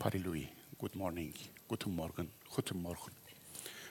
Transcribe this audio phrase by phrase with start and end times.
[0.00, 0.48] Parilui.
[0.78, 1.34] Good morning.
[1.68, 2.28] Guten Morgen.
[2.56, 3.12] Guten Morgen.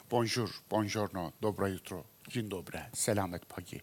[0.09, 0.49] Bonjour.
[0.69, 1.33] Buongiorno.
[1.41, 2.03] Dobra jutro.
[2.27, 2.79] Dzień dobry.
[2.93, 3.81] Selamet pagi.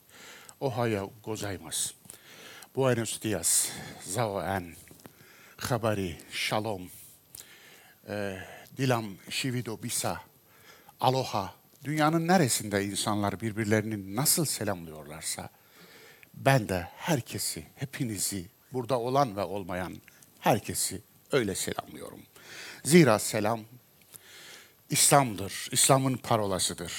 [0.60, 1.94] Ohayo gozaimasu.
[2.74, 3.70] Buenos dias.
[4.02, 4.74] Zao en.
[5.56, 6.16] Habari.
[6.30, 6.90] Shalom.
[8.08, 8.38] Ee,
[8.76, 10.20] dilam shivido bisa.
[11.00, 11.54] Aloha.
[11.84, 15.50] Dünyanın neresinde insanlar birbirlerini nasıl selamlıyorlarsa
[16.34, 19.96] ben de herkesi, hepinizi, burada olan ve olmayan
[20.40, 22.20] herkesi öyle selamlıyorum.
[22.84, 23.60] Zira selam
[24.90, 26.92] İslam'dır, İslam'ın parolasıdır.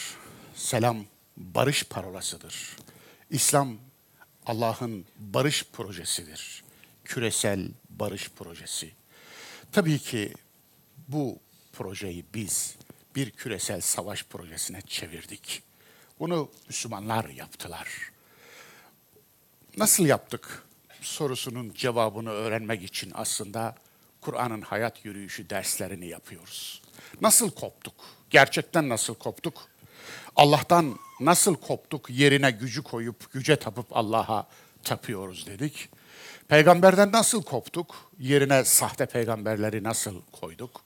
[0.56, 1.06] Selam
[1.38, 2.76] barış parolasıdır.
[3.30, 3.78] İslam
[4.46, 6.64] Allah'ın barış projesidir.
[7.06, 8.92] Küresel barış projesi.
[9.72, 10.34] Tabii ki
[11.08, 11.40] bu
[11.74, 12.76] projeyi biz
[13.16, 15.64] bir küresel savaş projesine çevirdik.
[16.20, 18.12] Bunu Müslümanlar yaptılar.
[19.78, 20.64] Nasıl yaptık
[21.02, 23.76] sorusunun cevabını öğrenmek için aslında
[24.28, 26.82] Kur'an'ın hayat yürüyüşü derslerini yapıyoruz.
[27.22, 27.94] Nasıl koptuk?
[28.30, 29.68] Gerçekten nasıl koptuk?
[30.36, 32.10] Allah'tan nasıl koptuk?
[32.10, 34.48] Yerine gücü koyup güce tapıp Allah'a
[34.84, 35.90] tapıyoruz dedik.
[36.48, 37.96] Peygamberden nasıl koptuk?
[38.20, 40.82] Yerine sahte peygamberleri nasıl koyduk?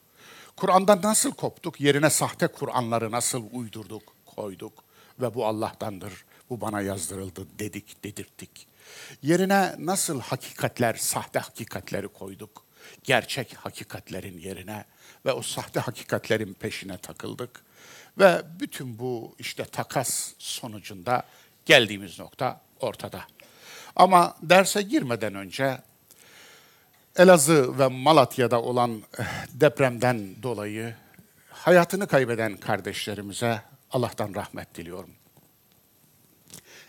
[0.57, 1.81] Kur'an'dan nasıl koptuk?
[1.81, 4.83] Yerine sahte Kur'anları nasıl uydurduk, koyduk?
[5.21, 8.67] Ve bu Allah'tandır, bu bana yazdırıldı dedik, dedirttik.
[9.23, 12.70] Yerine nasıl hakikatler, sahte hakikatleri koyduk?
[13.03, 14.85] Gerçek hakikatlerin yerine
[15.25, 17.63] ve o sahte hakikatlerin peşine takıldık.
[18.17, 21.23] Ve bütün bu işte takas sonucunda
[21.65, 23.21] geldiğimiz nokta ortada.
[23.95, 25.81] Ama derse girmeden önce
[27.15, 30.95] Elazığ ve Malatya'da olan eh, depremden dolayı
[31.49, 35.09] hayatını kaybeden kardeşlerimize Allah'tan rahmet diliyorum.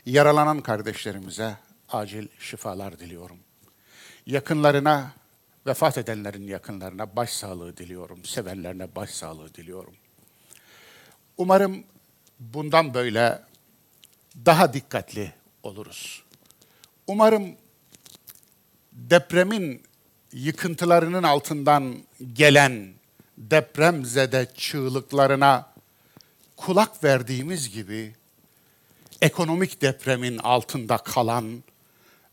[0.07, 1.57] Yaralanan kardeşlerimize
[1.89, 3.39] acil şifalar diliyorum.
[4.27, 5.13] Yakınlarına,
[5.67, 8.25] vefat edenlerin yakınlarına başsağlığı diliyorum.
[8.25, 9.95] Sevenlerine başsağlığı diliyorum.
[11.37, 11.85] Umarım
[12.41, 13.43] bundan böyle
[14.47, 15.33] daha dikkatli
[15.63, 16.23] oluruz.
[17.07, 17.57] Umarım
[18.93, 19.83] depremin
[20.33, 21.97] yıkıntılarının altından
[22.33, 22.95] gelen
[23.39, 25.73] depremzede çığlıklarına
[26.57, 28.15] kulak verdiğimiz gibi
[29.23, 31.65] ekonomik depremin altında kalan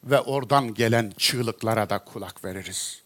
[0.03, 3.01] ve oradan gelen çığlıklara da kulak veririz.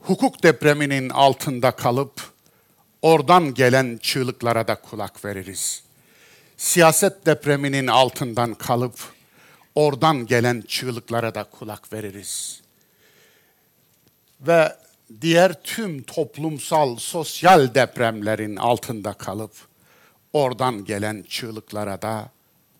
[0.00, 2.32] Hukuk depreminin altında kalıp
[3.02, 5.82] oradan gelen çığlıklara da kulak veririz.
[6.56, 9.00] Siyaset depreminin altından kalıp
[9.74, 12.62] oradan gelen çığlıklara da kulak veririz
[14.40, 14.76] ve
[15.20, 19.52] diğer tüm toplumsal, sosyal depremlerin altında kalıp
[20.32, 22.30] oradan gelen çığlıklara da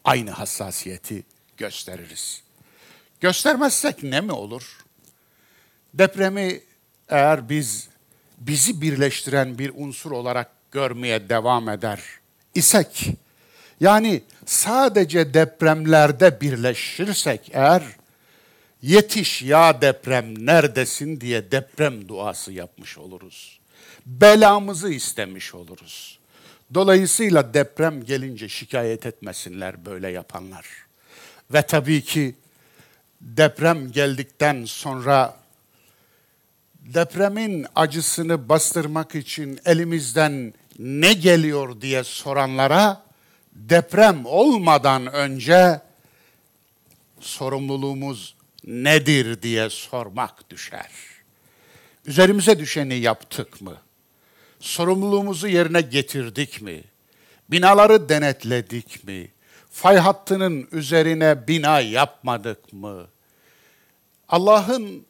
[0.05, 1.25] aynı hassasiyeti
[1.57, 2.43] gösteririz.
[3.21, 4.79] Göstermezsek ne mi olur?
[5.95, 6.61] Depremi
[7.09, 7.89] eğer biz
[8.39, 12.01] bizi birleştiren bir unsur olarak görmeye devam eder
[12.55, 13.07] isek,
[13.81, 17.83] yani sadece depremlerde birleşirsek eğer
[18.83, 23.61] yetiş ya deprem neredesin diye deprem duası yapmış oluruz.
[24.07, 26.19] Belamızı istemiş oluruz.
[26.75, 30.67] Dolayısıyla deprem gelince şikayet etmesinler böyle yapanlar.
[31.53, 32.35] Ve tabii ki
[33.21, 35.37] deprem geldikten sonra
[36.95, 43.03] depremin acısını bastırmak için elimizden ne geliyor diye soranlara
[43.53, 45.81] deprem olmadan önce
[47.21, 48.35] sorumluluğumuz
[48.65, 50.91] nedir diye sormak düşer.
[52.07, 53.77] Üzerimize düşeni yaptık mı?
[54.61, 56.85] Sorumluluğumuzu yerine getirdik mi?
[57.51, 59.33] Binaları denetledik mi?
[59.71, 63.07] Fay hattının üzerine bina yapmadık mı?
[64.29, 65.07] Allah'ın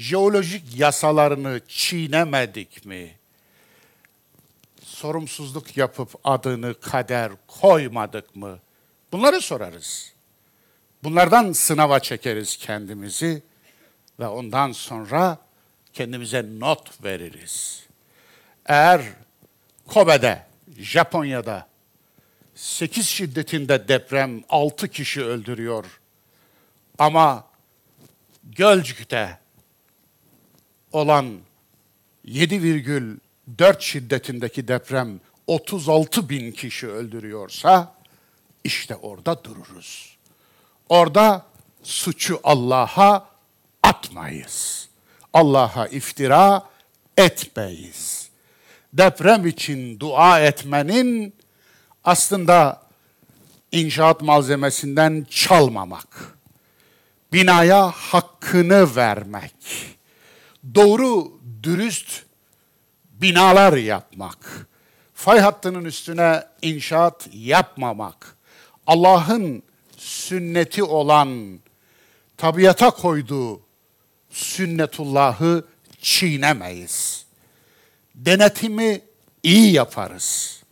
[0.00, 3.14] jeolojik yasalarını çiğnemedik mi?
[4.82, 8.58] Sorumsuzluk yapıp adını kader koymadık mı?
[9.12, 10.12] Bunları sorarız.
[11.02, 13.42] Bunlardan sınava çekeriz kendimizi
[14.20, 15.38] ve ondan sonra
[15.92, 17.86] kendimize not veririz.
[18.66, 19.02] Eğer
[19.86, 20.46] Kobe'de,
[20.78, 21.68] Japonya'da
[22.54, 26.00] 8 şiddetinde deprem 6 kişi öldürüyor
[26.98, 27.44] ama
[28.44, 29.40] Gölcük'te
[30.92, 31.38] olan
[32.26, 37.94] 7,4 şiddetindeki deprem 36 bin kişi öldürüyorsa
[38.64, 40.16] işte orada dururuz.
[40.88, 41.46] Orada
[41.82, 43.26] suçu Allah'a
[43.82, 44.88] atmayız.
[45.32, 46.62] Allah'a iftira
[47.16, 48.30] etmeyiz.
[48.92, 51.34] Deprem için dua etmenin
[52.04, 52.82] aslında
[53.72, 56.38] inşaat malzemesinden çalmamak,
[57.32, 59.54] binaya hakkını vermek,
[60.74, 62.22] doğru dürüst
[63.04, 64.68] binalar yapmak,
[65.14, 68.36] fay hattının üstüne inşaat yapmamak,
[68.86, 69.62] Allah'ın
[69.96, 71.60] sünneti olan
[72.36, 73.60] tabiata koyduğu
[74.30, 75.64] sünnetullahı
[76.00, 77.26] çiğnemeyiz.
[78.14, 79.00] Denetimi
[79.42, 80.62] iyi yaparız.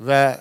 [0.00, 0.40] Ve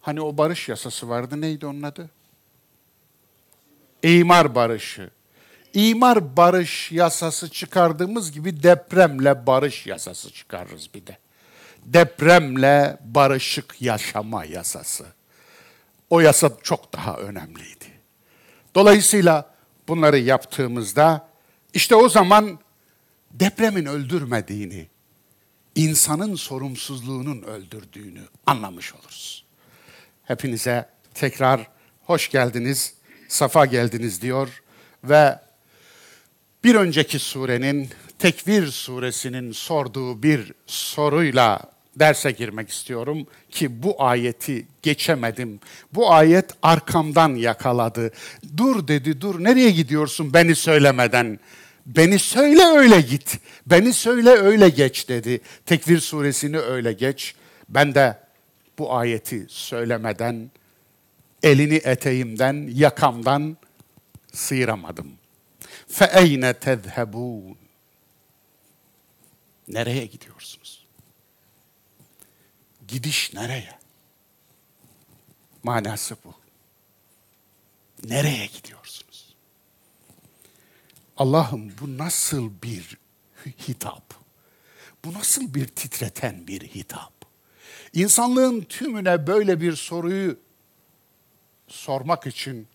[0.00, 2.10] hani o barış yasası vardı neydi onun adı?
[4.02, 5.10] İmar barışı.
[5.74, 11.18] İmar barış yasası çıkardığımız gibi depremle barış yasası çıkarırız bir de.
[11.84, 15.06] Depremle barışık yaşama yasası.
[16.10, 17.84] O yasa çok daha önemliydi.
[18.74, 19.54] Dolayısıyla
[19.88, 21.28] bunları yaptığımızda
[21.74, 22.58] işte o zaman
[23.30, 24.88] depremin öldürmediğini,
[25.74, 29.44] insanın sorumsuzluğunun öldürdüğünü anlamış oluruz.
[30.24, 31.68] Hepinize tekrar
[32.04, 32.94] hoş geldiniz,
[33.30, 34.62] safa geldiniz diyor
[35.04, 35.38] ve
[36.64, 37.90] bir önceki surenin
[38.20, 41.60] Tekvir suresinin sorduğu bir soruyla
[41.96, 45.60] derse girmek istiyorum ki bu ayeti geçemedim.
[45.92, 48.12] Bu ayet arkamdan yakaladı.
[48.56, 51.38] Dur dedi, dur nereye gidiyorsun beni söylemeden?
[51.86, 53.38] Beni söyle öyle git.
[53.66, 55.40] Beni söyle öyle geç dedi.
[55.66, 57.34] Tekvir suresini öyle geç.
[57.68, 58.18] Ben de
[58.78, 60.50] bu ayeti söylemeden
[61.42, 63.56] elini eteğimden, yakamdan
[64.32, 65.12] sıyıramadım.
[66.12, 67.56] Eyne tezhebun?
[69.68, 70.86] Nereye gidiyorsunuz?
[72.88, 73.78] Gidiş nereye?
[75.62, 76.34] Manası bu.
[78.04, 79.34] Nereye gidiyorsunuz?
[81.16, 82.98] Allah'ım bu nasıl bir
[83.68, 84.14] hitap?
[85.04, 87.12] Bu nasıl bir titreten bir hitap?
[87.92, 90.38] İnsanlığın tümüne böyle bir soruyu
[91.70, 92.68] sormak için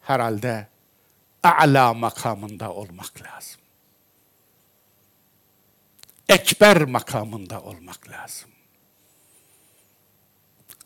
[0.00, 0.68] herhalde
[1.42, 3.60] a'la makamında olmak lazım.
[6.28, 8.50] Ekber makamında olmak lazım.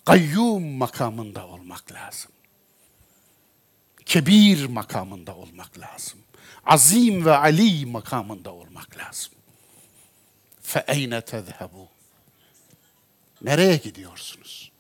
[0.05, 2.33] Kayyum makamında olmak lazım.
[4.07, 6.19] Kebir makamında olmak lazım.
[6.67, 9.33] Azim ve Ali makamında olmak lazım.
[10.63, 11.89] Fe eyne tezhebu?
[13.43, 14.73] Nereye gidiyorsunuz?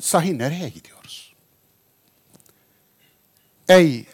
[0.00, 1.29] Sahi nereye gidiyoruz?
[3.70, 4.06] Ey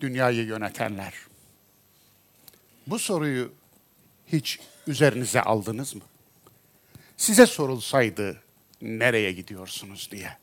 [0.00, 1.14] dünyayı yönetenler!
[2.86, 3.52] Bu soruyu
[4.32, 6.02] hiç üzerinize aldınız mı?
[7.16, 8.42] Size sorulsaydı
[8.82, 10.38] nereye gidiyorsunuz diye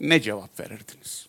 [0.00, 1.26] ne cevap verirdiniz?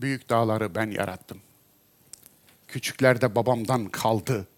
[0.00, 1.40] Büyük dağları ben yarattım.
[2.68, 4.48] Küçüklerde babamdan kaldı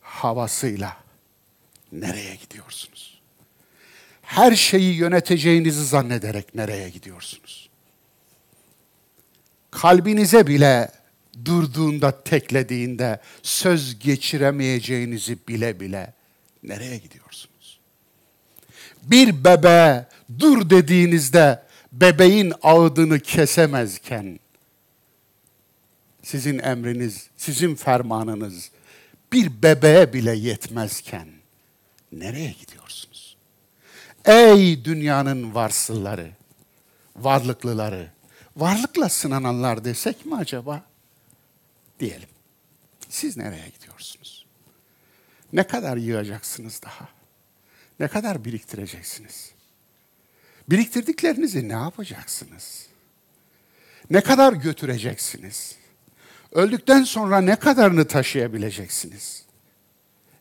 [0.00, 0.96] havasıyla
[1.92, 3.17] nereye gidiyorsunuz?
[4.28, 7.68] Her şeyi yöneteceğinizi zannederek nereye gidiyorsunuz?
[9.70, 10.90] Kalbinize bile
[11.44, 16.12] durduğunda, teklediğinde söz geçiremeyeceğinizi bile bile
[16.62, 17.78] nereye gidiyorsunuz?
[19.02, 20.06] Bir bebe
[20.38, 24.38] dur dediğinizde bebeğin ağıdını kesemezken
[26.22, 28.70] sizin emriniz, sizin fermanınız
[29.32, 31.28] bir bebeğe bile yetmezken
[32.12, 32.77] nereye gidiyorsunuz?
[34.28, 36.30] Ey dünyanın varsılları,
[37.16, 38.10] varlıklıları,
[38.56, 40.84] varlıkla sınananlar desek mi acaba?
[42.00, 42.28] diyelim.
[43.08, 44.46] Siz nereye gidiyorsunuz?
[45.52, 47.08] Ne kadar yığacaksınız daha?
[48.00, 49.52] Ne kadar biriktireceksiniz?
[50.70, 52.86] Biriktirdiklerinizi ne yapacaksınız?
[54.10, 55.76] Ne kadar götüreceksiniz?
[56.52, 59.44] Öldükten sonra ne kadarını taşıyabileceksiniz?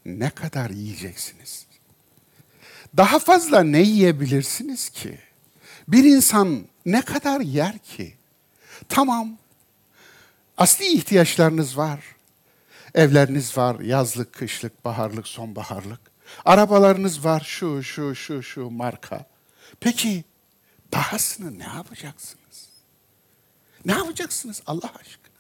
[0.06, 1.67] Ne kadar yiyeceksiniz?
[2.98, 5.20] Daha fazla ne yiyebilirsiniz ki?
[5.88, 8.18] Bir insan ne kadar yer ki?
[8.89, 9.38] Tamam,
[10.58, 12.00] Asli ihtiyaçlarınız var.
[12.94, 16.00] Evleriniz var, yazlık, kışlık, baharlık, sonbaharlık.
[16.46, 19.25] Arabalarınız var, şu, şu, şu, şu marka.
[19.80, 20.24] Peki
[20.94, 22.70] dahasını ne yapacaksınız?
[23.86, 25.38] Ne yapacaksınız Allah aşkına?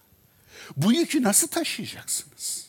[0.77, 2.67] Bu yükü nasıl taşıyacaksınız?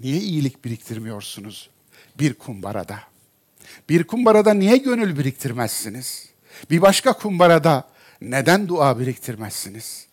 [0.00, 1.70] Niye iyilik biriktirmiyorsunuz
[2.18, 2.98] bir kumbarada?
[3.88, 6.28] Bir kumbarada niye gönül biriktirmezsiniz?
[6.70, 7.88] Bir başka kumbarada
[8.20, 10.06] neden dua biriktirmezsiniz?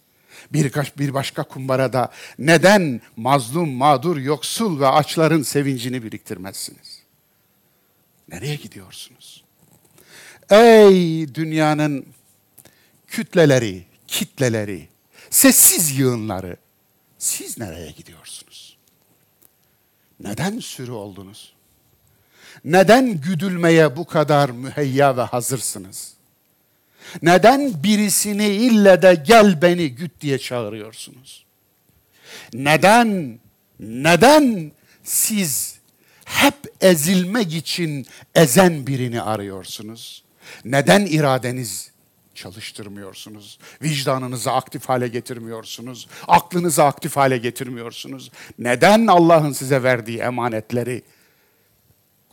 [0.54, 7.04] bir, bir başka kumbarada neden mazlum, mağdur, yoksul ve açların sevincini biriktirmezsiniz?
[8.30, 9.44] Nereye gidiyorsunuz?
[10.50, 12.06] Ey dünyanın
[13.08, 14.88] kütleleri, kitleleri,
[15.30, 16.58] sessiz yığınları,
[17.18, 18.78] siz nereye gidiyorsunuz?
[20.20, 21.54] Neden sürü oldunuz?
[22.66, 26.14] Neden güdülmeye bu kadar müheyya ve hazırsınız?
[27.22, 31.46] Neden birisini ille de gel beni güt diye çağırıyorsunuz?
[32.54, 33.40] Neden,
[33.80, 34.72] neden
[35.04, 35.80] siz
[36.26, 38.06] hep ezilmek için
[38.36, 40.24] ezen birini arıyorsunuz?
[40.66, 41.92] Neden iradeniz
[42.36, 43.60] çalıştırmıyorsunuz?
[43.82, 46.08] Vicdanınızı aktif hale getirmiyorsunuz?
[46.28, 48.32] Aklınızı aktif hale getirmiyorsunuz?
[48.60, 51.04] Neden Allah'ın size verdiği emanetleri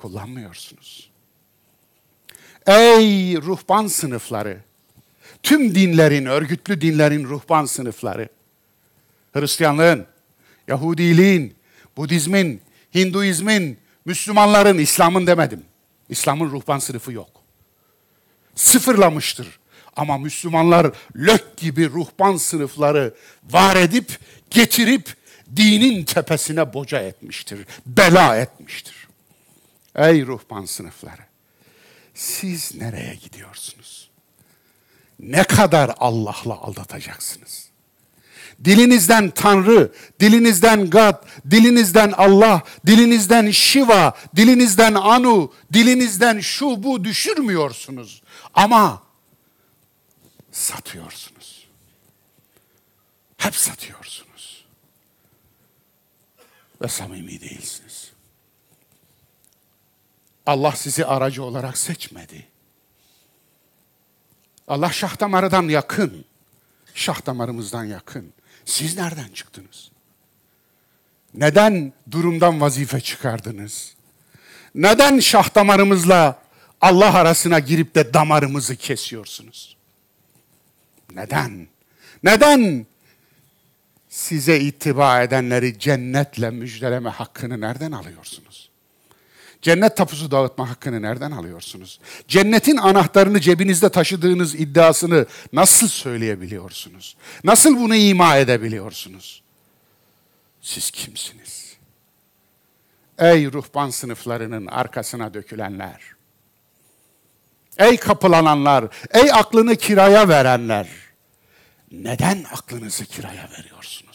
[0.01, 1.11] kullanmıyorsunuz?
[2.67, 4.61] Ey ruhban sınıfları!
[5.43, 8.29] Tüm dinlerin, örgütlü dinlerin ruhban sınıfları.
[9.33, 10.07] Hristiyanlığın,
[10.69, 11.55] Yahudiliğin,
[11.97, 12.61] Budizmin,
[12.95, 15.63] Hinduizmin, Müslümanların, İslam'ın demedim.
[16.09, 17.31] İslam'ın ruhban sınıfı yok.
[18.55, 19.61] Sıfırlamıştır.
[19.97, 23.15] Ama Müslümanlar lök gibi ruhban sınıfları
[23.51, 24.19] var edip,
[24.51, 25.15] getirip
[25.57, 27.67] dinin tepesine boca etmiştir.
[27.87, 29.00] Bela etmiştir.
[29.97, 31.23] Ey ruhban sınıfları!
[32.15, 34.11] Siz nereye gidiyorsunuz?
[35.19, 37.71] Ne kadar Allah'la aldatacaksınız?
[38.65, 41.15] Dilinizden Tanrı, dilinizden God,
[41.51, 48.23] dilinizden Allah, dilinizden Shiva, dilinizden Anu, dilinizden şu bu düşürmüyorsunuz.
[48.55, 49.03] Ama
[50.53, 51.69] satıyorsunuz.
[53.37, 54.65] Hep satıyorsunuz.
[56.83, 58.10] Ve samimi değilsiniz.
[60.51, 62.47] Allah sizi aracı olarak seçmedi.
[64.69, 66.25] Allah şah damarıdan yakın.
[66.95, 68.33] Şah damarımızdan yakın.
[68.65, 69.91] Siz nereden çıktınız?
[71.35, 73.95] Neden durumdan vazife çıkardınız?
[74.75, 76.43] Neden şah damarımızla
[76.81, 79.77] Allah arasına girip de damarımızı kesiyorsunuz?
[81.15, 81.69] Neden?
[82.23, 82.87] Neden
[84.09, 88.70] size ittiba edenleri cennetle müjdeleme hakkını nereden alıyorsunuz?
[89.63, 92.01] Cennet tapusu dağıtma hakkını nereden alıyorsunuz?
[92.29, 97.17] Cennetin anahtarını cebinizde taşıdığınız iddiasını nasıl söyleyebiliyorsunuz?
[97.45, 99.43] Nasıl bunu ima edebiliyorsunuz?
[100.61, 101.77] Siz kimsiniz?
[103.19, 106.01] Ey ruhban sınıflarının arkasına dökülenler!
[107.79, 108.85] Ey kapılananlar!
[109.11, 110.89] Ey aklını kiraya verenler!
[111.93, 114.10] Neden aklınızı kiraya veriyorsunuz?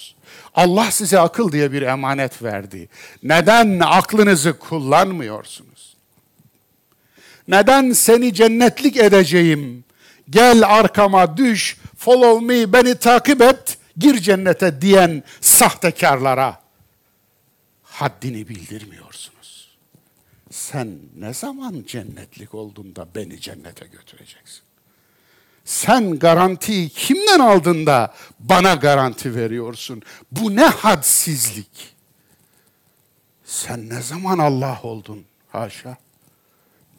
[0.56, 2.90] Allah size akıl diye bir emanet verdi.
[3.24, 5.96] Neden aklınızı kullanmıyorsunuz?
[7.48, 9.84] Neden seni cennetlik edeceğim?
[10.30, 16.62] Gel arkama düş, follow me, beni takip et, gir cennete diyen sahtekarlara
[17.84, 19.78] haddini bildirmiyorsunuz.
[20.52, 24.65] Sen ne zaman cennetlik oldun da beni cennete götüreceksin?
[25.66, 30.02] Sen garantiyi kimden aldın da bana garanti veriyorsun?
[30.32, 31.96] Bu ne hadsizlik?
[33.46, 35.26] Sen ne zaman Allah oldun?
[35.50, 35.98] Haşa.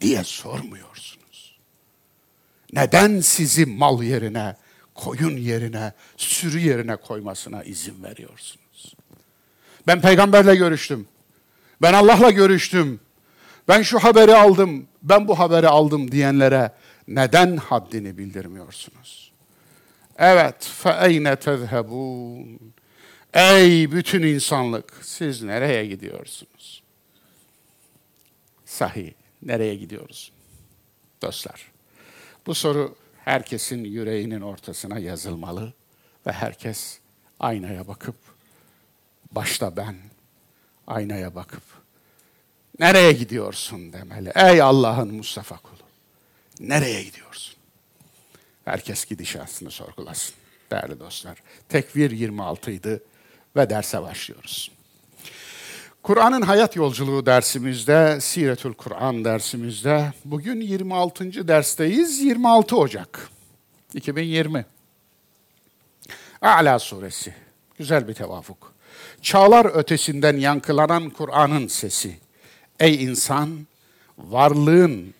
[0.01, 1.59] Diye sormuyorsunuz.
[2.73, 4.55] Neden sizi mal yerine,
[4.95, 8.95] koyun yerine, sürü yerine koymasına izin veriyorsunuz?
[9.87, 11.07] Ben peygamberle görüştüm.
[11.81, 12.99] Ben Allah'la görüştüm.
[13.67, 16.71] Ben şu haberi aldım, ben bu haberi aldım diyenlere
[17.07, 19.31] neden haddini bildirmiyorsunuz?
[20.17, 22.59] Evet, fe eyne tezhebun.
[23.33, 26.83] Ey bütün insanlık, siz nereye gidiyorsunuz?
[28.65, 30.31] Sahi, nereye gidiyoruz?
[31.21, 31.71] Dostlar,
[32.47, 32.95] bu soru
[33.25, 35.73] herkesin yüreğinin ortasına yazılmalı
[36.27, 36.99] ve herkes
[37.39, 38.15] aynaya bakıp,
[39.31, 39.95] başta ben
[40.87, 41.63] aynaya bakıp,
[42.79, 44.31] nereye gidiyorsun demeli.
[44.35, 45.76] Ey Allah'ın Mustafa kulu.
[46.59, 47.55] Nereye gidiyorsun?
[48.65, 50.35] Herkes gidişatını sorgulasın
[50.71, 51.37] değerli dostlar.
[51.69, 53.03] Tekvir 26 idi
[53.55, 54.71] ve derse başlıyoruz.
[56.03, 61.47] Kur'an'ın hayat yolculuğu dersimizde, Siretül Kur'an dersimizde, bugün 26.
[61.47, 63.29] dersteyiz, 26 Ocak
[63.93, 64.65] 2020.
[66.41, 67.33] A'la suresi,
[67.77, 68.73] güzel bir tevafuk.
[69.21, 72.17] Çağlar ötesinden yankılanan Kur'an'ın sesi.
[72.79, 73.67] Ey insan,
[74.17, 75.13] varlığın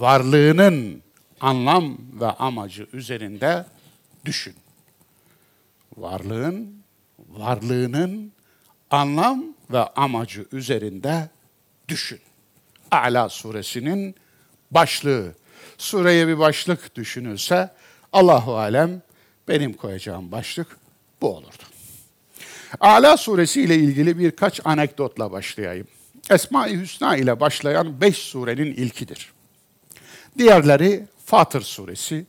[0.00, 1.02] varlığının
[1.40, 3.66] anlam ve amacı üzerinde
[4.24, 4.54] düşün.
[5.96, 6.82] Varlığın,
[7.28, 8.32] varlığının
[8.90, 11.28] anlam ve amacı üzerinde
[11.88, 12.20] düşün.
[12.90, 14.14] A'la suresinin
[14.70, 15.34] başlığı.
[15.78, 17.70] Sureye bir başlık düşünülse
[18.12, 19.02] Allahu alem
[19.48, 20.78] benim koyacağım başlık
[21.20, 21.62] bu olurdu.
[22.80, 25.86] Ala suresi ile ilgili birkaç anekdotla başlayayım.
[26.30, 29.32] Esma-i Hüsna ile başlayan beş surenin ilkidir.
[30.38, 32.26] Diğerleri Fatır suresi,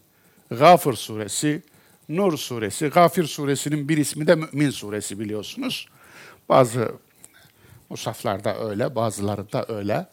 [0.50, 1.62] Gafır suresi,
[2.10, 5.88] Nur suresi, Gafir suresinin bir ismi de Mümin suresi biliyorsunuz.
[6.50, 6.92] Bazı
[7.90, 10.08] musaflarda öyle, bazılarında öyle.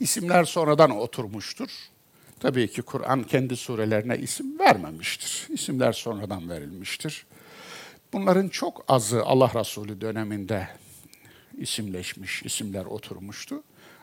[0.00, 1.68] İsimler sonradan oturmuştur.
[2.40, 5.46] Tabii ki Kur'an kendi surelerine isim vermemiştir.
[5.48, 7.26] İsimler sonradan verilmiştir.
[8.12, 10.68] Bunların çok azı Allah Resulü döneminde
[11.58, 13.62] isimleşmiş, isimler oturmuştu.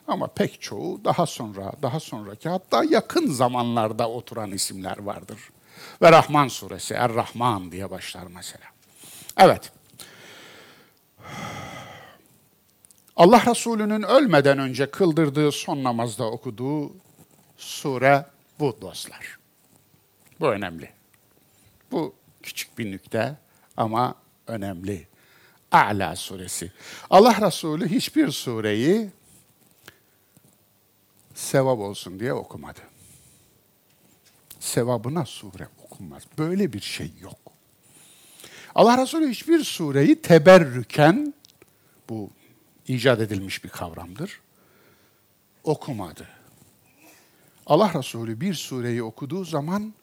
[0.10, 5.40] Ama pek çoğu daha sonra, daha sonraki hatta yakın zamanlarda oturan isimler vardır.
[6.02, 8.66] Ve Rahman suresi, Er-Rahman diye başlar mesela.
[9.38, 9.72] Evet.
[13.16, 16.92] Allah Resulü'nün ölmeden önce kıldırdığı son namazda okuduğu
[17.58, 18.26] sure
[18.60, 19.38] bu dostlar.
[20.40, 20.90] Bu önemli.
[21.92, 22.14] Bu
[22.44, 23.36] küçük bir nükte
[23.78, 24.16] ama
[24.48, 25.08] önemli.
[25.72, 26.72] A'la suresi.
[27.10, 29.10] Allah Resulü hiçbir sureyi
[31.40, 32.80] sevap olsun diye okumadı.
[34.60, 36.24] Sevabına sure okunmaz.
[36.38, 37.38] Böyle bir şey yok.
[38.76, 41.34] Allah Resulü hiçbir sureyi teberrüken,
[42.10, 42.30] bu
[42.88, 44.42] icat edilmiş bir kavramdır,
[45.64, 46.28] okumadı.
[47.66, 49.94] Allah Resulü bir sureyi okuduğu zaman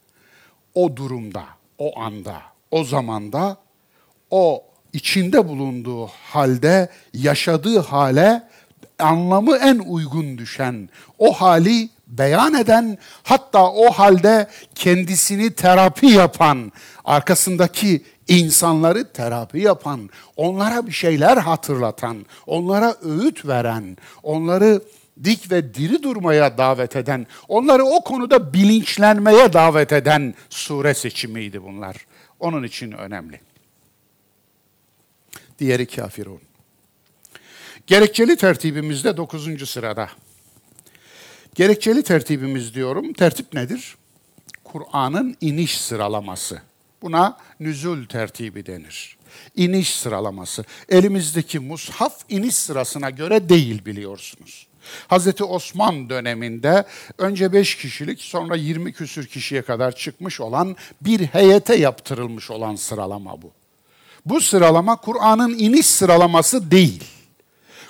[0.74, 1.44] o durumda,
[1.78, 3.56] o anda, o zamanda,
[4.30, 8.48] o içinde bulunduğu halde, yaşadığı hale
[8.98, 10.88] anlamı en uygun düşen,
[11.18, 16.72] o hali beyan eden, hatta o halde kendisini terapi yapan,
[17.04, 24.82] arkasındaki insanları terapi yapan, onlara bir şeyler hatırlatan, onlara öğüt veren, onları
[25.24, 31.96] dik ve diri durmaya davet eden, onları o konuda bilinçlenmeye davet eden sure seçimiydi bunlar.
[32.40, 33.40] Onun için önemli.
[35.58, 36.45] Diğeri kafirun.
[37.86, 40.08] Gerekçeli tertibimizde dokuzuncu sırada.
[41.54, 43.12] Gerekçeli tertibimiz diyorum.
[43.12, 43.96] Tertip nedir?
[44.64, 46.62] Kur'an'ın iniş sıralaması.
[47.02, 49.16] Buna nüzul tertibi denir.
[49.56, 50.64] İniş sıralaması.
[50.88, 54.66] Elimizdeki mushaf iniş sırasına göre değil biliyorsunuz.
[55.08, 56.84] Hazreti Osman döneminde
[57.18, 63.42] önce 5 kişilik sonra 20 küsür kişiye kadar çıkmış olan bir heyete yaptırılmış olan sıralama
[63.42, 63.50] bu.
[64.26, 67.15] Bu sıralama Kur'an'ın iniş sıralaması değil.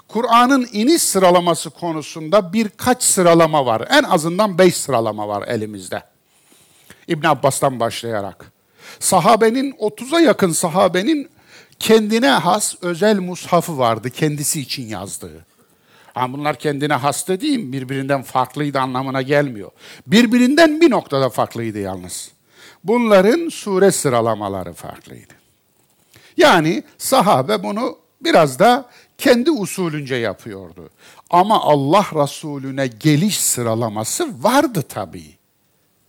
[0.09, 3.85] Kur'an'ın iniş sıralaması konusunda birkaç sıralama var.
[3.91, 6.03] En azından beş sıralama var elimizde.
[7.09, 8.53] İbn Abbas'tan başlayarak.
[9.01, 11.31] Sahabenin 30'a yakın sahabenin
[11.79, 15.47] kendine has özel mushafı vardı kendisi için yazdığı.
[16.15, 19.71] Ha bunlar kendine has dediğim birbirinden farklıydı anlamına gelmiyor.
[20.07, 22.31] Birbirinden bir noktada farklıydı yalnız.
[22.85, 25.33] Bunların sure sıralamaları farklıydı.
[26.37, 28.89] Yani sahabe bunu biraz da
[29.19, 30.91] kendi usulünce yapıyordu.
[31.31, 35.37] Ama Allah Resulüne geliş sıralaması vardı tabii.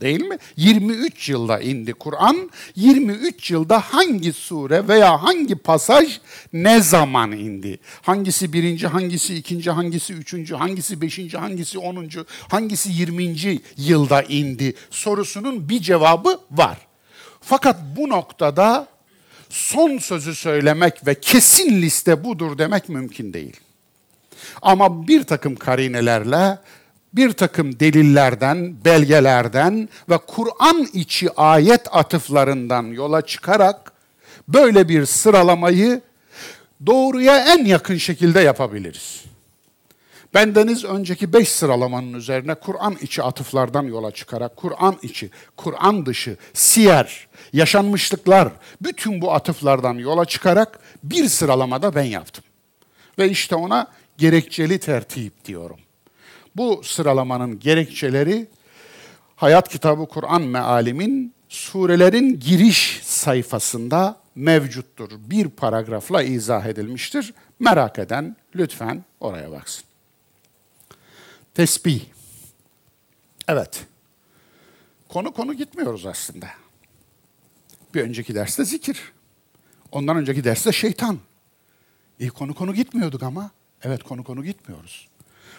[0.01, 0.37] Değil mi?
[0.57, 2.49] 23 yılda indi Kur'an.
[2.75, 6.19] 23 yılda hangi sure veya hangi pasaj
[6.53, 7.79] ne zaman indi?
[8.01, 14.75] Hangisi birinci, hangisi ikinci, hangisi üçüncü, hangisi beşinci, hangisi onuncu, hangisi yirminci yılda indi?
[14.89, 16.77] Sorusunun bir cevabı var.
[17.41, 18.87] Fakat bu noktada
[19.49, 23.57] son sözü söylemek ve kesin liste budur demek mümkün değil.
[24.61, 26.57] Ama bir takım karinelerle,
[27.13, 33.91] bir takım delillerden, belgelerden ve Kur'an içi ayet atıflarından yola çıkarak
[34.47, 36.01] böyle bir sıralamayı
[36.85, 39.23] doğruya en yakın şekilde yapabiliriz.
[40.37, 47.27] Bendeniz önceki beş sıralamanın üzerine Kur'an içi atıflardan yola çıkarak Kur'an içi, Kur'an dışı, siyer,
[47.53, 48.49] yaşanmışlıklar,
[48.81, 52.43] bütün bu atıflardan yola çıkarak bir sıralamada ben yaptım.
[53.19, 55.79] Ve işte ona gerekçeli tertip diyorum.
[56.55, 58.47] Bu sıralamanın gerekçeleri
[59.35, 65.09] Hayat Kitabı Kur'an Mealim'in surelerin giriş sayfasında mevcuttur.
[65.17, 67.33] Bir paragrafla izah edilmiştir.
[67.59, 69.86] Merak eden lütfen oraya baksın.
[71.57, 72.01] Tesbih.
[73.47, 73.85] Evet.
[75.07, 76.47] Konu konu gitmiyoruz aslında.
[77.93, 79.13] Bir önceki derste zikir.
[79.91, 81.19] Ondan önceki derste şeytan.
[82.19, 83.51] İyi konu konu gitmiyorduk ama.
[83.83, 85.07] Evet konu konu gitmiyoruz.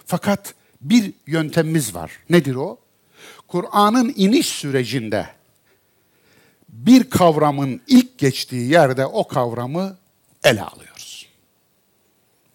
[0.07, 2.13] Fakat bir yöntemimiz var.
[2.31, 2.79] Nedir o?
[3.47, 5.29] Kur'an'ın iniş sürecinde
[6.69, 9.97] bir kavramın ilk geçtiği yerde o kavramı
[10.45, 10.88] ele alıyoruz.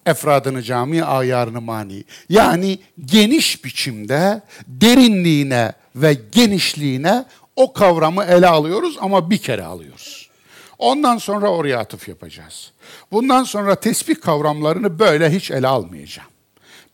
[0.05, 2.03] Efradını cami, ayarını mani.
[2.29, 10.29] Yani geniş biçimde derinliğine ve genişliğine o kavramı ele alıyoruz ama bir kere alıyoruz.
[10.77, 12.71] Ondan sonra oraya atıf yapacağız.
[13.11, 16.29] Bundan sonra tesbih kavramlarını böyle hiç ele almayacağım.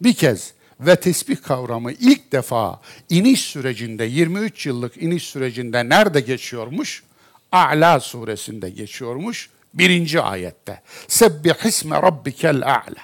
[0.01, 7.03] Bir kez ve tesbih kavramı ilk defa iniş sürecinde 23 yıllık iniş sürecinde nerede geçiyormuş?
[7.51, 9.49] A'la suresinde geçiyormuş.
[9.73, 10.81] Birinci ayette.
[11.07, 13.03] Sebbih isme rabbikel a'la.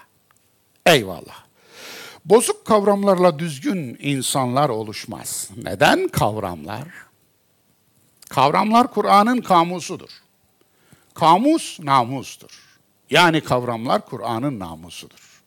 [0.86, 1.46] Eyvallah.
[2.26, 5.50] Bozuk kavramlarla düzgün insanlar oluşmaz.
[5.64, 6.88] Neden kavramlar?
[8.30, 10.10] Kavramlar Kur'an'ın kamusudur.
[11.14, 12.80] Kamus namustur.
[13.10, 15.42] Yani kavramlar Kur'an'ın namusudur.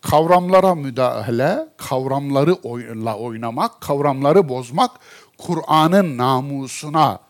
[0.00, 4.90] Kavramlara müdahale, kavramlarla oynamak, kavramları bozmak
[5.38, 7.20] Kur'an'ın namusuna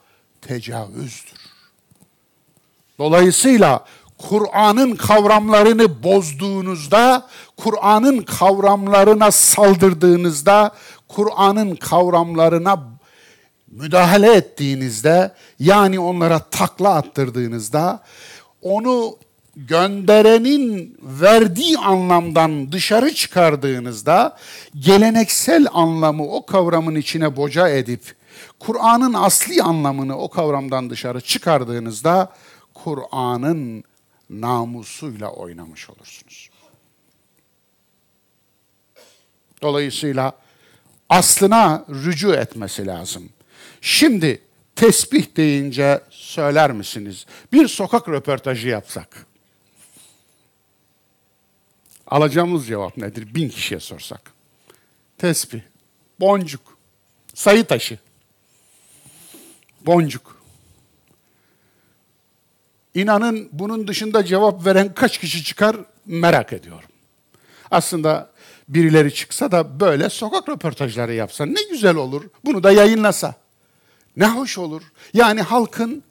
[0.42, 1.43] tecavüzdür.
[2.98, 3.84] Dolayısıyla
[4.18, 7.26] Kur'an'ın kavramlarını bozduğunuzda,
[7.56, 10.74] Kur'an'ın kavramlarına saldırdığınızda,
[11.08, 12.82] Kur'an'ın kavramlarına
[13.70, 18.02] müdahale ettiğinizde, yani onlara takla attırdığınızda,
[18.62, 19.16] onu
[19.56, 24.36] gönderenin verdiği anlamdan dışarı çıkardığınızda,
[24.78, 28.14] geleneksel anlamı o kavramın içine boca edip,
[28.58, 32.32] Kur'an'ın asli anlamını o kavramdan dışarı çıkardığınızda,
[32.84, 33.84] Kur'an'ın
[34.30, 36.50] namusuyla oynamış olursunuz.
[39.62, 40.38] Dolayısıyla
[41.08, 43.28] aslına rücu etmesi lazım.
[43.80, 44.42] Şimdi
[44.76, 47.26] tesbih deyince söyler misiniz?
[47.52, 49.26] Bir sokak röportajı yapsak.
[52.06, 53.34] Alacağımız cevap nedir?
[53.34, 54.32] Bin kişiye sorsak.
[55.18, 55.60] Tesbih,
[56.20, 56.78] boncuk,
[57.34, 57.98] sayı taşı,
[59.80, 60.43] boncuk.
[62.94, 65.76] İnanın bunun dışında cevap veren kaç kişi çıkar
[66.06, 66.88] merak ediyorum.
[67.70, 68.30] Aslında
[68.68, 72.24] birileri çıksa da böyle sokak röportajları yapsa ne güzel olur.
[72.44, 73.34] Bunu da yayınlasa.
[74.16, 74.82] Ne hoş olur.
[75.14, 76.02] Yani halkın,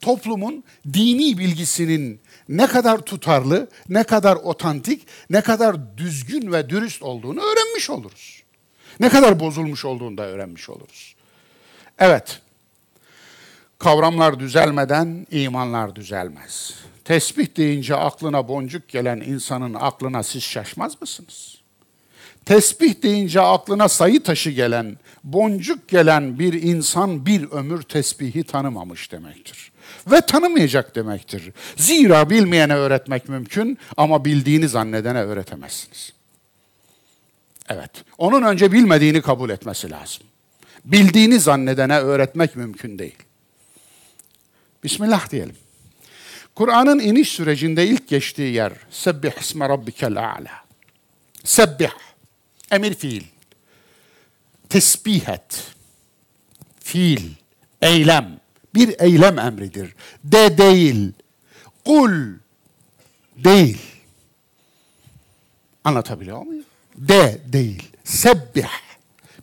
[0.00, 7.40] toplumun dini bilgisinin ne kadar tutarlı, ne kadar otantik, ne kadar düzgün ve dürüst olduğunu
[7.40, 8.42] öğrenmiş oluruz.
[9.00, 11.14] Ne kadar bozulmuş olduğunu da öğrenmiş oluruz.
[11.98, 12.40] Evet,
[13.78, 16.74] Kavramlar düzelmeden imanlar düzelmez.
[17.04, 21.58] Tesbih deyince aklına boncuk gelen insanın aklına siz şaşmaz mısınız?
[22.44, 29.72] Tesbih deyince aklına sayı taşı gelen, boncuk gelen bir insan bir ömür tesbihi tanımamış demektir.
[30.10, 31.52] Ve tanımayacak demektir.
[31.76, 36.12] Zira bilmeyene öğretmek mümkün ama bildiğini zannedene öğretemezsiniz.
[37.68, 40.22] Evet, onun önce bilmediğini kabul etmesi lazım.
[40.84, 43.27] Bildiğini zannedene öğretmek mümkün değil.
[44.84, 45.56] Bismillah diyelim.
[46.54, 50.64] Kur'an'ın iniş sürecinde ilk geçtiği yer Sebbih isme rabbikel a'la.
[51.44, 51.90] Sebbih,
[52.70, 53.24] emir fiil.
[54.68, 55.72] Tesbih et.
[56.80, 57.30] Fiil,
[57.82, 58.40] eylem.
[58.74, 59.94] Bir eylem emridir.
[60.24, 61.12] De değil.
[61.84, 62.12] Kul
[63.36, 63.78] değil.
[65.84, 66.64] Anlatabiliyor muyum?
[66.96, 67.82] De değil.
[68.04, 68.68] Sebbih.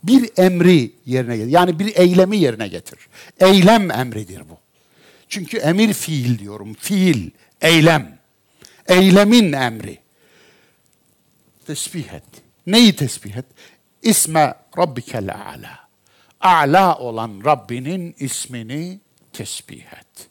[0.03, 1.51] Bir emri yerine getir.
[1.51, 2.99] Yani bir eylemi yerine getir.
[3.39, 4.64] Eylem emridir bu.
[5.35, 6.73] Çünkü emir fiil diyorum.
[6.73, 8.19] Fiil, eylem.
[8.87, 9.99] Eylemin emri.
[11.67, 12.23] Tesbih et.
[12.67, 13.45] Neyi tesbih et?
[14.01, 15.89] İsme Rabbikel A'la.
[16.41, 18.99] A'la olan Rabbinin ismini
[19.33, 20.29] tesbih et.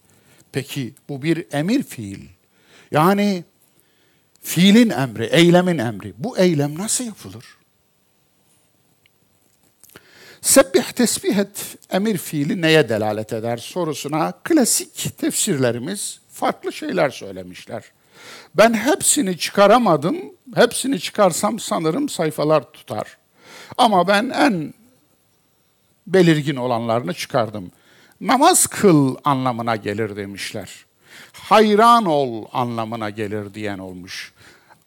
[0.52, 2.28] Peki bu bir emir fiil.
[2.90, 3.44] Yani
[4.42, 6.14] fiilin emri, eylemin emri.
[6.18, 7.44] Bu eylem nasıl yapılır?
[10.44, 17.84] Sebbih tesbih et emir fiili neye delalet eder sorusuna klasik tefsirlerimiz farklı şeyler söylemişler.
[18.54, 20.16] Ben hepsini çıkaramadım.
[20.54, 23.18] Hepsini çıkarsam sanırım sayfalar tutar.
[23.78, 24.74] Ama ben en
[26.06, 27.70] belirgin olanlarını çıkardım.
[28.20, 30.86] Namaz kıl anlamına gelir demişler.
[31.32, 34.32] Hayran ol anlamına gelir diyen olmuş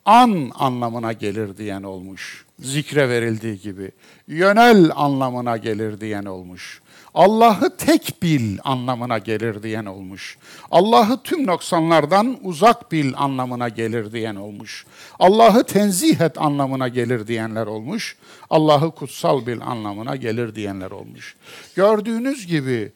[0.08, 2.46] an anlamına gelir diyen olmuş.
[2.60, 3.91] Zikre verildiği gibi.
[4.28, 6.82] Yönel anlamına gelir diyen olmuş.
[7.13, 10.38] Allah'ı tek bil anlamına gelir diyen olmuş.
[10.72, 14.86] Allah'ı tüm noksanlardan uzak bil anlamına gelir diyen olmuş.
[15.20, 18.17] Allah'ı tenzih et anlamına gelir diyenler olmuş.
[18.50, 21.36] Allah'ı kutsal bil anlamına gelir diyenler olmuş.
[21.76, 22.91] Gördüğünüz gibi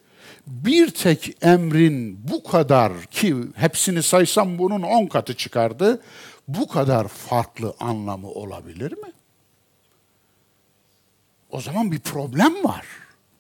[0.48, 6.02] bir tek emrin bu kadar ki hepsini saysam bunun on katı çıkardı
[6.48, 9.12] bu kadar farklı anlamı olabilir mi?
[11.52, 12.86] O zaman bir problem var.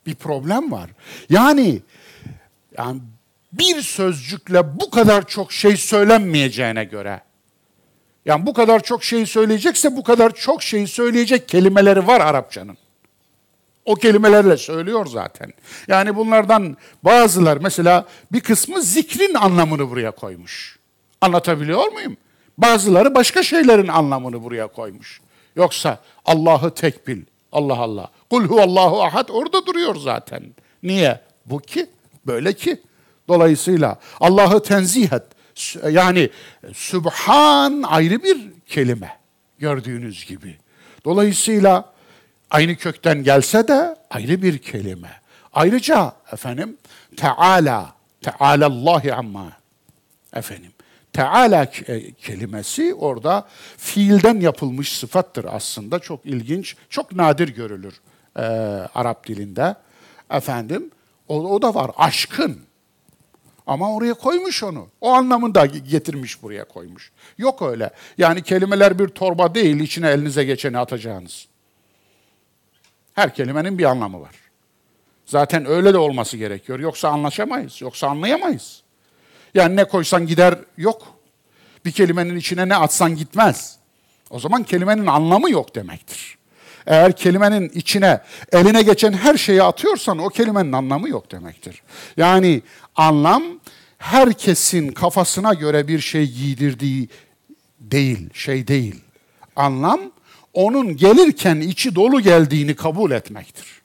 [0.05, 0.89] Bir problem var.
[1.29, 1.81] Yani
[2.77, 3.01] yani
[3.53, 7.21] bir sözcükle bu kadar çok şey söylenmeyeceğine göre
[8.25, 12.77] yani bu kadar çok şey söyleyecekse bu kadar çok şey söyleyecek kelimeleri var Arapçanın.
[13.85, 15.53] O kelimelerle söylüyor zaten.
[15.87, 20.79] Yani bunlardan bazılar mesela bir kısmı zikrin anlamını buraya koymuş.
[21.21, 22.17] Anlatabiliyor muyum?
[22.57, 25.21] Bazıları başka şeylerin anlamını buraya koymuş.
[25.55, 27.21] Yoksa Allah'ı tek bil.
[27.51, 28.11] Allah Allah.
[28.29, 30.43] Kul huvallahu ahad orada duruyor zaten.
[30.83, 31.21] Niye?
[31.45, 31.89] Bu ki,
[32.27, 32.81] böyle ki.
[33.27, 35.23] Dolayısıyla Allah'ı tenzih et.
[35.91, 36.29] Yani
[36.73, 38.37] Sübhan ayrı bir
[38.67, 39.17] kelime
[39.59, 40.57] gördüğünüz gibi.
[41.05, 41.93] Dolayısıyla
[42.49, 45.21] aynı kökten gelse de ayrı bir kelime.
[45.53, 46.77] Ayrıca efendim
[47.17, 49.51] Teala, Tealallahi amma
[50.33, 50.71] efendim.
[51.13, 53.47] Teala e, kelimesi orada
[53.77, 55.99] fiilden yapılmış sıfattır aslında.
[55.99, 58.01] Çok ilginç, çok nadir görülür
[58.35, 58.41] e,
[58.95, 59.75] Arap dilinde.
[60.31, 60.91] Efendim,
[61.27, 62.59] o, o da var, aşkın.
[63.67, 64.87] Ama oraya koymuş onu.
[65.01, 67.11] O anlamında getirmiş buraya koymuş.
[67.37, 67.89] Yok öyle.
[68.17, 71.47] Yani kelimeler bir torba değil, içine elinize geçeni atacağınız.
[73.13, 74.35] Her kelimenin bir anlamı var.
[75.25, 76.79] Zaten öyle de olması gerekiyor.
[76.79, 78.83] Yoksa anlaşamayız, yoksa anlayamayız.
[79.53, 81.07] Yani ne koysan gider yok.
[81.85, 83.77] Bir kelimenin içine ne atsan gitmez.
[84.29, 86.37] O zaman kelimenin anlamı yok demektir.
[86.87, 91.81] Eğer kelimenin içine eline geçen her şeyi atıyorsan o kelimenin anlamı yok demektir.
[92.17, 92.61] Yani
[92.95, 93.43] anlam
[93.97, 97.09] herkesin kafasına göre bir şey giydirdiği
[97.79, 98.95] değil, şey değil.
[99.55, 99.99] Anlam
[100.53, 103.81] onun gelirken içi dolu geldiğini kabul etmektir.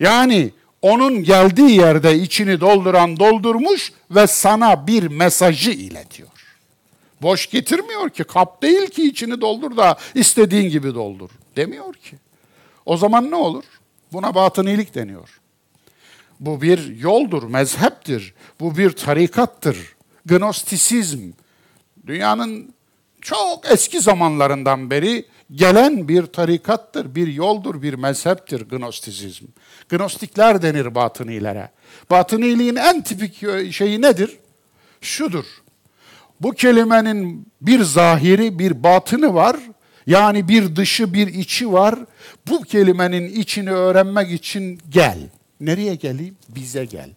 [0.00, 0.50] Yani
[0.86, 6.28] onun geldiği yerde içini dolduran doldurmuş ve sana bir mesajı iletiyor.
[7.22, 12.16] Boş getirmiyor ki, kap değil ki içini doldur da istediğin gibi doldur demiyor ki.
[12.86, 13.64] O zaman ne olur?
[14.12, 15.40] Buna batınilik deniyor.
[16.40, 18.34] Bu bir yoldur, mezheptir.
[18.60, 19.96] Bu bir tarikattır.
[20.26, 21.30] Gnostisizm.
[22.06, 22.74] Dünyanın
[23.26, 29.44] çok eski zamanlarından beri gelen bir tarikattır, bir yoldur, bir mezheptir Gnostisizm.
[29.88, 31.70] Gnostikler denir batınilere.
[32.10, 34.38] Batıniliğin en tipik şeyi nedir?
[35.00, 35.44] Şudur.
[36.40, 39.56] Bu kelimenin bir zahiri, bir batını var.
[40.06, 41.94] Yani bir dışı, bir içi var.
[42.48, 45.18] Bu kelimenin içini öğrenmek için gel.
[45.60, 46.36] Nereye geleyim?
[46.48, 47.10] Bize gel.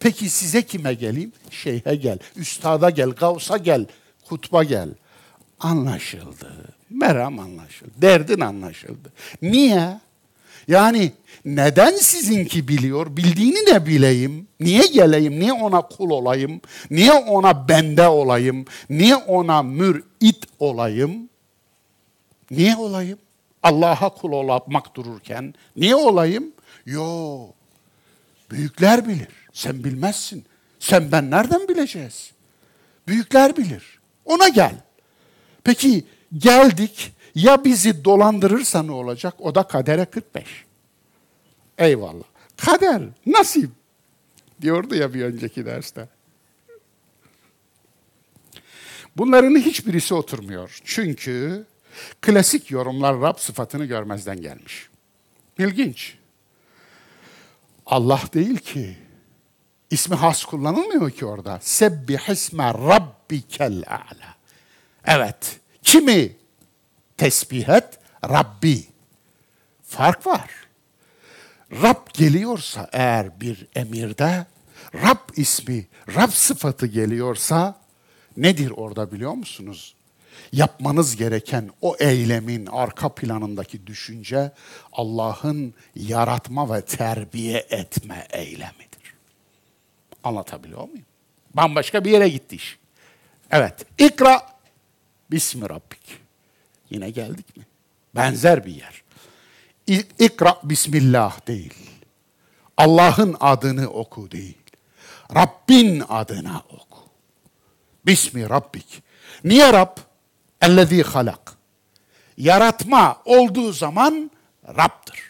[0.00, 1.32] Peki size kime geleyim?
[1.50, 3.86] Şeyhe gel, üstada gel, gavsa gel,
[4.28, 4.88] kutba gel.
[5.60, 6.74] Anlaşıldı.
[6.90, 7.90] Meram anlaşıldı.
[7.96, 9.12] Derdin anlaşıldı.
[9.42, 10.00] Niye?
[10.68, 11.12] Yani
[11.44, 13.16] neden sizinki biliyor?
[13.16, 14.48] Bildiğini de bileyim.
[14.60, 15.40] Niye geleyim?
[15.40, 16.60] Niye ona kul olayım?
[16.90, 18.64] Niye ona bende olayım?
[18.90, 21.28] Niye ona mürit olayım?
[22.50, 23.18] Niye olayım?
[23.62, 26.52] Allah'a kul olmak dururken niye olayım?
[26.86, 27.38] Yo.
[28.50, 29.28] Büyükler bilir.
[29.52, 30.44] Sen bilmezsin.
[30.80, 32.32] Sen ben nereden bileceğiz?
[33.08, 33.98] Büyükler bilir.
[34.24, 34.74] Ona gel.
[35.66, 36.04] Peki
[36.38, 39.34] geldik ya bizi dolandırırsa ne olacak?
[39.38, 40.44] O da kadere 45.
[41.78, 42.24] Eyvallah.
[42.56, 43.70] Kader, nasip
[44.60, 46.08] diyordu ya bir önceki derste.
[49.16, 50.80] Bunların hiçbirisi oturmuyor.
[50.84, 51.66] Çünkü
[52.20, 54.88] klasik yorumlar Rab sıfatını görmezden gelmiş.
[55.58, 56.14] İlginç.
[57.86, 58.96] Allah değil ki.
[59.90, 61.58] İsmi has kullanılmıyor ki orada.
[61.62, 64.35] Sebbih isme rabbikel a'la.
[65.06, 65.60] Evet.
[65.82, 66.36] Kimi
[67.16, 67.98] tesbih et?
[68.28, 68.84] Rabbi.
[69.82, 70.50] Fark var.
[71.72, 74.46] Rab geliyorsa eğer bir emirde,
[74.94, 77.80] Rab ismi, Rab sıfatı geliyorsa
[78.36, 79.94] nedir orada biliyor musunuz?
[80.52, 84.52] Yapmanız gereken o eylemin arka planındaki düşünce
[84.92, 89.14] Allah'ın yaratma ve terbiye etme eylemidir.
[90.24, 91.06] Anlatabiliyor muyum?
[91.54, 92.78] Bambaşka bir yere gitti iş.
[93.50, 94.55] Evet, ikra
[95.30, 96.20] bismi rabbik.
[96.90, 97.66] Yine geldik mi?
[98.14, 99.02] Benzer bir yer.
[100.18, 101.74] İkra bismillah değil.
[102.76, 104.58] Allah'ın adını oku değil.
[105.34, 106.98] Rabbin adına oku.
[108.06, 109.02] Bismi Rabbik.
[109.44, 109.96] Niye Rab?
[110.60, 111.52] Ellezî halak.
[112.36, 114.30] Yaratma olduğu zaman
[114.68, 115.22] Rab'dır.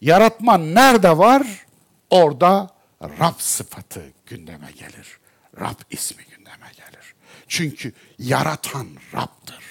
[0.00, 1.66] Yaratma nerede var?
[2.10, 2.70] Orada
[3.02, 5.18] Rab sıfatı gündeme gelir.
[5.60, 7.14] Rab ismi gündeme gelir.
[7.48, 9.64] Çünkü yaratan Rab'dır.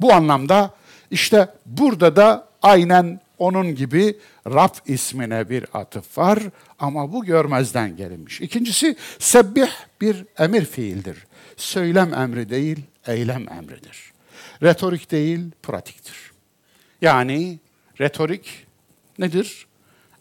[0.00, 0.74] Bu anlamda
[1.10, 6.38] işte burada da aynen onun gibi Rab ismine bir atıf var
[6.78, 8.40] ama bu görmezden gelinmiş.
[8.40, 9.68] İkincisi sebbih
[10.00, 11.26] bir emir fiildir.
[11.56, 14.12] Söylem emri değil, eylem emridir.
[14.62, 16.32] Retorik değil, pratiktir.
[17.02, 17.58] Yani
[18.00, 18.66] retorik
[19.18, 19.66] nedir?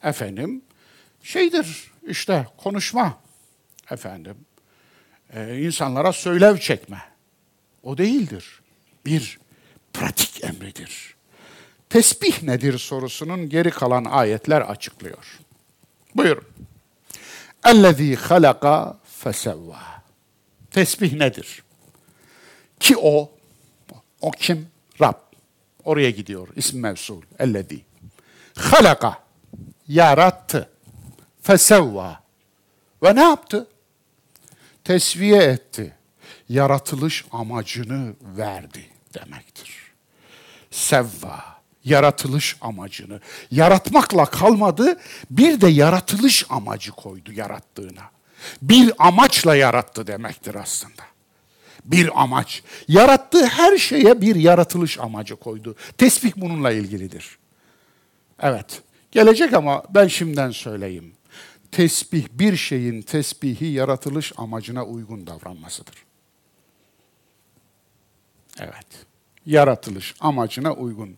[0.03, 0.62] Efendim,
[1.23, 3.17] şeydir işte konuşma.
[3.91, 4.36] Efendim,
[5.35, 7.01] e, insanlara söylev çekme.
[7.83, 8.59] O değildir.
[9.05, 9.39] Bir
[9.93, 11.15] pratik emridir.
[11.89, 15.39] Tesbih nedir sorusunun geri kalan ayetler açıklıyor.
[16.15, 16.43] Buyurun.
[17.65, 19.79] Ellezî halaka fesevva.
[20.71, 21.63] Tesbih nedir?
[22.79, 23.31] Ki o,
[24.21, 24.67] o kim?
[25.01, 25.15] Rab.
[25.83, 26.47] Oraya gidiyor.
[26.55, 27.21] İsm mevsul.
[27.39, 27.81] Ellezî.
[28.55, 29.19] Halaka.
[29.87, 30.69] Yarattı.
[31.41, 32.19] Fesevva.
[33.03, 33.67] Ve ne yaptı?
[34.85, 35.95] Tesviye etti.
[36.49, 39.85] Yaratılış amacını verdi demektir
[40.75, 41.55] sevva.
[41.83, 43.19] Yaratılış amacını.
[43.51, 44.99] Yaratmakla kalmadı,
[45.31, 48.03] bir de yaratılış amacı koydu yarattığına.
[48.61, 51.03] Bir amaçla yarattı demektir aslında.
[51.85, 52.63] Bir amaç.
[52.87, 55.75] Yarattığı her şeye bir yaratılış amacı koydu.
[55.97, 57.37] Tesbih bununla ilgilidir.
[58.41, 61.14] Evet, gelecek ama ben şimdiden söyleyeyim.
[61.75, 65.95] Tesbih bir şeyin tesbihi yaratılış amacına uygun davranmasıdır.
[68.59, 68.88] Evet.
[69.45, 71.17] Yaratılış amacına uygun.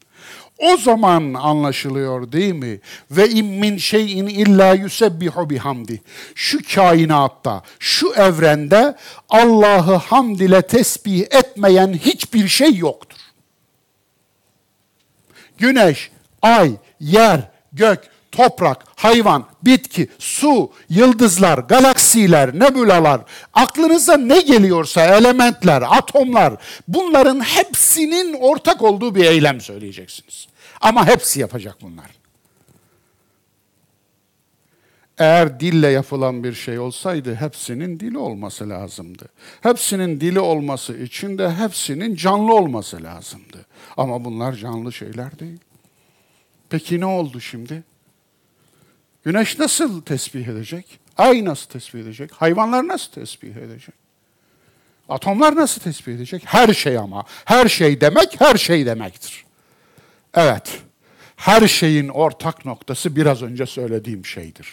[0.57, 2.79] O zaman anlaşılıyor değil mi?
[3.11, 6.01] Ve in min şeyin illa yusebbihu bihamdi.
[6.35, 8.95] Şu kainatta, şu evrende
[9.29, 13.19] Allah'ı hamd ile tesbih etmeyen hiçbir şey yoktur.
[15.57, 23.21] Güneş, ay, yer, gök, toprak, hayvan, bitki, su, yıldızlar, galaksiler, nebulalar,
[23.53, 26.53] aklınıza ne geliyorsa elementler, atomlar
[26.87, 30.47] bunların hepsinin ortak olduğu bir eylem söyleyeceksiniz.
[30.81, 32.05] Ama hepsi yapacak bunlar.
[35.17, 39.25] Eğer dille yapılan bir şey olsaydı hepsinin dili olması lazımdı.
[39.61, 43.65] Hepsinin dili olması için de hepsinin canlı olması lazımdı.
[43.97, 45.59] Ama bunlar canlı şeyler değil.
[46.69, 47.83] Peki ne oldu şimdi?
[49.27, 50.99] Güneş nasıl tesbih edecek?
[51.17, 52.31] Ay nasıl tesbih edecek?
[52.31, 53.95] Hayvanlar nasıl tesbih edecek?
[55.09, 56.43] Atomlar nasıl tesbih edecek?
[56.45, 57.23] Her şey ama.
[57.45, 59.45] Her şey demek her şey demektir.
[60.33, 60.79] Evet.
[61.35, 64.69] Her şeyin ortak noktası biraz önce söylediğim şeydir.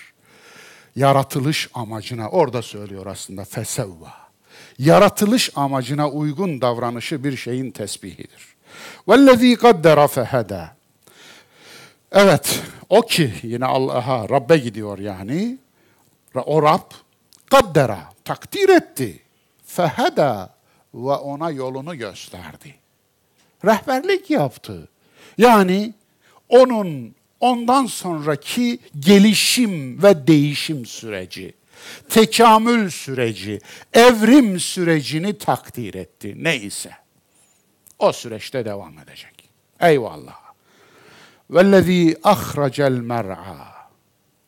[0.97, 4.12] Yaratılış amacına orada söylüyor aslında fesevva.
[4.79, 8.55] Yaratılış amacına uygun davranışı bir şeyin tesbihidir.
[9.09, 10.77] Vellezî kaddera fehedâ.
[12.14, 15.59] Evet, o ki yine Allah'a, Rabbe gidiyor yani.
[16.35, 16.90] O Rab
[17.50, 19.22] kaddera, takdir etti.
[19.66, 20.55] Feheda
[20.94, 22.74] ve ona yolunu gösterdi.
[23.64, 24.88] Rehberlik yaptı.
[25.38, 25.94] Yani
[26.48, 31.55] onun ondan sonraki gelişim ve değişim süreci,
[32.09, 33.61] tekamül süreci,
[33.92, 36.90] evrim sürecini takdir etti neyse.
[37.98, 39.50] O süreçte devam edecek.
[39.81, 40.43] Eyvallah.
[41.50, 43.80] Vellezî ahracel mer'a.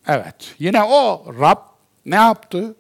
[0.08, 1.58] Evet, yine o Rab
[2.06, 2.76] ne yaptı?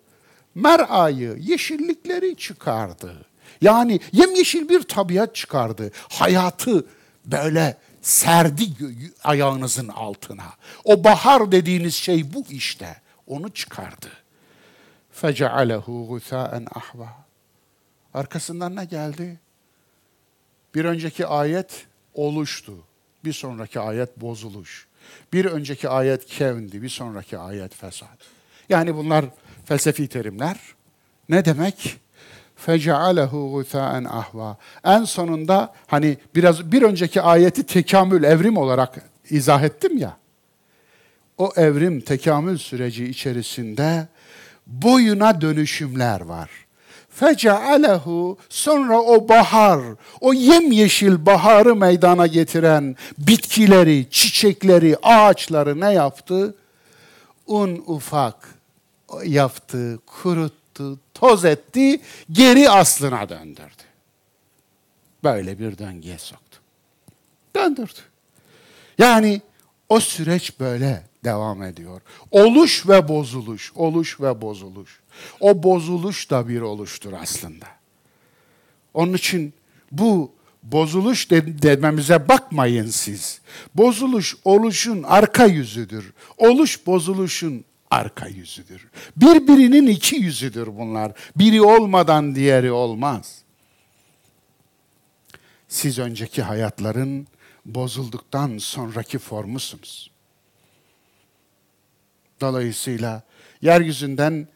[0.55, 3.25] Mer'ayı, yeşillikleri çıkardı.
[3.61, 5.91] Yani yemyeşil bir tabiat çıkardı.
[6.09, 6.85] Hayatı
[7.25, 8.63] böyle serdi
[9.23, 10.53] ayağınızın altına.
[10.83, 13.01] O bahar dediğiniz şey bu işte.
[13.27, 14.07] Onu çıkardı.
[15.21, 17.07] فَجَعَلَهُ غُثَاءً ahva.
[18.13, 19.39] Arkasından ne geldi?
[20.75, 22.73] Bir önceki ayet oluştu.
[23.26, 24.86] Bir sonraki ayet bozuluş.
[25.32, 28.18] Bir önceki ayet kevndi, bir sonraki ayet fesat.
[28.68, 29.24] Yani bunlar
[29.64, 30.56] felsefi terimler.
[31.28, 32.00] Ne demek?
[32.56, 34.56] fecealehu guthaen ahva.
[34.84, 40.16] En sonunda hani biraz bir önceki ayeti tekamül, evrim olarak izah ettim ya.
[41.38, 44.08] O evrim, tekamül süreci içerisinde
[44.66, 46.50] boyuna dönüşümler var.
[47.16, 49.80] Fecealehu sonra o bahar,
[50.20, 56.54] o yemyeşil baharı meydana getiren bitkileri, çiçekleri, ağaçları ne yaptı?
[57.46, 58.54] Un ufak
[59.24, 62.00] yaptı, kuruttu, toz etti,
[62.32, 63.82] geri aslına döndürdü.
[65.24, 66.58] Böyle bir döngüye soktu.
[67.56, 68.00] Döndürdü.
[68.98, 69.40] Yani
[69.88, 72.00] o süreç böyle devam ediyor.
[72.30, 75.00] Oluş ve bozuluş, oluş ve bozuluş.
[75.40, 77.66] O bozuluş da bir oluştur aslında.
[78.94, 79.54] Onun için
[79.92, 83.40] bu bozuluş dememize bakmayın siz.
[83.74, 86.12] Bozuluş oluşun arka yüzüdür.
[86.38, 88.86] Oluş bozuluşun arka yüzüdür.
[89.16, 91.12] Birbirinin iki yüzüdür bunlar.
[91.36, 93.42] Biri olmadan diğeri olmaz.
[95.68, 97.26] Siz önceki hayatların
[97.64, 100.10] bozulduktan sonraki formusunuz.
[102.40, 103.22] Dolayısıyla
[103.62, 104.48] yeryüzünden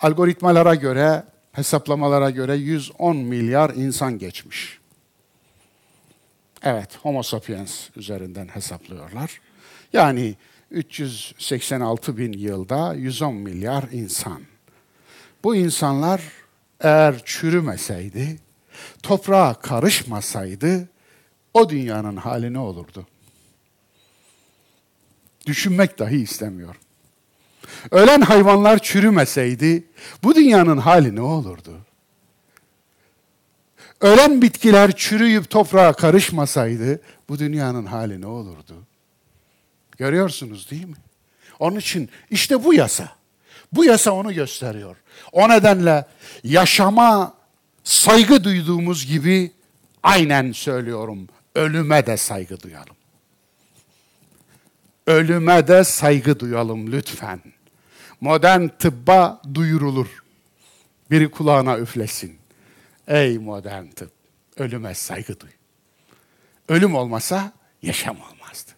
[0.00, 4.78] algoritmalara göre, hesaplamalara göre 110 milyar insan geçmiş.
[6.62, 9.40] Evet, Homo sapiens üzerinden hesaplıyorlar.
[9.92, 10.34] Yani
[10.70, 14.42] 386 bin yılda 110 milyar insan.
[15.44, 16.22] Bu insanlar
[16.80, 18.38] eğer çürümeseydi,
[19.02, 20.88] toprağa karışmasaydı
[21.54, 23.06] o dünyanın hali ne olurdu?
[25.46, 26.80] Düşünmek dahi istemiyorum.
[27.90, 29.84] Ölen hayvanlar çürümeseydi
[30.22, 31.78] bu dünyanın hali ne olurdu?
[34.00, 38.74] Ölen bitkiler çürüyüp toprağa karışmasaydı bu dünyanın hali ne olurdu?
[39.98, 40.96] Görüyorsunuz değil mi?
[41.58, 43.08] Onun için işte bu yasa.
[43.72, 44.96] Bu yasa onu gösteriyor.
[45.32, 46.04] O nedenle
[46.44, 47.34] yaşama
[47.84, 49.52] saygı duyduğumuz gibi
[50.02, 52.97] aynen söylüyorum ölüme de saygı duyalım.
[55.08, 57.40] Ölüme de saygı duyalım lütfen.
[58.20, 60.22] Modern tıbba duyurulur.
[61.10, 62.38] Biri kulağına üflesin.
[63.06, 64.12] Ey modern tıp,
[64.56, 65.50] ölüme saygı duy.
[66.68, 67.52] Ölüm olmasa
[67.82, 68.70] yaşam olmazdı.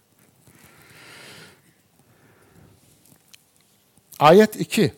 [4.19, 4.95] Ayet 2.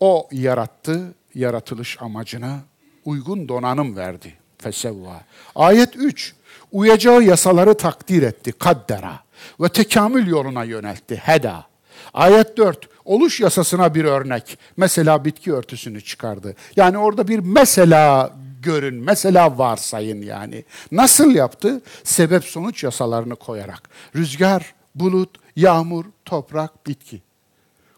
[0.00, 2.60] O yarattı, yaratılış amacına
[3.04, 4.38] uygun donanım verdi.
[4.58, 5.20] Fesevva.
[5.54, 6.34] Ayet 3.
[6.72, 8.52] Uyacağı yasaları takdir etti.
[8.52, 9.20] Kaddera.
[9.60, 11.16] Ve tekamül yoluna yöneltti.
[11.16, 11.66] Heda.
[12.14, 12.88] Ayet 4.
[13.04, 14.58] Oluş yasasına bir örnek.
[14.76, 16.54] Mesela bitki örtüsünü çıkardı.
[16.76, 18.32] Yani orada bir mesela
[18.62, 20.64] görün, mesela varsayın yani.
[20.92, 21.82] Nasıl yaptı?
[22.04, 23.88] Sebep sonuç yasalarını koyarak.
[24.16, 27.22] Rüzgar, bulut, yağmur, toprak, bitki.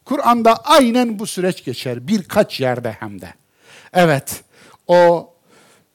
[0.05, 3.35] Kur'an'da aynen bu süreç geçer birkaç yerde hem de.
[3.93, 4.43] Evet,
[4.87, 5.35] o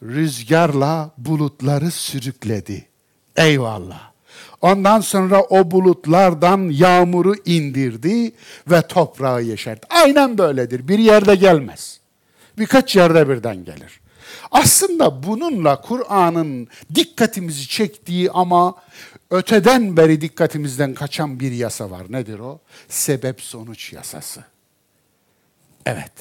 [0.07, 2.87] rüzgarla bulutları sürükledi.
[3.35, 4.11] Eyvallah.
[4.61, 8.31] Ondan sonra o bulutlardan yağmuru indirdi
[8.71, 9.85] ve toprağı yeşerdi.
[9.89, 10.87] Aynen böyledir.
[10.87, 11.99] Bir yerde gelmez.
[12.57, 13.99] Birkaç yerde birden gelir.
[14.51, 18.75] Aslında bununla Kur'an'ın dikkatimizi çektiği ama
[19.29, 22.05] öteden beri dikkatimizden kaçan bir yasa var.
[22.09, 22.59] Nedir o?
[22.89, 24.43] Sebep sonuç yasası.
[25.85, 26.11] Evet.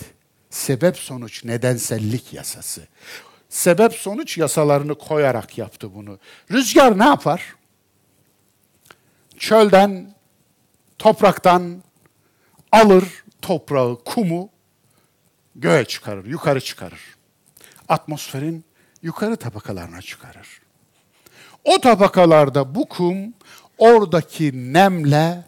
[0.50, 2.82] Sebep sonuç nedensellik yasası.
[3.54, 6.18] Sebep sonuç yasalarını koyarak yaptı bunu.
[6.50, 7.54] Rüzgar ne yapar?
[9.38, 10.14] Çölden,
[10.98, 11.82] topraktan
[12.72, 14.50] alır toprağı, kumu
[15.54, 17.00] göğe çıkarır, yukarı çıkarır.
[17.88, 18.64] Atmosferin
[19.02, 20.60] yukarı tabakalarına çıkarır.
[21.64, 23.34] O tabakalarda bu kum
[23.78, 25.44] oradaki nemle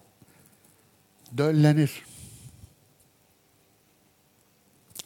[1.37, 2.07] döllenir.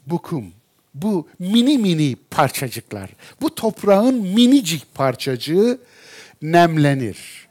[0.06, 0.59] Bu kum,
[0.94, 3.10] bu mini mini parçacıklar,
[3.40, 5.78] bu toprağın minicik parçacığı
[6.42, 7.48] nemlenir.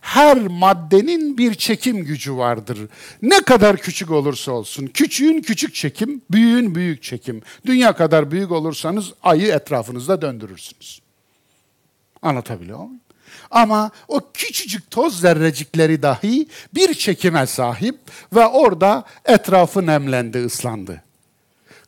[0.00, 2.78] Her maddenin bir çekim gücü vardır.
[3.22, 4.86] Ne kadar küçük olursa olsun.
[4.86, 7.42] Küçüğün küçük çekim, büyüğün büyük çekim.
[7.66, 11.02] Dünya kadar büyük olursanız ayı etrafınızda döndürürsünüz.
[12.22, 13.00] Anlatabiliyor muyum?
[13.50, 17.98] Ama o küçücük toz zerrecikleri dahi bir çekime sahip
[18.34, 21.02] ve orada etrafı nemlendi, ıslandı.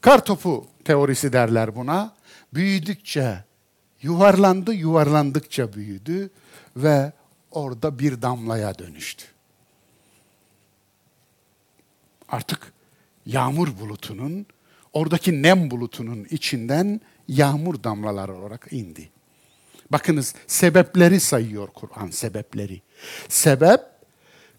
[0.00, 2.14] Kartopu teorisi derler buna.
[2.54, 3.44] Büyüdükçe
[4.02, 6.30] yuvarlandı, yuvarlandıkça büyüdü
[6.76, 7.12] ve
[7.50, 9.24] orada bir damlaya dönüştü.
[12.28, 12.72] Artık
[13.26, 14.46] yağmur bulutunun,
[14.92, 19.10] oradaki nem bulutunun içinden yağmur damlaları olarak indi.
[19.90, 22.82] Bakınız sebepleri sayıyor Kur'an sebepleri.
[23.28, 23.80] Sebep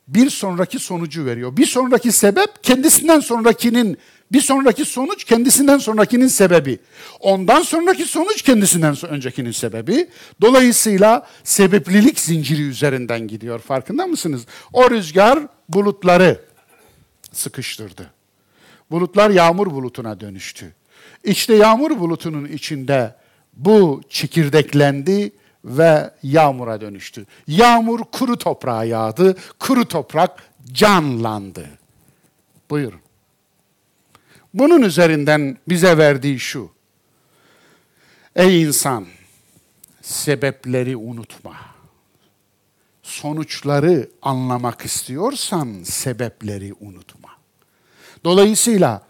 [0.07, 1.57] bir sonraki sonucu veriyor.
[1.57, 3.97] Bir sonraki sebep kendisinden sonrakinin
[4.31, 6.79] bir sonraki sonuç kendisinden sonrakinin sebebi.
[7.19, 10.09] Ondan sonraki sonuç kendisinden öncekinin sebebi.
[10.41, 13.59] Dolayısıyla sebeplilik zinciri üzerinden gidiyor.
[13.59, 14.45] Farkında mısınız?
[14.73, 16.41] O rüzgar bulutları
[17.31, 18.11] sıkıştırdı.
[18.91, 20.73] Bulutlar yağmur bulutuna dönüştü.
[21.23, 23.15] İşte yağmur bulutunun içinde
[23.53, 25.31] bu çekirdeklendi
[25.65, 27.25] ve yağmura dönüştü.
[27.47, 31.69] Yağmur kuru toprağa yağdı, kuru toprak canlandı.
[32.69, 33.04] Buyurun.
[34.55, 36.69] Bunun üzerinden bize verdiği şu.
[38.35, 39.05] Ey insan,
[40.01, 41.55] sebepleri unutma.
[43.03, 47.29] Sonuçları anlamak istiyorsan sebepleri unutma.
[48.23, 49.01] Dolayısıyla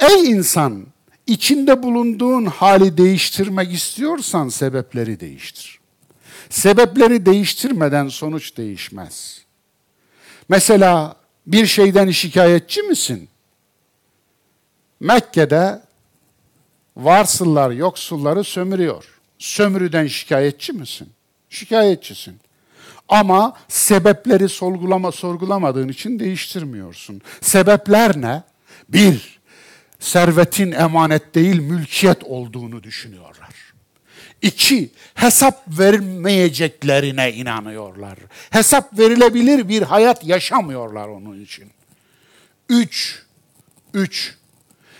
[0.00, 0.86] ey insan,
[1.26, 5.80] içinde bulunduğun hali değiştirmek istiyorsan sebepleri değiştir.
[6.50, 9.42] Sebepleri değiştirmeden sonuç değişmez.
[10.48, 11.16] Mesela
[11.46, 13.28] bir şeyden şikayetçi misin?
[15.00, 15.82] Mekke'de
[16.96, 19.04] varsıllar yoksulları sömürüyor.
[19.38, 21.08] Sömürüden şikayetçi misin?
[21.50, 22.36] Şikayetçisin.
[23.08, 27.22] Ama sebepleri sorgulama, sorgulamadığın için değiştirmiyorsun.
[27.40, 28.42] Sebepler ne?
[28.88, 29.38] Bir,
[30.00, 33.56] servetin emanet değil mülkiyet olduğunu düşünüyorlar.
[34.42, 38.18] İki, hesap vermeyeceklerine inanıyorlar.
[38.50, 41.70] Hesap verilebilir bir hayat yaşamıyorlar onun için.
[42.68, 43.22] Üç,
[43.94, 44.34] üç,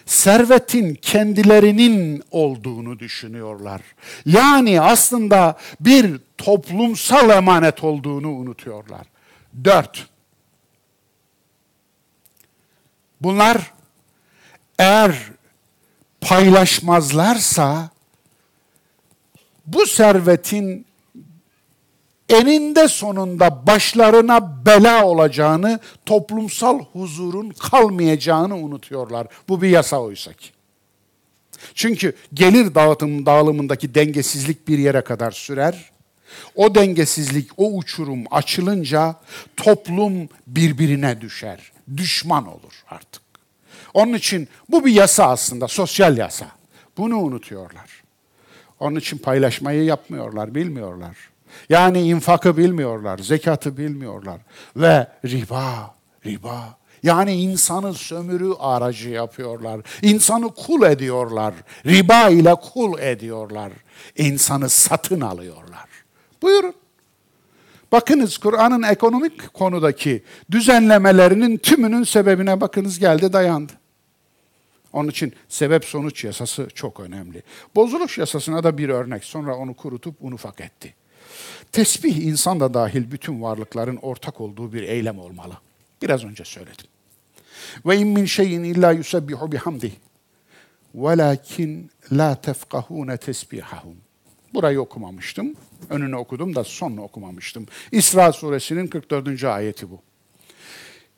[0.06, 3.80] servetin kendilerinin olduğunu düşünüyorlar.
[4.26, 9.06] Yani aslında bir toplumsal emanet olduğunu unutuyorlar.
[9.64, 10.06] Dört,
[13.20, 13.72] bunlar
[14.78, 15.16] eğer
[16.20, 17.90] paylaşmazlarsa
[19.66, 20.85] bu servetin
[22.28, 29.26] eninde sonunda başlarına bela olacağını, toplumsal huzurun kalmayacağını unutuyorlar.
[29.48, 30.48] Bu bir yasa oysa ki.
[31.74, 35.90] Çünkü gelir dağıtım dağılımındaki dengesizlik bir yere kadar sürer.
[36.54, 39.14] O dengesizlik, o uçurum açılınca
[39.56, 41.72] toplum birbirine düşer.
[41.96, 43.22] Düşman olur artık.
[43.94, 46.46] Onun için bu bir yasa aslında, sosyal yasa.
[46.96, 48.02] Bunu unutuyorlar.
[48.80, 51.16] Onun için paylaşmayı yapmıyorlar, bilmiyorlar.
[51.68, 54.40] Yani infakı bilmiyorlar, zekatı bilmiyorlar.
[54.76, 55.94] Ve riba,
[56.26, 56.78] riba.
[57.02, 59.80] Yani insanı sömürü aracı yapıyorlar.
[60.02, 61.54] İnsanı kul ediyorlar.
[61.86, 63.72] Riba ile kul ediyorlar.
[64.16, 65.88] İnsanı satın alıyorlar.
[66.42, 66.74] Buyurun.
[67.92, 73.72] Bakınız Kur'an'ın ekonomik konudaki düzenlemelerinin tümünün sebebine bakınız geldi dayandı.
[74.92, 77.42] Onun için sebep sonuç yasası çok önemli.
[77.74, 79.24] Bozuluş yasasına da bir örnek.
[79.24, 80.94] Sonra onu kurutup unufak etti.
[81.72, 85.54] Tesbih insan da dahil bütün varlıkların ortak olduğu bir eylem olmalı.
[86.02, 86.86] Biraz önce söyledim.
[87.86, 89.92] Ve in min şeyin illa yusebbihu bihamdih.
[90.94, 93.96] Velakin la tefkahune tesbihahum.
[94.54, 95.54] Burayı okumamıştım.
[95.90, 97.66] Önünü okudum da sonunu okumamıştım.
[97.92, 99.44] İsra suresinin 44.
[99.44, 100.00] ayeti bu.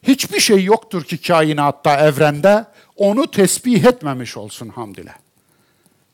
[0.02, 2.64] Hiçbir şey yoktur ki kainatta, evrende
[2.96, 5.14] onu tesbih etmemiş olsun hamd ile.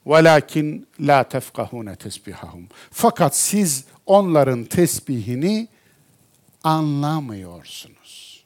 [0.06, 2.68] Velakin la tefkahune tesbihahum.
[2.90, 5.68] Fakat siz onların tesbihini
[6.64, 8.44] anlamıyorsunuz.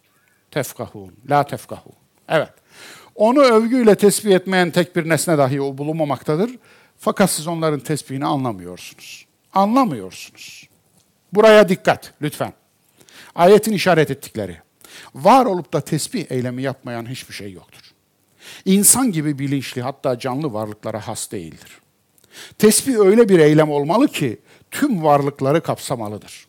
[0.51, 1.93] Tefkahun, la tefkahun.
[2.29, 2.53] Evet.
[3.15, 6.51] Onu övgüyle tesbih etmeyen tek bir nesne dahi o bulunmamaktadır.
[6.99, 9.27] Fakat siz onların tesbihini anlamıyorsunuz.
[9.55, 10.69] Anlamıyorsunuz.
[11.33, 12.53] Buraya dikkat lütfen.
[13.35, 14.57] Ayetin işaret ettikleri.
[15.15, 17.88] Var olup da tesbih eylemi yapmayan hiçbir şey yoktur.
[18.65, 21.81] İnsan gibi bilinçli hatta canlı varlıklara has değildir.
[22.59, 24.39] Tesbih öyle bir eylem olmalı ki
[24.71, 26.47] tüm varlıkları kapsamalıdır.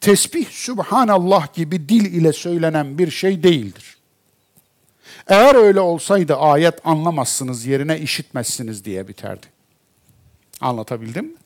[0.00, 3.96] Tesbih Subhanallah gibi dil ile söylenen bir şey değildir.
[5.26, 9.46] Eğer öyle olsaydı ayet anlamazsınız yerine işitmezsiniz diye biterdi.
[10.60, 11.41] Anlatabildim mi?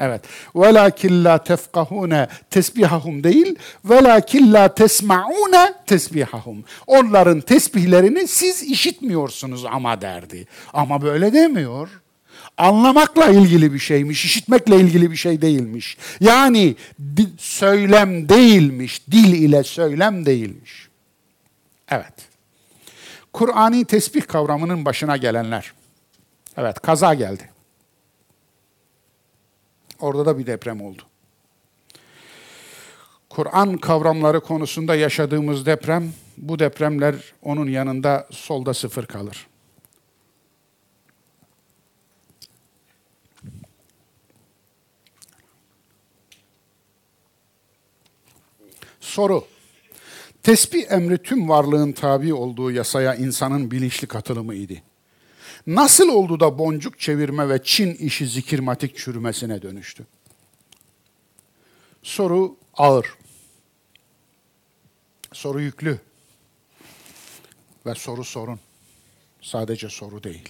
[0.00, 0.20] Evet.
[0.56, 6.64] Velakin la tefkahune tesbihahum değil, velakin la tesmaune tesbihahum.
[6.86, 10.46] Onların tesbihlerini siz işitmiyorsunuz ama derdi.
[10.72, 11.88] Ama böyle demiyor.
[12.58, 15.96] Anlamakla ilgili bir şeymiş, işitmekle ilgili bir şey değilmiş.
[16.20, 16.76] Yani
[17.38, 20.88] söylem değilmiş, dil ile söylem değilmiş.
[21.88, 22.14] Evet.
[23.32, 25.72] Kur'ani tesbih kavramının başına gelenler.
[26.56, 27.59] Evet, kaza geldi.
[30.00, 31.02] Orada da bir deprem oldu.
[33.30, 39.46] Kur'an kavramları konusunda yaşadığımız deprem, bu depremler onun yanında solda sıfır kalır.
[49.00, 49.44] Soru.
[50.42, 54.82] Tesbih emri tüm varlığın tabi olduğu yasaya insanın bilinçli katılımı idi.
[55.66, 60.06] Nasıl oldu da boncuk çevirme ve Çin işi zikirmatik çürümesine dönüştü?
[62.02, 63.14] Soru ağır.
[65.32, 65.98] Soru yüklü.
[67.86, 68.60] Ve soru sorun.
[69.42, 70.48] Sadece soru değil.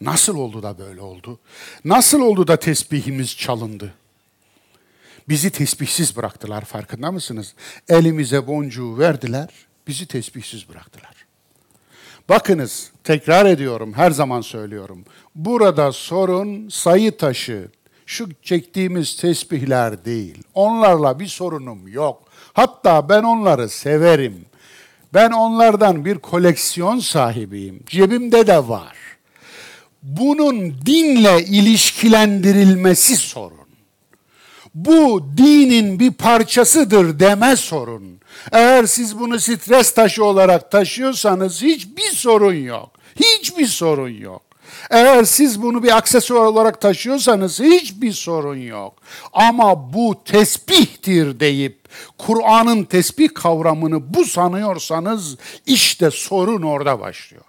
[0.00, 1.40] Nasıl oldu da böyle oldu?
[1.84, 3.94] Nasıl oldu da tesbihimiz çalındı?
[5.28, 7.54] Bizi tesbihsiz bıraktılar farkında mısınız?
[7.88, 9.48] Elimize boncuğu verdiler,
[9.86, 11.19] bizi tesbihsiz bıraktılar.
[12.30, 15.04] Bakınız, tekrar ediyorum, her zaman söylüyorum.
[15.34, 17.68] Burada sorun sayı taşı,
[18.06, 20.38] şu çektiğimiz tesbihler değil.
[20.54, 22.22] Onlarla bir sorunum yok.
[22.52, 24.44] Hatta ben onları severim.
[25.14, 27.80] Ben onlardan bir koleksiyon sahibiyim.
[27.86, 28.96] Cebimde de var.
[30.02, 33.68] Bunun dinle ilişkilendirilmesi sorun.
[34.74, 38.19] Bu dinin bir parçasıdır deme sorun.
[38.52, 42.90] Eğer siz bunu stres taşı olarak taşıyorsanız hiçbir sorun yok.
[43.16, 44.42] Hiçbir sorun yok.
[44.90, 48.94] Eğer siz bunu bir aksesuar olarak taşıyorsanız hiçbir sorun yok.
[49.32, 51.88] Ama bu tesbihtir deyip
[52.18, 55.36] Kur'an'ın tesbih kavramını bu sanıyorsanız
[55.66, 57.44] işte sorun orada başlıyor.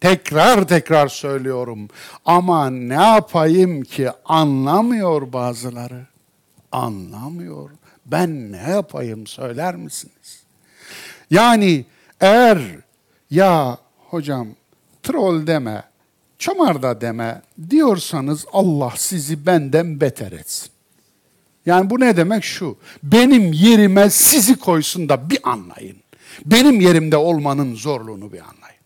[0.00, 1.88] Tekrar tekrar söylüyorum
[2.24, 6.06] ama ne yapayım ki anlamıyor bazıları.
[6.72, 7.70] Anlamıyor
[8.06, 10.42] ben ne yapayım söyler misiniz?
[11.30, 11.84] Yani
[12.20, 12.58] eğer
[13.30, 14.48] ya hocam
[15.02, 15.82] troll deme,
[16.38, 20.70] çomarda deme diyorsanız Allah sizi benden beter etsin.
[21.66, 22.78] Yani bu ne demek şu?
[23.02, 25.96] Benim yerime sizi koysun da bir anlayın.
[26.44, 28.84] Benim yerimde olmanın zorluğunu bir anlayın.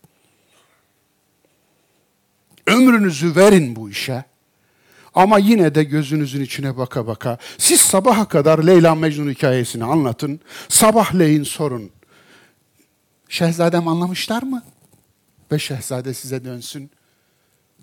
[2.67, 4.23] Ömrünüzü verin bu işe.
[5.15, 10.39] Ama yine de gözünüzün içine baka baka siz sabaha kadar Leyla Mecnun hikayesini anlatın.
[10.69, 11.91] Sabahleyin sorun.
[13.29, 14.63] Şehzadem anlamışlar mı?
[15.51, 16.91] Ve şehzade size dönsün.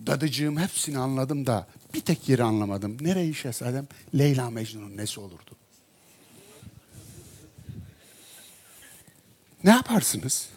[0.07, 2.97] Dadıcığım hepsini anladım da bir tek yeri anlamadım.
[3.01, 3.87] Nereyi şehzadem?
[4.19, 5.51] Leyla Mecnun'un nesi olurdu?
[9.65, 10.49] Ne yaparsınız?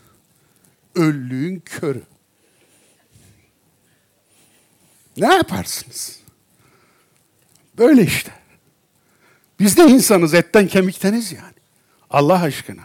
[0.96, 2.04] Öllüğün körü.
[5.18, 6.19] Ne yaparsınız?
[7.80, 8.32] Böyle işte.
[9.60, 11.54] Biz de insanız, etten kemikteniz yani.
[12.10, 12.84] Allah aşkına.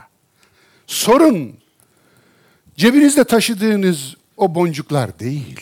[0.86, 1.54] Sorun
[2.76, 5.60] cebinizde taşıdığınız o boncuklar değil.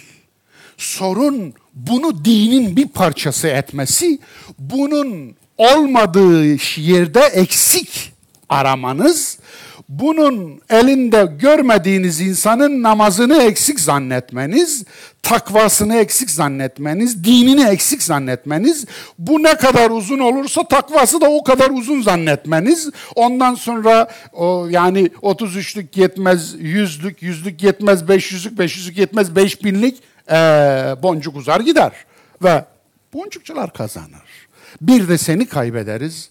[0.77, 4.19] Sorun bunu dinin bir parçası etmesi,
[4.59, 8.13] bunun olmadığı yerde eksik
[8.49, 9.39] aramanız,
[9.89, 14.85] bunun elinde görmediğiniz insanın namazını eksik zannetmeniz,
[15.23, 18.87] takvasını eksik zannetmeniz, dinini eksik zannetmeniz,
[19.19, 25.07] bu ne kadar uzun olursa takvası da o kadar uzun zannetmeniz, ondan sonra o yani
[25.07, 29.97] 33'lük yetmez, 100'lük, 100'lük yetmez, 500'lük, 500'lük yetmez, 5000'lik
[30.31, 30.35] ee,
[31.03, 31.93] boncuk uzar gider
[32.43, 32.65] ve
[33.15, 34.49] boncukçular kazanır.
[34.81, 36.31] Bir de seni kaybederiz,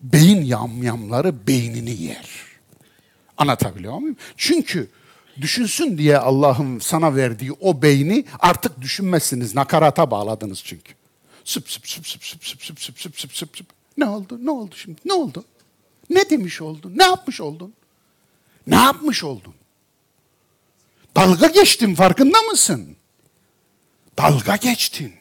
[0.00, 2.28] beyin yamyamları beynini yer.
[3.38, 4.16] Anlatabiliyor muyum?
[4.36, 4.88] Çünkü
[5.40, 9.54] düşünsün diye Allah'ın sana verdiği o beyni artık düşünmezsiniz.
[9.54, 10.92] Nakarata bağladınız çünkü.
[11.44, 13.66] Sıp sıp sıp sıp sıp sıp sıp sıp sıp sıp sıp sıp.
[13.98, 14.38] Ne oldu?
[14.42, 15.00] Ne oldu şimdi?
[15.04, 15.44] Ne oldu?
[16.10, 16.92] Ne demiş oldun?
[16.96, 17.74] Ne yapmış oldun?
[18.66, 19.54] Ne yapmış oldun?
[21.16, 22.96] Dalga geçtin farkında mısın?
[24.18, 25.12] Dalga geçtin.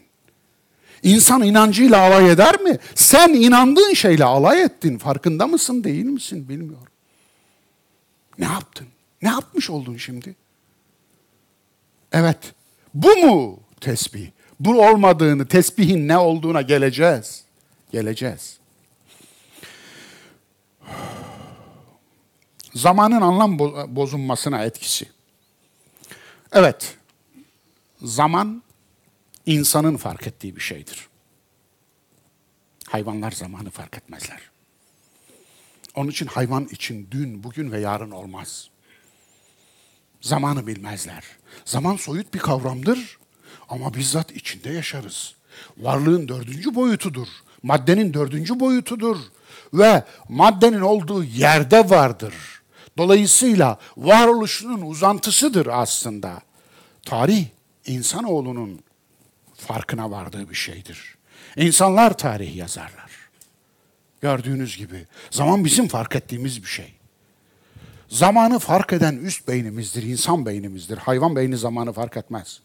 [1.03, 2.77] İnsan inancıyla alay eder mi?
[2.95, 4.97] Sen inandığın şeyle alay ettin.
[4.97, 6.87] Farkında mısın değil misin bilmiyorum.
[8.39, 8.87] Ne yaptın?
[9.21, 10.35] Ne yapmış oldun şimdi?
[12.11, 12.37] Evet.
[12.93, 14.27] Bu mu tesbih?
[14.59, 17.43] Bu olmadığını, tesbihin ne olduğuna geleceğiz.
[17.91, 18.57] Geleceğiz.
[22.73, 23.59] Zamanın anlam
[23.95, 25.05] bozulmasına etkisi.
[26.51, 26.97] Evet.
[28.01, 28.63] Zaman
[29.45, 31.07] insanın fark ettiği bir şeydir.
[32.87, 34.41] Hayvanlar zamanı fark etmezler.
[35.95, 38.69] Onun için hayvan için dün, bugün ve yarın olmaz.
[40.21, 41.23] Zamanı bilmezler.
[41.65, 43.17] Zaman soyut bir kavramdır
[43.69, 45.35] ama bizzat içinde yaşarız.
[45.77, 47.27] Varlığın dördüncü boyutudur.
[47.63, 49.17] Maddenin dördüncü boyutudur.
[49.73, 52.33] Ve maddenin olduğu yerde vardır.
[52.97, 56.41] Dolayısıyla varoluşunun uzantısıdır aslında.
[57.05, 57.45] Tarih
[57.85, 58.84] insanoğlunun
[59.65, 61.15] farkına vardığı bir şeydir.
[61.55, 63.11] İnsanlar tarih yazarlar.
[64.21, 66.93] Gördüğünüz gibi zaman bizim fark ettiğimiz bir şey.
[68.09, 70.97] Zamanı fark eden üst beynimizdir, insan beynimizdir.
[70.97, 72.61] Hayvan beyni zamanı fark etmez.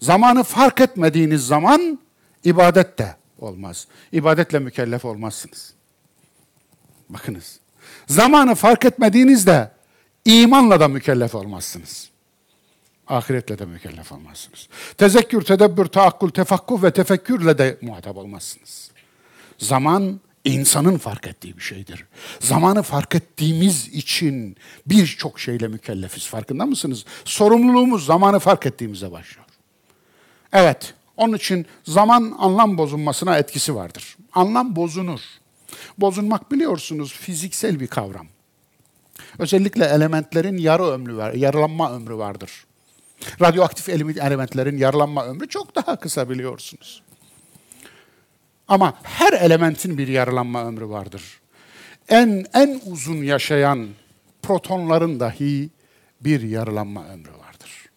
[0.00, 1.98] Zamanı fark etmediğiniz zaman
[2.44, 3.86] ibadet de olmaz.
[4.12, 5.74] İbadetle mükellef olmazsınız.
[7.08, 7.60] Bakınız.
[8.06, 9.70] Zamanı fark etmediğinizde
[10.24, 12.11] imanla da mükellef olmazsınız.
[13.08, 14.68] Ahiretle de mükellef olmazsınız.
[14.98, 18.90] Tezekkür, tedebbür, taakkul, tefakkuh ve tefekkürle de muhatap olmazsınız.
[19.58, 22.06] Zaman insanın fark ettiği bir şeydir.
[22.40, 26.26] Zamanı fark ettiğimiz için birçok şeyle mükellefiz.
[26.26, 27.04] Farkında mısınız?
[27.24, 29.46] Sorumluluğumuz zamanı fark ettiğimizde başlıyor.
[30.52, 34.16] Evet, onun için zaman anlam bozulmasına etkisi vardır.
[34.32, 35.20] Anlam bozunur.
[35.98, 38.26] Bozulmak biliyorsunuz fiziksel bir kavram.
[39.38, 42.64] Özellikle elementlerin yarı ömrü var, yarılanma ömrü vardır.
[43.40, 47.02] Radyoaktif elementlerin yarılanma ömrü çok daha kısa biliyorsunuz.
[48.68, 51.40] Ama her elementin bir yarılanma ömrü vardır.
[52.08, 53.88] En en uzun yaşayan
[54.42, 55.70] protonların dahi
[56.20, 57.88] bir yarılanma ömrü vardır.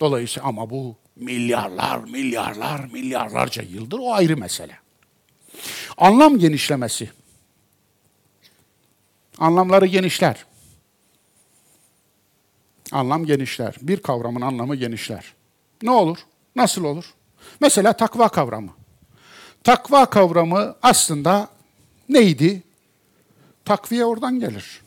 [0.00, 4.78] Dolayısıyla ama bu milyarlar, milyarlar, milyarlarca yıldır o ayrı mesele.
[5.96, 7.10] Anlam genişlemesi.
[9.38, 10.44] Anlamları genişler.
[12.92, 13.74] Anlam genişler.
[13.82, 15.34] Bir kavramın anlamı genişler.
[15.82, 16.18] Ne olur?
[16.56, 17.14] Nasıl olur?
[17.60, 18.70] Mesela takva kavramı.
[19.64, 21.48] Takva kavramı aslında
[22.08, 22.62] neydi?
[23.64, 24.80] Takviye oradan gelir.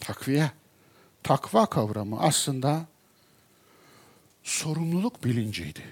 [0.00, 0.50] Takviye.
[1.22, 2.86] Takva kavramı aslında
[4.42, 5.82] sorumluluk bilinciydi.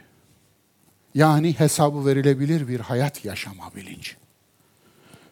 [1.15, 4.13] Yani hesabı verilebilir bir hayat yaşama bilinci.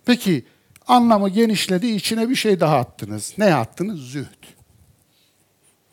[0.05, 0.45] Peki
[0.87, 3.35] anlamı genişledi, içine bir şey daha attınız.
[3.39, 4.01] Ne attınız?
[4.01, 4.60] Zühd.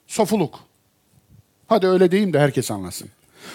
[0.08, 0.60] Sofuluk.
[1.68, 3.10] Hadi öyle diyeyim de herkes anlasın.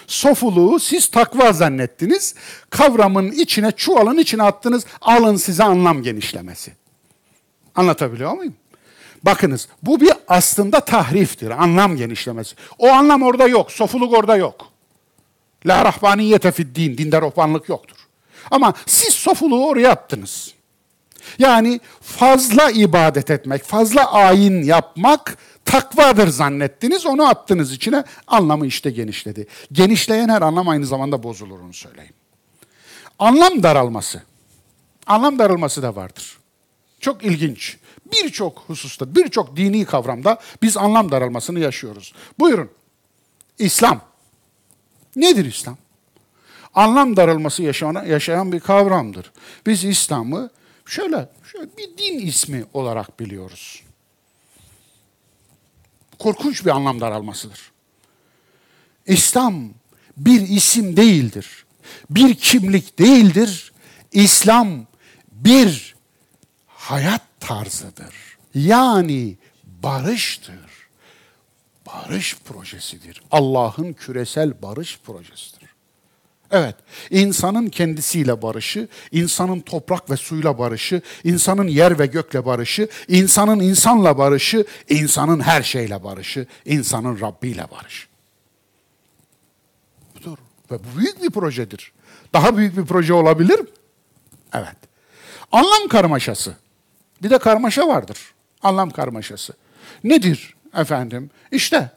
[0.07, 2.35] Sofuluğu siz takva zannettiniz.
[2.71, 4.87] Kavramın içine, çuvalın içine attınız.
[5.01, 6.73] Alın size anlam genişlemesi.
[7.75, 8.55] Anlatabiliyor muyum?
[9.23, 12.57] Bakınız bu bir aslında tahriftir, anlam genişlemesi.
[12.79, 14.69] O anlam orada yok, sofuluk orada yok.
[15.67, 17.97] La rahbaniyete fid din, dinde ruhbanlık yoktur.
[18.51, 20.55] Ama siz sofuluğu oraya attınız.
[21.39, 29.47] Yani fazla ibadet etmek, fazla ayin yapmak takvadır zannettiniz, onu attınız içine, anlamı işte genişledi.
[29.73, 32.15] Genişleyen her anlam aynı zamanda bozulur onu söyleyeyim.
[33.19, 34.23] Anlam daralması.
[35.07, 36.39] Anlam daralması da vardır.
[37.01, 37.77] Çok ilginç.
[38.13, 42.15] Birçok hususta, birçok dini kavramda biz anlam daralmasını yaşıyoruz.
[42.39, 42.71] Buyurun.
[43.59, 44.01] İslam.
[45.17, 45.77] Nedir İslam?
[46.75, 49.33] Anlam daralması yaşayan, yaşayan bir kavramdır.
[49.67, 50.51] Biz İslam'ı
[50.93, 53.83] şöyle, şöyle bir din ismi olarak biliyoruz.
[56.19, 57.73] Korkunç bir anlam daralmasıdır.
[59.07, 59.71] İslam
[60.17, 61.65] bir isim değildir.
[62.11, 63.73] Bir kimlik değildir.
[64.13, 64.87] İslam
[65.33, 65.95] bir
[66.67, 68.15] hayat tarzıdır.
[68.55, 70.61] Yani barıştır.
[71.87, 73.23] Barış projesidir.
[73.31, 75.62] Allah'ın küresel barış projesidir.
[76.53, 76.77] Evet,
[77.11, 84.19] insanın kendisiyle barışı, insanın toprak ve suyla barışı, insanın yer ve gökle barışı, insanın insanla
[84.19, 88.07] barışı, insanın her şeyle barışı, insanın Rabbi ile barışı.
[90.17, 90.39] Budur.
[90.71, 91.93] Ve bu büyük bir projedir.
[92.33, 93.69] Daha büyük bir proje olabilir mi?
[94.55, 94.77] Evet.
[95.53, 96.57] Anlam karmaşası.
[97.23, 98.19] Bir de karmaşa vardır.
[98.63, 99.53] Anlam karmaşası.
[100.05, 101.31] Nedir efendim?
[101.51, 101.91] İşte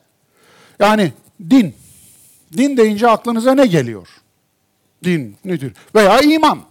[0.79, 1.13] yani
[1.49, 1.75] din.
[2.57, 4.07] Din deyince aklınıza ne geliyor?
[5.05, 5.73] Din nedir?
[5.95, 6.61] Veya iman.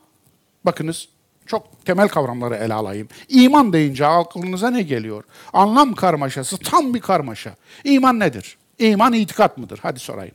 [0.64, 1.08] Bakınız
[1.46, 3.08] çok temel kavramları ele alayım.
[3.28, 5.24] İman deyince aklınıza ne geliyor?
[5.52, 7.56] Anlam karmaşası tam bir karmaşa.
[7.84, 8.56] İman nedir?
[8.78, 9.78] İman itikat mıdır?
[9.82, 10.34] Hadi sorayım.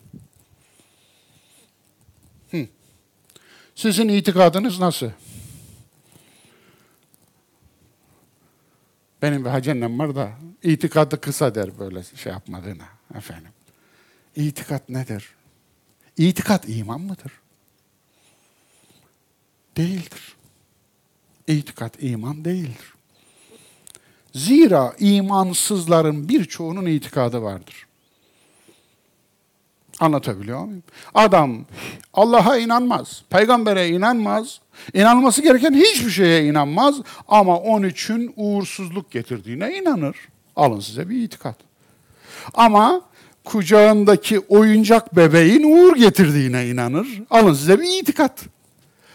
[2.51, 2.67] Hı.
[3.75, 5.09] Sizin itikadınız nasıl?
[9.21, 10.31] Benim bir hacennem var da
[10.63, 12.85] itikadı kısa der böyle şey yapmadığına
[13.15, 13.51] efendim.
[14.35, 15.29] İtikat nedir?
[16.17, 17.31] İtikat iman mıdır?
[19.79, 20.35] Değildir.
[21.47, 22.93] İtikat iman değildir.
[24.33, 27.87] Zira imansızların birçoğunun itikadı vardır.
[29.99, 30.83] Anlatabiliyor muyum?
[31.13, 31.65] Adam
[32.13, 34.59] Allah'a inanmaz, peygambere inanmaz,
[34.93, 36.95] inanması gereken hiçbir şeye inanmaz
[37.27, 40.15] ama onun için uğursuzluk getirdiğine inanır.
[40.55, 41.55] Alın size bir itikat.
[42.53, 43.01] Ama
[43.45, 47.21] kucağındaki oyuncak bebeğin uğur getirdiğine inanır.
[47.29, 48.45] Alın size bir itikat.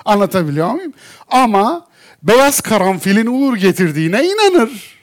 [0.05, 0.92] Anlatabiliyor muyum?
[1.28, 1.86] Ama
[2.22, 4.98] beyaz karanfilin uğur getirdiğine inanır.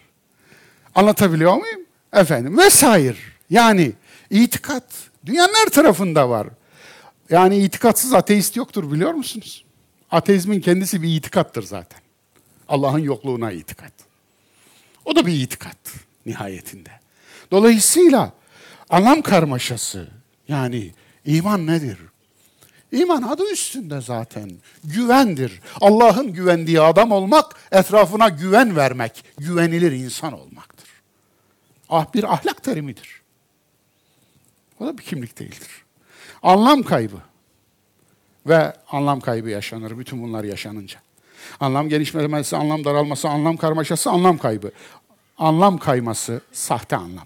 [0.95, 1.81] Anlatabiliyor muyum?
[2.13, 3.17] Efendim vesaire.
[3.49, 3.93] Yani
[4.29, 4.83] itikat
[5.25, 6.47] dünyanın her tarafında var.
[7.29, 9.65] Yani itikatsız ateist yoktur biliyor musunuz?
[10.11, 11.99] Ateizmin kendisi bir itikattır zaten.
[12.69, 13.93] Allah'ın yokluğuna itikat.
[15.05, 15.77] O da bir itikat
[16.25, 16.89] nihayetinde.
[17.51, 18.33] Dolayısıyla
[18.89, 20.07] anlam karmaşası
[20.47, 20.91] yani
[21.25, 21.97] iman nedir?
[22.91, 24.51] İman adı üstünde zaten.
[24.83, 25.61] Güvendir.
[25.81, 30.89] Allah'ın güvendiği adam olmak, etrafına güven vermek, güvenilir insan olmaktır.
[31.89, 33.21] Ah bir ahlak terimidir.
[34.79, 35.85] O da bir kimlik değildir.
[36.43, 37.17] Anlam kaybı.
[38.45, 40.99] Ve anlam kaybı yaşanır bütün bunlar yaşanınca.
[41.59, 44.71] Anlam genişlemesi, anlam daralması, anlam karmaşası, anlam kaybı.
[45.37, 47.25] Anlam kayması sahte anlam.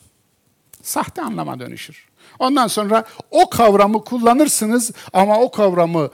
[0.82, 2.08] Sahte anlama dönüşür.
[2.40, 6.10] Ondan sonra o kavramı kullanırsınız ama o kavramı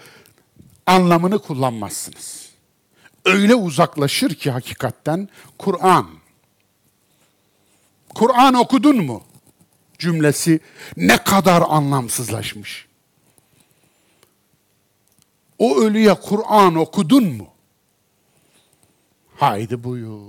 [0.86, 2.50] anlamını kullanmazsınız.
[3.26, 6.08] Öyle uzaklaşır ki hakikatten Kur'an.
[8.16, 9.24] Kur'an okudun mu?
[10.00, 10.60] Cümlesi
[10.98, 12.88] ne kadar anlamsızlaşmış.
[15.60, 17.48] O ölüye Kur'an okudun mu?
[19.36, 20.22] Haydi buyur.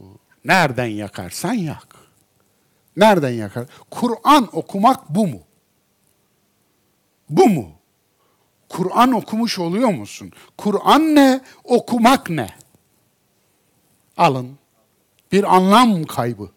[0.44, 1.96] Nereden yakarsan yak.
[2.96, 3.66] Nereden yakar?
[3.90, 5.40] Kur'an okumak bu mu?
[7.32, 7.70] Bu mu?
[8.68, 10.32] Kur'an okumuş oluyor musun?
[10.58, 11.40] Kur'an ne?
[11.64, 12.48] Okumak ne?
[14.16, 14.58] Alın.
[15.32, 16.50] Bir anlam kaybı.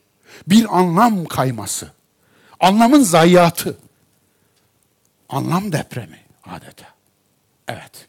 [0.47, 1.91] Bir anlam kayması.
[2.59, 3.77] Anlamın zayiatı.
[5.29, 6.85] Anlam depremi adeta.
[7.67, 8.07] Evet.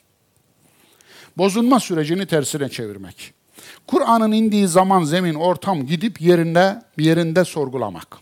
[1.39, 3.35] Bozulma sürecini tersine çevirmek.
[3.87, 8.19] Kur'an'ın indiği zaman, zemin, ortam gidip yerinde yerinde sorgulamak.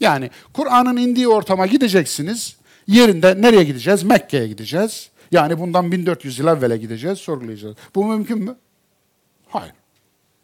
[0.00, 2.59] Yani Kur'an'ın indiği ortama gideceksiniz.
[2.86, 4.02] Yerinde nereye gideceğiz?
[4.02, 5.10] Mekke'ye gideceğiz.
[5.30, 7.76] Yani bundan 1400 yıl evvele gideceğiz, sorgulayacağız.
[7.94, 8.56] Bu mümkün mü?
[9.48, 9.72] Hayır.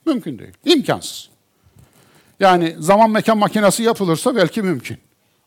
[0.06, 0.52] Mümkün değil.
[0.64, 1.28] İmkansız.
[2.40, 4.98] Yani zaman mekan makinesi yapılırsa belki mümkün.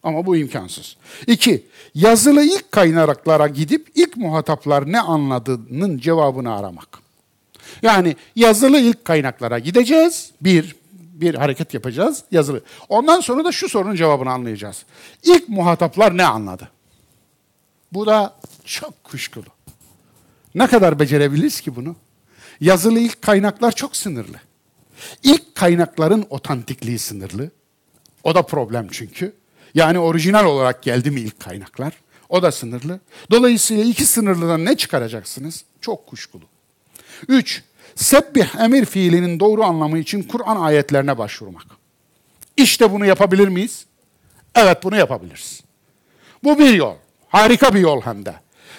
[0.04, 0.98] Ama bu imkansız.
[1.28, 1.66] İki,
[1.96, 7.00] yazılı ilk kaynaklara gidip ilk muhataplar ne anladığının cevabını aramak.
[7.82, 10.32] Yani yazılı ilk kaynaklara gideceğiz.
[10.42, 12.62] Bir, bir hareket yapacağız yazılı.
[12.90, 14.86] Ondan sonra da şu sorunun cevabını anlayacağız.
[15.24, 16.70] İlk muhataplar ne anladı?
[17.94, 18.36] Bu da
[18.66, 19.46] çok kuşkulu.
[20.56, 21.96] Ne kadar becerebiliriz ki bunu?
[22.62, 24.38] Yazılı ilk kaynaklar çok sınırlı.
[25.24, 27.52] İlk kaynakların otantikliği sınırlı.
[28.24, 29.36] O da problem çünkü.
[29.74, 31.94] Yani orijinal olarak geldi mi ilk kaynaklar?
[32.30, 33.00] O da sınırlı.
[33.32, 35.64] Dolayısıyla iki sınırlıdan ne çıkaracaksınız?
[35.82, 36.44] Çok kuşkulu.
[37.28, 37.64] Üç,
[37.96, 41.66] sebbih emir fiilinin doğru anlamı için Kur'an ayetlerine başvurmak.
[42.58, 43.86] İşte bunu yapabilir miyiz?
[44.56, 45.62] Evet bunu yapabiliriz.
[46.44, 46.96] Bu bir yol.
[47.30, 48.36] Harika bir yol hem de.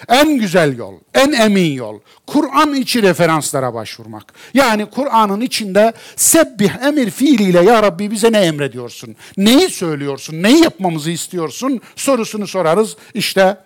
[0.07, 1.99] En güzel yol, en emin yol.
[2.27, 4.33] Kur'an içi referanslara başvurmak.
[4.53, 9.15] Yani Kur'an'ın içinde sebbih emir fiiliyle ya Rabbi bize ne emrediyorsun?
[9.37, 10.43] Neyi söylüyorsun?
[10.43, 11.81] Neyi yapmamızı istiyorsun?
[11.95, 12.97] Sorusunu sorarız.
[13.13, 13.57] İşte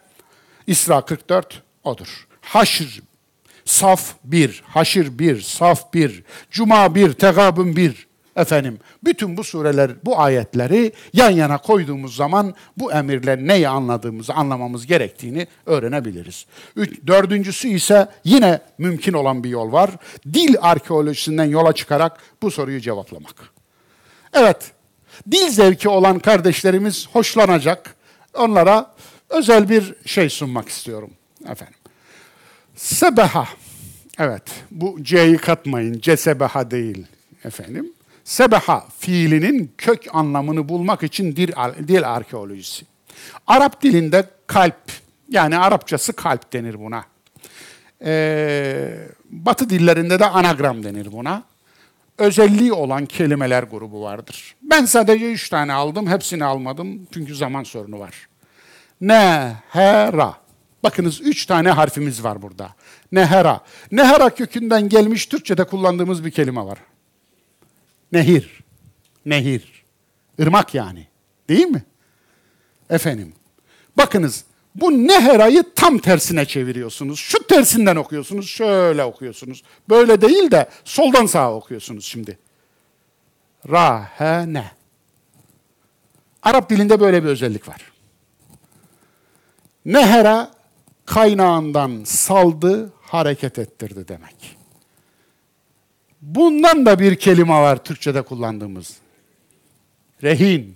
[0.68, 2.28] İsra 44 odur.
[2.42, 3.02] Haşr
[3.66, 8.08] Saf 1, Haşir 1, Saf 1, Cuma 1, Tegabun 1.
[8.36, 14.86] Efendim bütün bu sureler, bu ayetleri yan yana koyduğumuz zaman bu emirle neyi anladığımızı, anlamamız
[14.86, 16.46] gerektiğini öğrenebiliriz.
[16.76, 19.90] Üç, dördüncüsü ise yine mümkün olan bir yol var.
[20.34, 23.36] Dil arkeolojisinden yola çıkarak bu soruyu cevaplamak.
[24.34, 24.72] Evet,
[25.32, 27.96] dil zevki olan kardeşlerimiz hoşlanacak.
[28.34, 28.96] Onlara
[29.30, 31.10] özel bir şey sunmak istiyorum
[31.50, 31.78] efendim.
[32.76, 33.48] Sebeha.
[34.20, 36.00] Evet, bu C'yi katmayın.
[36.00, 37.06] Cesebeha değil
[37.44, 37.95] efendim.
[38.26, 41.52] Sebeha fiilinin kök anlamını bulmak için dil,
[41.88, 42.86] dil arkeolojisi.
[43.48, 44.92] Arap dilinde kalp,
[45.30, 47.06] yani Arapçası kalp denir buna.
[48.06, 48.98] Ee,
[49.30, 51.44] batı dillerinde de anagram denir buna.
[52.18, 54.56] Özelliği olan kelimeler grubu vardır.
[54.62, 58.28] Ben sadece üç tane aldım, hepsini almadım çünkü zaman sorunu var.
[59.02, 60.34] Nehera.
[60.84, 62.70] Bakınız üç tane harfimiz var burada.
[63.12, 63.60] Nehera.
[63.92, 66.78] Nehera kökünden gelmiş Türkçe'de kullandığımız bir kelime var.
[68.16, 68.64] Nehir.
[69.26, 69.84] Nehir.
[70.40, 71.08] Irmak yani.
[71.50, 71.84] Değil mi?
[72.90, 73.34] Efendim.
[73.98, 74.46] Bakınız
[74.76, 77.20] bu neherayı tam tersine çeviriyorsunuz.
[77.20, 79.64] Şu tersinden okuyorsunuz, şöyle okuyorsunuz.
[79.90, 82.40] Böyle değil de soldan sağa okuyorsunuz şimdi.
[83.70, 84.72] Rahene.
[86.44, 87.92] Arap dilinde böyle bir özellik var.
[89.86, 90.52] Nehera
[91.06, 94.58] kaynağından saldı, hareket ettirdi demek.
[96.26, 98.98] Bundan da bir kelime var Türkçe'de kullandığımız.
[100.24, 100.76] Rehin.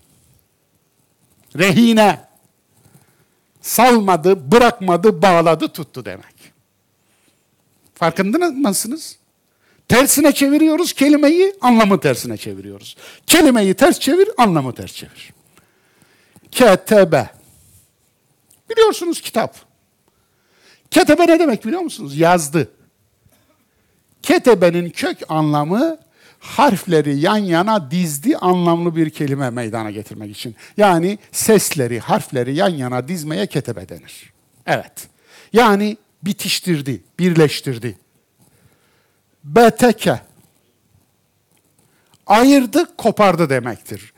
[1.57, 2.19] Rehine.
[3.61, 6.35] Salmadı, bırakmadı, bağladı, tuttu demek.
[7.95, 9.17] Farkında mısınız?
[9.87, 12.97] Tersine çeviriyoruz kelimeyi, anlamı tersine çeviriyoruz.
[13.27, 15.33] Kelimeyi ters çevir, anlamı ters çevir.
[16.51, 17.29] Ketebe.
[18.69, 19.55] Biliyorsunuz kitap.
[20.91, 22.17] Ketebe ne demek biliyor musunuz?
[22.17, 22.71] Yazdı.
[24.23, 25.97] Ketebenin kök anlamı
[26.39, 30.55] harfleri yan yana dizdi anlamlı bir kelime meydana getirmek için.
[30.77, 34.33] Yani sesleri, harfleri yan yana dizmeye ketebe denir.
[34.65, 35.07] Evet.
[35.53, 37.97] Yani bitiştirdi, birleştirdi.
[39.43, 40.21] Beteke.
[42.27, 44.13] Ayırdı, kopardı demektir.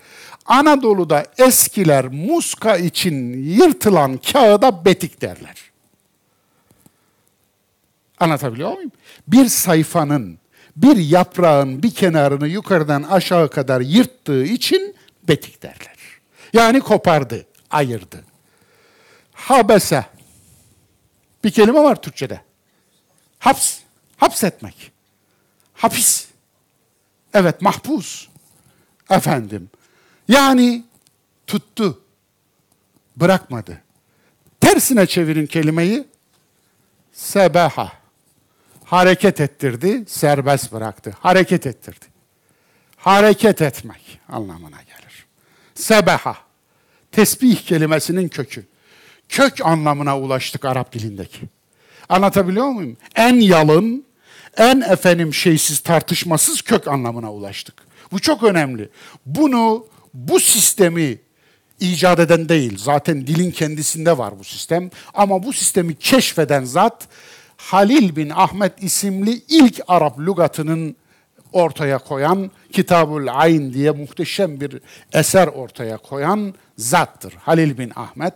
[0.45, 5.70] Anadolu'da eskiler muska için yırtılan kağıda betik derler.
[8.21, 8.91] Anlatabiliyor muyum?
[9.27, 10.39] Bir sayfanın,
[10.75, 14.95] bir yaprağın bir kenarını yukarıdan aşağı kadar yırttığı için
[15.27, 15.95] betik derler.
[16.53, 18.23] Yani kopardı, ayırdı.
[19.33, 20.05] Habese.
[21.43, 22.41] Bir kelime var Türkçe'de.
[23.39, 23.79] Haps,
[24.17, 24.91] hapsetmek.
[25.73, 26.27] Hapis.
[27.33, 28.27] Evet, mahpus.
[29.09, 29.69] Efendim.
[30.27, 30.83] Yani
[31.47, 32.01] tuttu,
[33.17, 33.81] bırakmadı.
[34.59, 36.07] Tersine çevirin kelimeyi.
[37.13, 38.00] Sebaha
[38.91, 41.15] hareket ettirdi, serbest bıraktı.
[41.19, 42.05] Hareket ettirdi.
[42.97, 45.25] Hareket etmek anlamına gelir.
[45.75, 46.37] Sebeha,
[47.11, 48.65] tesbih kelimesinin kökü.
[49.29, 51.41] Kök anlamına ulaştık Arap dilindeki.
[52.09, 52.97] Anlatabiliyor muyum?
[53.15, 54.05] En yalın,
[54.57, 57.83] en efendim şeysiz, tartışmasız kök anlamına ulaştık.
[58.11, 58.89] Bu çok önemli.
[59.25, 61.17] Bunu, bu sistemi
[61.79, 62.77] icat eden değil.
[62.77, 64.89] Zaten dilin kendisinde var bu sistem.
[65.13, 67.07] Ama bu sistemi keşfeden zat
[67.61, 70.95] Halil bin Ahmet isimli ilk Arap lügatının
[71.53, 74.81] ortaya koyan, Kitabul Ayn diye muhteşem bir
[75.13, 77.33] eser ortaya koyan zattır.
[77.33, 78.33] Halil bin Ahmet.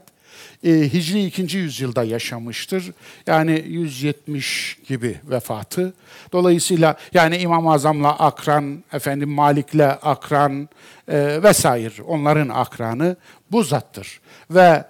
[0.63, 1.57] E, Hicri 2.
[1.57, 2.91] yüzyılda yaşamıştır.
[3.28, 5.93] Yani 170 gibi vefatı.
[6.32, 10.69] Dolayısıyla yani İmam-ı Azam'la akran, efendim Malik'le akran
[11.07, 13.15] e, vesaire onların akranı
[13.51, 14.19] bu zattır.
[14.51, 14.86] Ve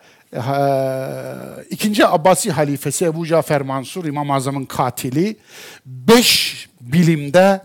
[1.70, 5.38] ikinci Abbasi halifesi Ebu Cafer Mansur, İmam Azam'ın katili,
[5.86, 7.62] beş bilimde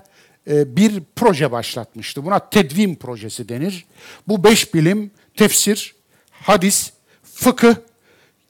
[0.50, 2.24] e, bir proje başlatmıştı.
[2.24, 3.84] Buna tedvim projesi denir.
[4.28, 5.94] Bu beş bilim tefsir,
[6.32, 6.92] hadis,
[7.34, 7.74] fıkıh,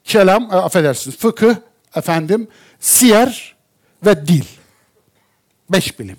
[0.03, 1.55] kelam, e, affedersiniz, fıkıh,
[1.95, 2.47] efendim,
[2.79, 3.55] siyer
[4.05, 4.45] ve dil.
[5.69, 6.17] Beş bilim.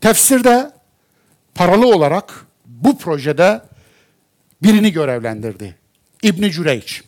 [0.00, 0.70] Tefsirde
[1.54, 3.62] paralı olarak bu projede
[4.62, 5.76] birini görevlendirdi.
[6.22, 7.02] İbni Cüreyç.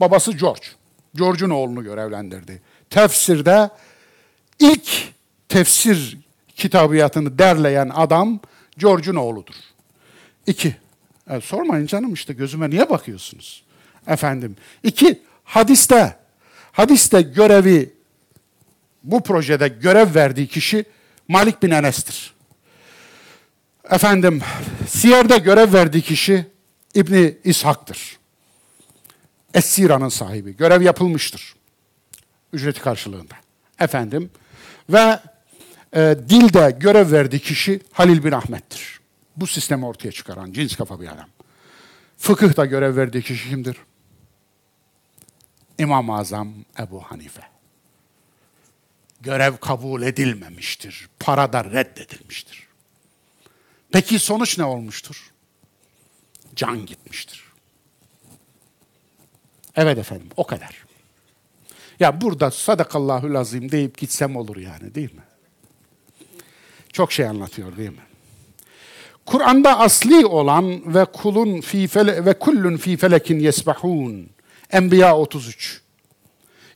[0.00, 0.66] Babası George.
[1.14, 2.62] George'un oğlunu görevlendirdi.
[2.90, 3.70] Tefsirde
[4.58, 4.88] ilk
[5.48, 6.18] tefsir
[6.56, 8.40] kitabiyatını derleyen adam
[8.78, 9.54] George'un oğludur.
[10.46, 10.76] İki,
[11.30, 13.62] e, sormayın canım işte gözüme niye bakıyorsunuz?
[14.06, 14.56] Efendim.
[14.82, 16.16] İki, hadiste,
[16.72, 17.92] hadiste görevi,
[19.02, 20.84] bu projede görev verdiği kişi
[21.28, 22.34] Malik bin Enes'tir.
[23.90, 24.40] Efendim,
[24.88, 26.46] Siyer'de görev verdiği kişi
[26.94, 28.19] İbni İshak'tır.
[29.54, 30.56] Es-Sira'nın sahibi.
[30.56, 31.54] Görev yapılmıştır.
[32.52, 33.34] Ücreti karşılığında.
[33.78, 34.30] Efendim,
[34.90, 35.20] ve
[35.94, 39.00] e, dilde görev verdiği kişi Halil bin Ahmet'tir.
[39.36, 41.28] Bu sistemi ortaya çıkaran cins kafa bir adam.
[42.18, 43.76] Fıkıhta görev verdiği kişi kimdir?
[45.78, 47.42] İmam-ı Azam Ebu Hanife.
[49.20, 51.08] Görev kabul edilmemiştir.
[51.20, 52.66] Para da reddedilmiştir.
[53.92, 55.30] Peki sonuç ne olmuştur?
[56.56, 57.49] Can gitmiştir.
[59.80, 60.84] Evet efendim, o kadar.
[62.00, 65.22] Ya burada sadakallahu lazim deyip gitsem olur yani değil mi?
[66.92, 68.02] Çok şey anlatıyor değil mi?
[69.26, 74.30] Kur'an'da asli olan ve kulun fi fele, ve kullun fi felekin yesbahun.
[74.70, 75.80] Enbiya 33.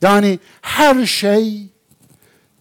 [0.01, 1.67] Yani her şey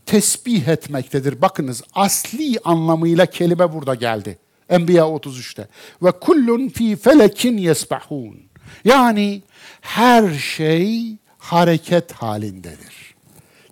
[0.06, 1.42] tesbih etmektedir.
[1.42, 4.38] Bakınız asli anlamıyla kelime burada geldi.
[4.68, 5.68] Enbiya 33'te.
[6.02, 8.40] Ve kullun fi felekin yesbahun.
[8.84, 9.42] Yani
[9.84, 13.14] her şey hareket halindedir.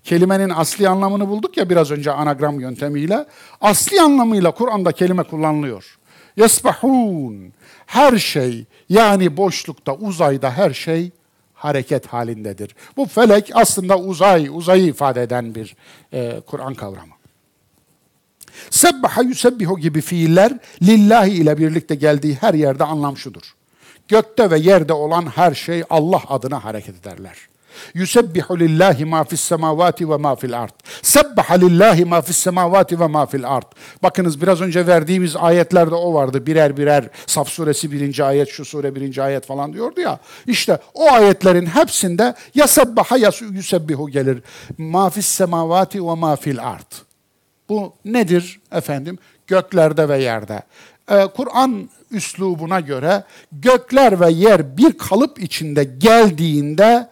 [0.04, 3.26] Kelimenin asli anlamını bulduk ya biraz önce anagram yöntemiyle.
[3.60, 5.98] Asli anlamıyla Kur'an'da kelime kullanılıyor.
[6.36, 7.52] Yesbahun.
[7.86, 11.10] Her şey yani boşlukta, uzayda her şey
[11.54, 12.76] hareket halindedir.
[12.96, 15.76] Bu felek aslında uzay, uzayı ifade eden bir
[16.12, 17.12] e, Kur'an kavramı.
[18.70, 23.54] Sebbaha yusebbihu gibi fiiller lillahi ile birlikte geldiği her yerde anlam şudur.
[24.12, 27.36] Gökte ve yerde olan her şey Allah adına hareket ederler.
[27.94, 30.70] Yusebbihu lillahi ma fis semavati ve ma fil ard.
[31.02, 33.72] Sebbaha lillahi ma fis semavati ve ma fil ard.
[34.02, 36.46] Bakınız biraz önce verdiğimiz ayetlerde o vardı.
[36.46, 40.18] Birer birer Saf suresi birinci ayet, şu sure birinci ayet falan diyordu ya.
[40.46, 44.42] İşte o ayetlerin hepsinde ya sebbaha ya yusebbihu gelir.
[44.78, 46.92] Ma fis semavati ve ma fil ard.
[47.68, 49.18] Bu nedir efendim?
[49.46, 50.62] Göklerde ve yerde.
[51.10, 57.08] Ee, Kur'an üslubuna göre gökler ve yer bir kalıp içinde geldiğinde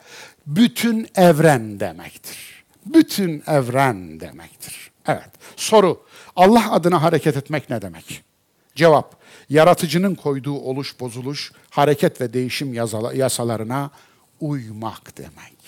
[0.46, 2.64] bütün evren demektir.
[2.86, 4.90] Bütün evren demektir.
[5.06, 5.30] Evet.
[5.56, 6.02] Soru.
[6.36, 8.22] Allah adına hareket etmek ne demek?
[8.74, 9.16] Cevap.
[9.48, 12.74] Yaratıcının koyduğu oluş bozuluş, hareket ve değişim
[13.14, 13.90] yasalarına
[14.40, 15.59] uymak demek.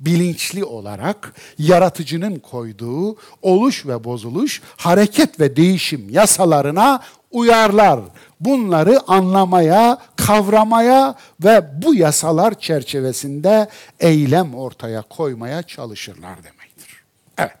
[0.00, 8.00] Bilinçli olarak yaratıcının koyduğu oluş ve bozuluş, hareket ve değişim yasalarına uyarlar.
[8.40, 13.68] Bunları anlamaya, kavramaya ve bu yasalar çerçevesinde
[14.00, 17.02] eylem ortaya koymaya çalışırlar demektir.
[17.38, 17.56] Evet.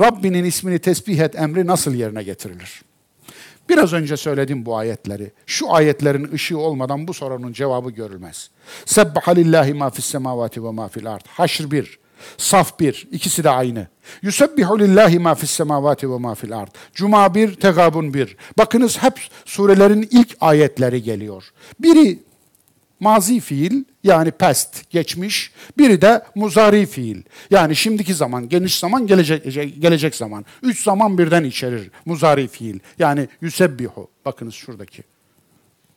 [0.00, 2.82] Rabbinin ismini tesbih et emri nasıl yerine getirilir?
[3.70, 5.32] Biraz önce söyledim bu ayetleri.
[5.46, 8.50] Şu ayetlerin ışığı olmadan bu sorunun cevabı görülmez.
[8.84, 11.26] Sebbaha lillahi ma fis semavati ve ma fil ard.
[11.28, 11.98] Haşr 1.
[12.36, 13.86] Saf bir, ikisi de aynı.
[14.22, 16.68] Yusebbihu lillahi ma fis semavati ve ma fil ard.
[16.94, 18.36] Cuma bir, Tegabun bir.
[18.58, 21.44] Bakınız hep surelerin ilk ayetleri geliyor.
[21.80, 22.18] Biri
[23.00, 25.52] mazi fiil yani past, geçmiş.
[25.78, 27.22] Biri de muzari fiil.
[27.50, 29.44] Yani şimdiki zaman, geniş zaman, gelecek,
[29.82, 30.44] gelecek zaman.
[30.62, 32.78] Üç zaman birden içerir muzari fiil.
[32.98, 34.08] Yani yusebbihu.
[34.24, 35.02] Bakınız şuradaki.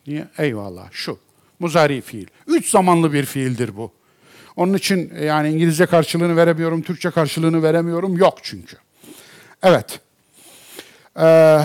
[0.08, 0.28] Niye?
[0.38, 1.20] Eyvallah şu.
[1.60, 2.28] Muzari fiil.
[2.48, 3.92] Üç zamanlı bir fiildir bu.
[4.56, 8.18] Onun için e, yani İngilizce karşılığını veremiyorum, Türkçe karşılığını veremiyorum.
[8.18, 8.78] Yok çünkü.
[9.64, 10.00] Evet.
[11.20, 11.60] Ee,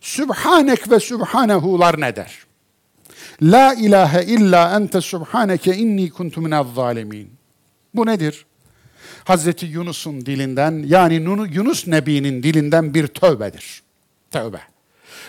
[0.00, 2.46] Sübhanek ve Sübhanehu'lar ne der?
[3.42, 7.30] La ilahe illa ente subhaneke inni kuntu minez zalimin.
[7.94, 8.46] Bu nedir?
[9.24, 11.14] Hazreti Yunus'un dilinden yani
[11.54, 13.82] Yunus Nebi'nin dilinden bir tövbedir.
[14.30, 14.60] Tövbe.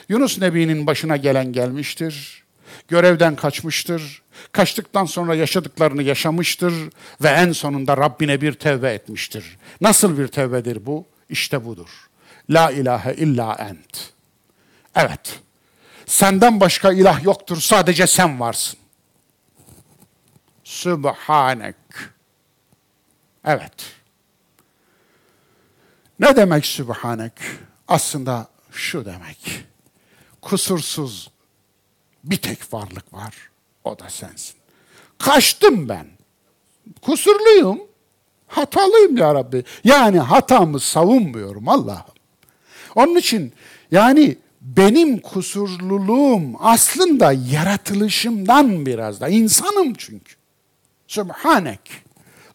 [0.09, 2.43] Yunus Nebi'nin başına gelen gelmiştir.
[2.87, 4.21] Görevden kaçmıştır.
[4.51, 6.73] Kaçtıktan sonra yaşadıklarını yaşamıştır
[7.21, 9.57] ve en sonunda Rabbine bir tevbe etmiştir.
[9.81, 11.05] Nasıl bir tevbedir bu?
[11.29, 11.89] İşte budur.
[12.49, 14.13] La ilahe illa ent.
[14.95, 15.39] Evet.
[16.05, 18.79] Senden başka ilah yoktur, sadece sen varsın.
[20.63, 21.75] Sübhanek.
[23.45, 23.95] Evet.
[26.19, 27.33] Ne demek Sübhanek?
[27.87, 29.65] Aslında şu demek.
[30.41, 31.29] Kusursuz
[32.23, 33.35] bir tek varlık var.
[33.83, 34.55] O da sensin.
[35.17, 36.07] Kaçtım ben.
[37.01, 37.81] Kusurluyum.
[38.47, 39.63] hatalıyım ya Rabbi.
[39.83, 42.13] Yani hatamı savunmuyorum Allah'ım.
[42.95, 43.53] Onun için
[43.91, 49.29] yani benim kusurluluğum aslında yaratılışımdan biraz da.
[49.29, 50.33] insanım çünkü.
[51.07, 51.79] Sübhanek.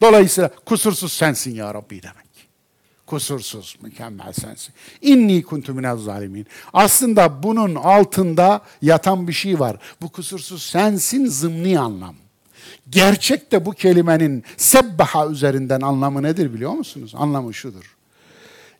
[0.03, 2.29] Dolayısıyla kusursuz sensin ya Rabbi demek.
[3.07, 4.75] Kusursuz, mükemmel sensin.
[5.01, 6.47] İnni kuntu minez zalimin.
[6.73, 9.77] Aslında bunun altında yatan bir şey var.
[10.01, 12.15] Bu kusursuz sensin zımni anlam.
[12.91, 17.13] Gerçekte bu kelimenin sebbaha üzerinden anlamı nedir biliyor musunuz?
[17.17, 17.97] Anlamı şudur.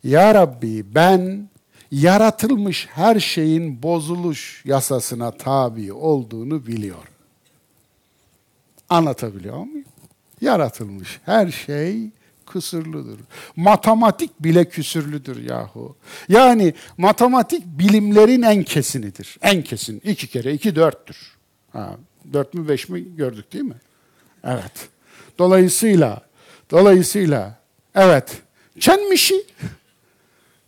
[0.03, 1.49] Ya Rabbi ben
[1.91, 7.13] yaratılmış her şeyin bozuluş yasasına tabi olduğunu biliyorum.
[8.89, 9.85] Anlatabiliyor muyum?
[10.41, 12.09] Yaratılmış her şey
[12.45, 13.19] kusurludur.
[13.55, 15.95] Matematik bile küsürlüdür yahu.
[16.29, 19.37] Yani matematik bilimlerin en kesinidir.
[19.41, 20.01] En kesin.
[20.03, 21.37] İki kere iki dörttür.
[21.73, 21.97] Ha,
[22.33, 23.81] dört mü beş mi gördük değil mi?
[24.43, 24.89] Evet.
[25.39, 26.21] Dolayısıyla,
[26.71, 27.59] dolayısıyla
[27.95, 28.41] evet.
[28.79, 29.45] Çenmişi.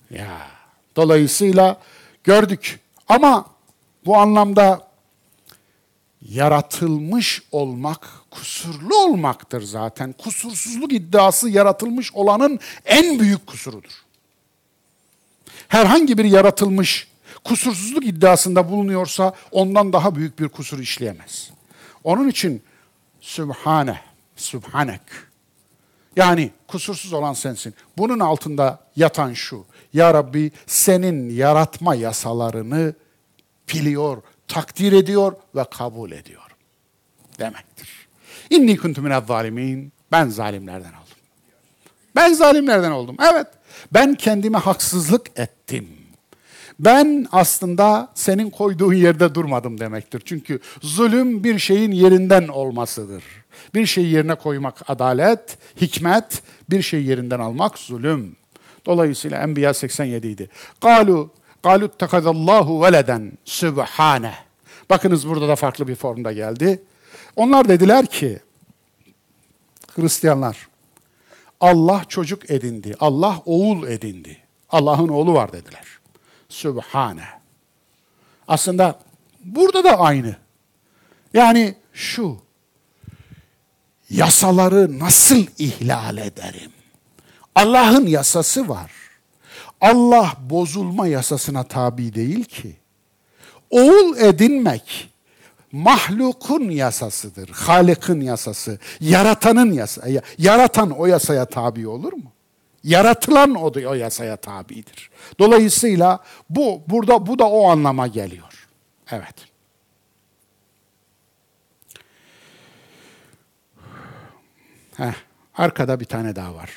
[0.09, 0.60] Ya.
[0.95, 1.77] Dolayısıyla
[2.23, 2.79] gördük.
[3.07, 3.45] Ama
[4.05, 4.87] bu anlamda
[6.21, 10.13] yaratılmış olmak kusurlu olmaktır zaten.
[10.13, 13.91] Kusursuzluk iddiası yaratılmış olanın en büyük kusurudur.
[15.67, 17.07] Herhangi bir yaratılmış
[17.43, 21.51] kusursuzluk iddiasında bulunuyorsa ondan daha büyük bir kusur işleyemez.
[22.03, 22.63] Onun için
[23.21, 24.01] Sübhane,
[24.35, 25.01] Sübhanek.
[26.15, 27.73] Yani kusursuz olan sensin.
[27.97, 29.65] Bunun altında yatan şu.
[29.93, 32.93] Ya Rabbi senin yaratma yasalarını
[33.73, 36.51] biliyor, takdir ediyor ve kabul ediyor
[37.39, 37.89] demektir.
[38.49, 39.93] İnni kuntu minez zalimin.
[40.11, 41.17] Ben zalimlerden oldum.
[42.15, 43.15] Ben zalimlerden oldum.
[43.33, 43.47] Evet.
[43.93, 45.87] Ben kendime haksızlık ettim.
[46.79, 50.21] Ben aslında senin koyduğun yerde durmadım demektir.
[50.25, 53.23] Çünkü zulüm bir şeyin yerinden olmasıdır.
[53.73, 58.35] Bir şeyi yerine koymak adalet, hikmet, bir şeyi yerinden almak zulüm.
[58.85, 60.49] Dolayısıyla Enbiya 87 idi.
[60.81, 61.31] Galu
[61.63, 64.33] Galu tekadallahu veleden sübhane.
[64.89, 66.83] Bakınız burada da farklı bir formda geldi.
[67.35, 68.39] Onlar dediler ki
[69.95, 70.67] Hristiyanlar
[71.59, 72.95] Allah çocuk edindi.
[72.99, 74.37] Allah oğul edindi.
[74.69, 75.85] Allah'ın oğlu var dediler.
[76.49, 77.25] Sübhane.
[78.47, 78.99] Aslında
[79.43, 80.35] burada da aynı.
[81.33, 82.37] Yani şu.
[84.09, 86.71] Yasaları nasıl ihlal ederim?
[87.55, 88.91] Allah'ın yasası var.
[89.81, 92.75] Allah bozulma yasasına tabi değil ki.
[93.69, 95.09] Oğul edinmek
[95.71, 97.49] mahlukun yasasıdır.
[97.49, 100.21] Halik'in yasası, yaratanın yasası.
[100.37, 102.31] Yaratan o yasaya tabi olur mu?
[102.83, 105.09] Yaratılan o, o yasaya tabidir.
[105.39, 108.67] Dolayısıyla bu burada bu da o anlama geliyor.
[109.11, 109.35] Evet.
[114.97, 115.13] Heh,
[115.57, 116.69] arkada bir tane daha var.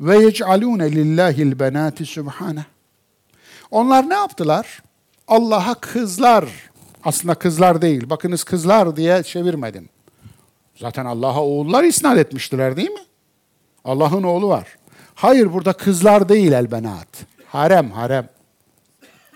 [0.00, 2.64] Ve yec'alûne lillâhil benâti sübhâne.
[3.70, 4.82] Onlar ne yaptılar?
[5.28, 6.44] Allah'a kızlar,
[7.04, 9.88] aslında kızlar değil, bakınız kızlar diye çevirmedim.
[10.76, 13.04] Zaten Allah'a oğullar isnat etmiştiler değil mi?
[13.84, 14.76] Allah'ın oğlu var.
[15.14, 17.08] Hayır burada kızlar değil elbenat.
[17.46, 18.28] Harem, harem.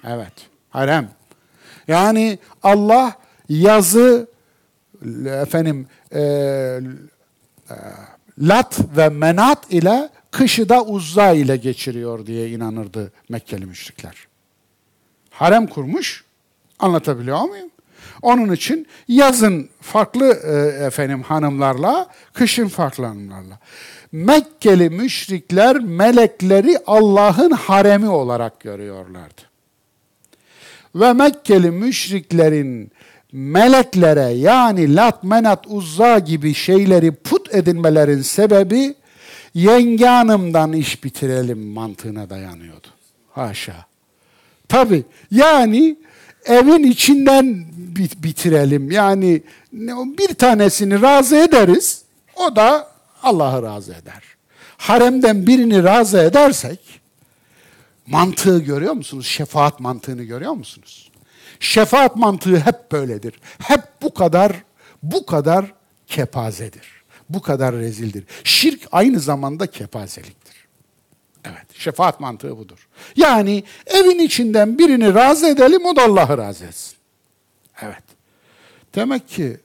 [0.04, 0.32] Evet,
[0.70, 1.10] harem.
[1.88, 3.12] Yani Allah
[3.48, 4.28] yazı
[5.26, 6.80] efendim e, e,
[8.38, 14.14] lat ve menat ile kışı da uzza ile geçiriyor diye inanırdı Mekkeli müşrikler.
[15.30, 16.24] Harem kurmuş,
[16.78, 17.70] anlatabiliyor muyum?
[18.22, 23.58] Onun için yazın farklı e, efendim hanımlarla, kışın farklı hanımlarla.
[24.12, 29.42] Mekkeli müşrikler melekleri Allah'ın haremi olarak görüyorlardı.
[30.94, 32.92] Ve Mekkeli müşriklerin
[33.32, 38.94] meleklere yani Lat, Menat, Uzza gibi şeyleri put edinmelerin sebebi
[39.54, 42.88] yenge hanımdan iş bitirelim mantığına dayanıyordu.
[43.32, 43.86] Haşa.
[44.68, 45.96] Tabi yani
[46.44, 47.64] evin içinden
[48.22, 48.90] bitirelim.
[48.90, 49.42] Yani
[50.18, 52.02] bir tanesini razı ederiz.
[52.36, 52.88] O da
[53.22, 54.22] Allah'ı razı eder.
[54.76, 57.00] Haremden birini razı edersek
[58.06, 59.26] mantığı görüyor musunuz?
[59.26, 61.10] Şefaat mantığını görüyor musunuz?
[61.60, 63.34] Şefaat mantığı hep böyledir.
[63.58, 64.52] Hep bu kadar
[65.02, 65.72] bu kadar
[66.06, 66.93] kepazedir.
[67.28, 68.24] Bu kadar rezildir.
[68.44, 70.54] Şirk aynı zamanda kepazeliktir.
[71.44, 72.88] Evet, şefaat mantığı budur.
[73.16, 76.96] Yani evin içinden birini razı edelim, o da Allah'ı razı etsin.
[77.82, 78.04] Evet.
[78.94, 79.60] Demek ki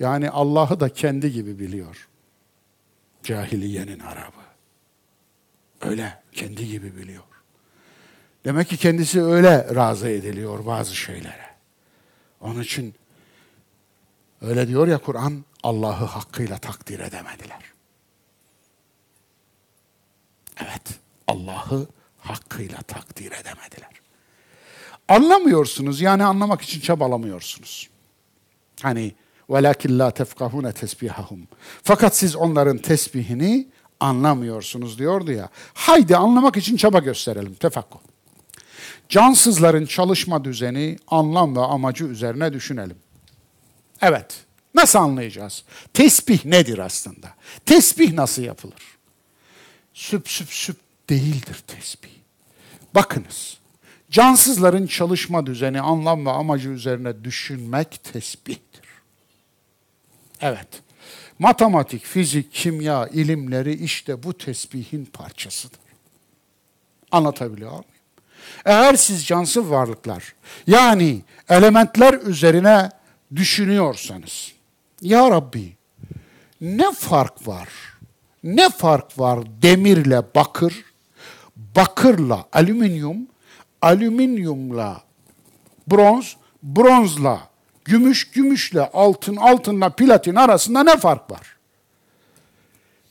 [0.00, 2.08] yani Allah'ı da kendi gibi biliyor.
[3.22, 4.46] Cahiliyenin Arabı.
[5.82, 7.22] Öyle, kendi gibi biliyor.
[8.44, 11.46] Demek ki kendisi öyle razı ediliyor bazı şeylere.
[12.40, 12.94] Onun için
[14.42, 17.72] öyle diyor ya Kur'an, Allah'ı hakkıyla takdir edemediler.
[21.26, 21.86] Allah'ı
[22.18, 23.90] hakkıyla takdir edemediler.
[25.08, 27.90] Anlamıyorsunuz yani anlamak için çabalamıyorsunuz.
[28.82, 29.14] Hani
[29.50, 31.48] velakin la tefkahune tesbihahum.
[31.82, 33.68] Fakat siz onların tesbihini
[34.00, 35.48] anlamıyorsunuz diyordu ya.
[35.74, 37.54] Haydi anlamak için çaba gösterelim.
[37.54, 37.98] Tefakkuh.
[39.08, 42.96] Cansızların çalışma düzeni, anlam ve amacı üzerine düşünelim.
[44.02, 44.45] Evet.
[44.76, 45.64] Nasıl anlayacağız?
[45.94, 47.34] Tesbih nedir aslında?
[47.66, 48.82] Tesbih nasıl yapılır?
[49.94, 50.76] Süp süp süp
[51.10, 52.10] değildir tesbih.
[52.94, 53.58] Bakınız.
[54.10, 58.86] Cansızların çalışma düzeni, anlam ve amacı üzerine düşünmek tesbihtir.
[60.40, 60.68] Evet.
[61.38, 65.80] Matematik, fizik, kimya ilimleri işte bu tesbihin parçasıdır.
[67.10, 67.84] Anlatabiliyor muyum?
[68.64, 70.34] Eğer siz cansız varlıklar,
[70.66, 72.90] yani elementler üzerine
[73.36, 74.52] düşünüyorsanız,
[75.00, 75.76] Ya Rabbi
[76.60, 77.68] ne fark var?
[78.44, 80.84] Ne fark var demirle bakır,
[81.56, 83.16] bakırla alüminyum,
[83.82, 85.02] alüminyumla
[85.86, 87.48] bronz, bronzla
[87.84, 91.56] gümüş, gümüşle altın, altınla platin arasında ne fark var?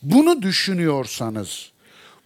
[0.01, 1.71] Bunu düşünüyorsanız,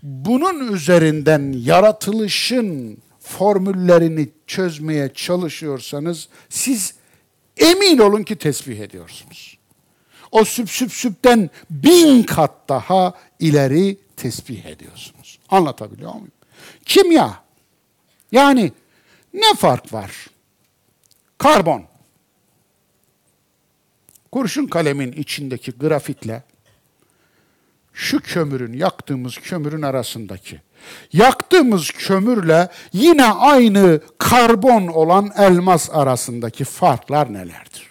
[0.03, 6.94] bunun üzerinden yaratılışın formüllerini çözmeye çalışıyorsanız siz
[7.60, 9.57] emin olun ki tesbih ediyorsunuz.
[10.31, 15.40] O süp süp süpten bin kat daha ileri tesbih ediyorsunuz.
[15.49, 16.31] Anlatabiliyor muyum?
[16.86, 17.44] Kimya.
[18.31, 18.72] Yani
[19.34, 20.27] ne fark var?
[21.38, 21.86] Karbon.
[24.31, 26.44] Kurşun kalemin içindeki grafitle
[27.94, 30.61] şu kömürün, yaktığımız kömürün arasındaki
[31.14, 37.89] yaktığımız kömürle yine aynı karbon olan elmas arasındaki farklar nelerdir?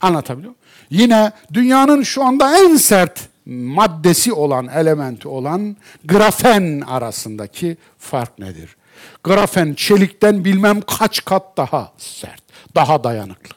[0.00, 0.62] Anlatabiliyor muyum?
[0.90, 8.76] Yine dünyanın şu anda en sert maddesi olan, elementi olan grafen arasındaki fark nedir?
[9.24, 12.42] Grafen çelikten bilmem kaç kat daha sert,
[12.74, 13.56] daha dayanıklı.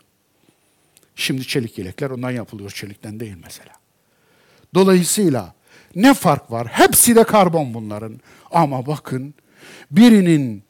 [1.16, 3.72] Şimdi çelik yelekler ondan yapılıyor, çelikten değil mesela.
[4.74, 5.55] Dolayısıyla
[5.96, 6.68] ne fark var?
[6.68, 8.20] Hepsi de karbon bunların.
[8.52, 9.34] Ama bakın
[9.92, 10.64] birinin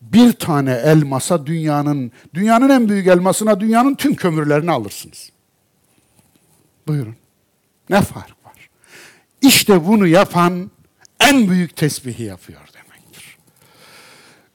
[0.00, 5.30] bir tane elmasa dünyanın, dünyanın en büyük elmasına dünyanın tüm kömürlerini alırsınız.
[6.86, 7.16] Buyurun.
[7.90, 8.70] Ne fark var?
[9.42, 10.70] İşte bunu yapan
[11.20, 13.36] en büyük tesbihi yapıyor demektir.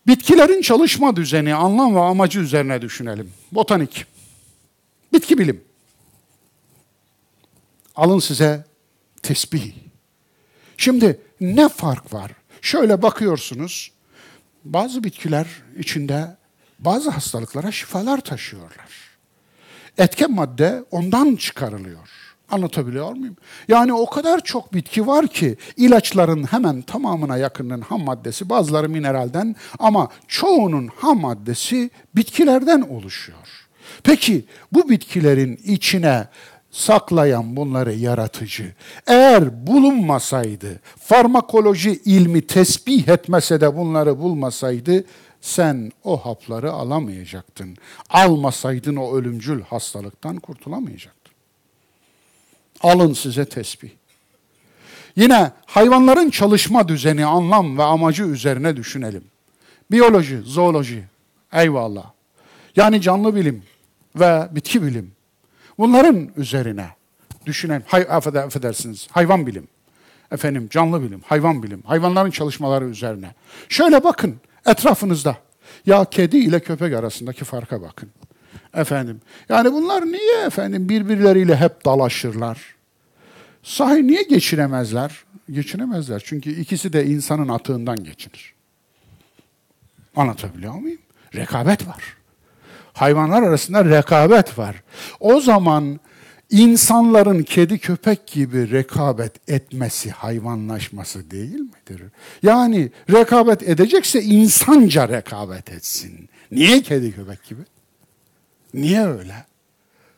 [0.07, 3.31] Bitkilerin çalışma düzeni, anlam ve amacı üzerine düşünelim.
[3.51, 4.05] Botanik.
[5.13, 5.63] Bitki bilim.
[7.95, 8.65] Alın size
[9.23, 9.82] tesbih.
[10.83, 12.31] Şimdi ne fark var?
[12.61, 13.91] Şöyle bakıyorsunuz.
[14.65, 15.47] Bazı bitkiler
[15.77, 16.37] içinde
[16.79, 18.87] bazı hastalıklara şifalar taşıyorlar.
[19.97, 22.09] Etken madde ondan çıkarılıyor.
[22.49, 23.35] Anlatabiliyor muyum?
[23.67, 29.55] Yani o kadar çok bitki var ki ilaçların hemen tamamına yakınının ham maddesi bazıları mineralden
[29.79, 33.67] ama çoğunun ham maddesi bitkilerden oluşuyor.
[34.03, 36.27] Peki bu bitkilerin içine
[36.73, 38.73] saklayan bunları yaratıcı.
[39.07, 45.03] Eğer bulunmasaydı, farmakoloji ilmi tesbih etmese de bunları bulmasaydı,
[45.41, 47.77] sen o hapları alamayacaktın.
[48.09, 51.33] Almasaydın o ölümcül hastalıktan kurtulamayacaktın.
[52.81, 53.89] Alın size tesbih.
[55.15, 59.23] Yine hayvanların çalışma düzeni, anlam ve amacı üzerine düşünelim.
[59.91, 61.03] Biyoloji, zooloji,
[61.53, 62.11] eyvallah.
[62.75, 63.63] Yani canlı bilim
[64.15, 65.11] ve bitki bilim
[65.77, 66.87] Bunların üzerine
[67.45, 69.67] düşünen, hay, affedersiniz, hayvan bilim,
[70.31, 73.33] efendim canlı bilim, hayvan bilim, hayvanların çalışmaları üzerine.
[73.69, 74.35] Şöyle bakın
[74.65, 75.37] etrafınızda.
[75.85, 78.09] Ya kedi ile köpek arasındaki farka bakın.
[78.73, 82.75] Efendim, yani bunlar niye efendim birbirleriyle hep dalaşırlar?
[83.63, 85.23] Sahi niye geçinemezler?
[85.51, 88.53] Geçinemezler çünkü ikisi de insanın atığından geçinir.
[90.15, 90.99] Anlatabiliyor muyum?
[91.35, 92.22] Rekabet var
[92.93, 94.83] hayvanlar arasında rekabet var.
[95.19, 95.99] O zaman
[96.49, 102.03] insanların kedi köpek gibi rekabet etmesi hayvanlaşması değil midir?
[102.43, 106.29] Yani rekabet edecekse insanca rekabet etsin.
[106.51, 107.61] Niye kedi köpek gibi?
[108.73, 109.45] Niye öyle?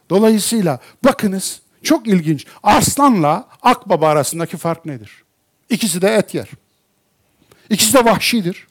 [0.10, 2.45] Dolayısıyla bakınız çok ilginç.
[2.64, 5.23] Aslanla akbaba arasındaki fark nedir?
[5.69, 6.49] İkisi de et yer.
[7.69, 8.68] İkisi de vahşidir.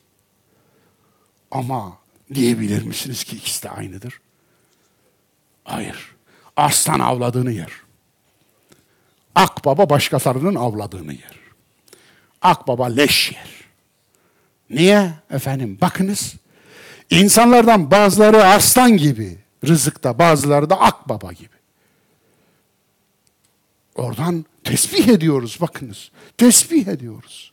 [1.50, 1.98] Ama
[2.34, 4.20] Diyebilir misiniz ki ikisi de aynıdır?
[5.64, 6.14] Hayır.
[6.56, 7.72] Aslan avladığını yer.
[9.34, 11.38] Akbaba başkalarının avladığını yer.
[12.42, 13.50] Akbaba leş yer.
[14.70, 15.10] Niye?
[15.30, 16.34] Efendim bakınız.
[17.10, 21.48] İnsanlardan bazıları aslan gibi rızıkta, bazıları da akbaba gibi.
[23.94, 26.10] Oradan tesbih ediyoruz bakınız.
[26.38, 27.52] Tesbih ediyoruz.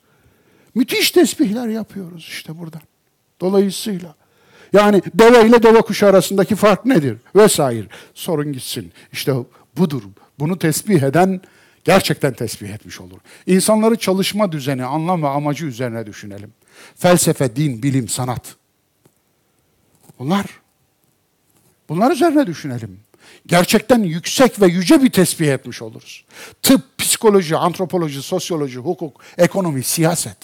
[0.76, 2.82] Müthiş tesbihler yapıyoruz işte buradan.
[3.42, 4.16] Dolayısıyla.
[4.74, 7.18] Yani deve ile deve kuşu arasındaki fark nedir?
[7.36, 7.88] Vesaire.
[8.14, 8.92] Sorun gitsin.
[9.12, 9.34] İşte
[9.78, 10.04] budur.
[10.40, 11.42] Bunu tesbih eden
[11.84, 13.18] gerçekten tesbih etmiş olur.
[13.48, 16.54] İnsanları çalışma düzeni, anlam ve amacı üzerine düşünelim.
[16.96, 18.56] Felsefe, din, bilim, sanat.
[20.20, 20.46] Bunlar.
[21.90, 23.00] Bunlar üzerine düşünelim.
[23.46, 26.26] Gerçekten yüksek ve yüce bir tesbih etmiş oluruz.
[26.62, 30.38] Tıp, psikoloji, antropoloji, sosyoloji, hukuk, ekonomi, siyaset.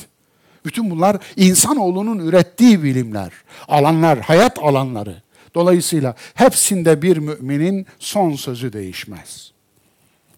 [0.65, 3.31] Bütün bunlar insanoğlunun ürettiği bilimler,
[3.67, 5.21] alanlar, hayat alanları.
[5.55, 9.51] Dolayısıyla hepsinde bir müminin son sözü değişmez.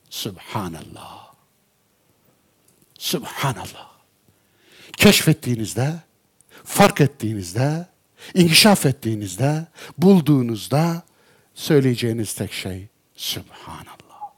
[0.09, 1.33] Subhanallah.
[2.97, 3.89] Subhanallah.
[4.97, 5.93] Keşfettiğinizde,
[6.63, 7.87] fark ettiğinizde,
[8.33, 9.67] inkişaf ettiğinizde,
[9.97, 11.03] bulduğunuzda
[11.53, 14.31] söyleyeceğiniz tek şey Subhanallah.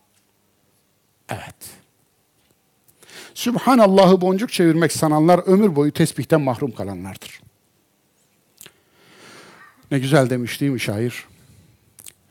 [1.30, 1.81] Evet.
[3.42, 7.42] Sübhanallah'ı boncuk çevirmek sananlar ömür boyu tesbihten mahrum kalanlardır.
[9.92, 11.26] Ne güzel demiş değil mi şair?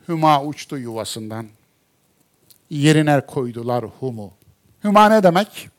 [0.07, 1.47] Hüma uçtu yuvasından,
[2.69, 4.33] yerine koydular humu.
[4.83, 5.69] Hüma ne demek?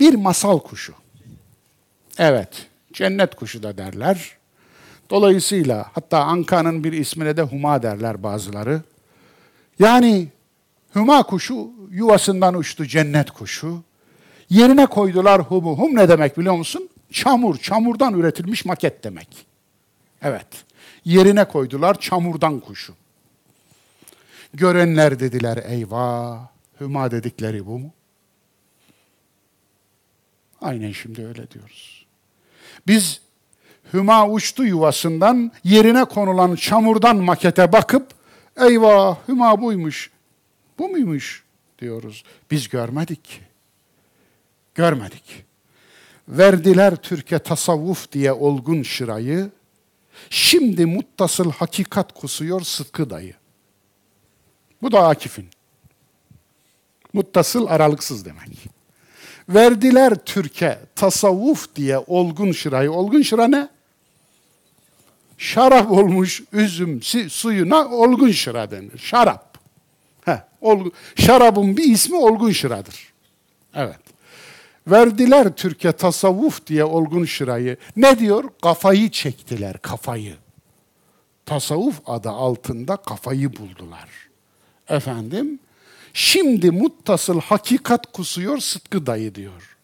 [0.00, 0.94] Bir masal kuşu.
[2.18, 4.36] Evet, cennet kuşu da derler.
[5.10, 8.82] Dolayısıyla hatta Anka'nın bir ismine de Huma derler bazıları.
[9.78, 10.28] Yani
[10.94, 13.82] Hüma kuşu yuvasından uçtu cennet kuşu.
[14.50, 15.78] Yerine koydular humu.
[15.78, 16.88] Hum ne demek biliyor musun?
[17.12, 19.46] Çamur, çamurdan üretilmiş maket demek.
[20.22, 20.46] Evet.
[21.04, 22.94] Yerine koydular çamurdan kuşu.
[24.54, 26.48] Görenler dediler eyvah.
[26.80, 27.90] Hüma dedikleri bu mu?
[30.60, 32.06] Aynen şimdi öyle diyoruz.
[32.86, 33.20] Biz
[33.92, 38.06] Hüma uçtu yuvasından yerine konulan çamurdan makete bakıp
[38.56, 40.10] eyvah Hüma buymuş.
[40.78, 41.44] Bu muymuş
[41.78, 42.24] diyoruz.
[42.50, 43.40] Biz görmedik ki.
[44.74, 45.44] Görmedik.
[46.28, 49.50] Verdiler Türkiye tasavvuf diye olgun şırayı.
[50.30, 53.34] Şimdi muttasıl hakikat kusuyor Sıtkı dayı.
[54.82, 55.48] Bu da Akif'in.
[57.12, 58.68] Muttasıl aralıksız demek.
[59.48, 62.92] Verdiler Türkiye tasavvuf diye olgun şırayı.
[62.92, 63.68] Olgun şıra ne?
[65.38, 68.98] Şarap olmuş üzüm suyuna olgun şıra denir.
[68.98, 69.45] Şarap.
[70.66, 70.92] Heh, olgun.
[71.16, 73.12] Şarabın bir ismi olgun şıradır.
[73.74, 74.00] Evet.
[74.86, 77.76] Verdiler Türkiye tasavvuf diye olgun şırayı.
[77.96, 78.44] Ne diyor?
[78.62, 80.34] Kafayı çektiler, kafayı.
[81.46, 84.08] Tasavvuf adı altında kafayı buldular.
[84.88, 85.58] Efendim,
[86.12, 89.76] şimdi muttasıl hakikat kusuyor Sıtkı dayı diyor.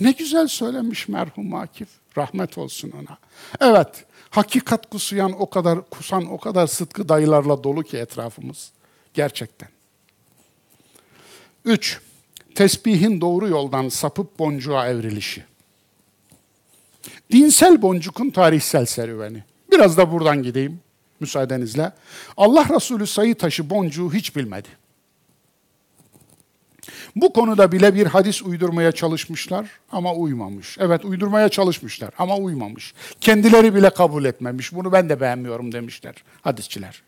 [0.00, 1.88] Ne güzel söylemiş merhum Akif.
[2.16, 3.18] Rahmet olsun ona.
[3.60, 8.72] Evet, hakikat kusuyan o kadar, kusan o kadar Sıtkı dayılarla dolu ki etrafımız.
[9.14, 9.68] Gerçekten.
[11.68, 12.00] Üç,
[12.54, 15.44] tesbihin doğru yoldan sapıp boncuğa evrilişi.
[17.32, 19.44] Dinsel boncukun tarihsel serüveni.
[19.72, 20.80] Biraz da buradan gideyim
[21.20, 21.92] müsaadenizle.
[22.36, 24.68] Allah Resulü sayı taşı boncuğu hiç bilmedi.
[27.16, 30.76] Bu konuda bile bir hadis uydurmaya çalışmışlar ama uymamış.
[30.80, 32.94] Evet uydurmaya çalışmışlar ama uymamış.
[33.20, 34.72] Kendileri bile kabul etmemiş.
[34.72, 37.02] Bunu ben de beğenmiyorum demişler hadisçiler.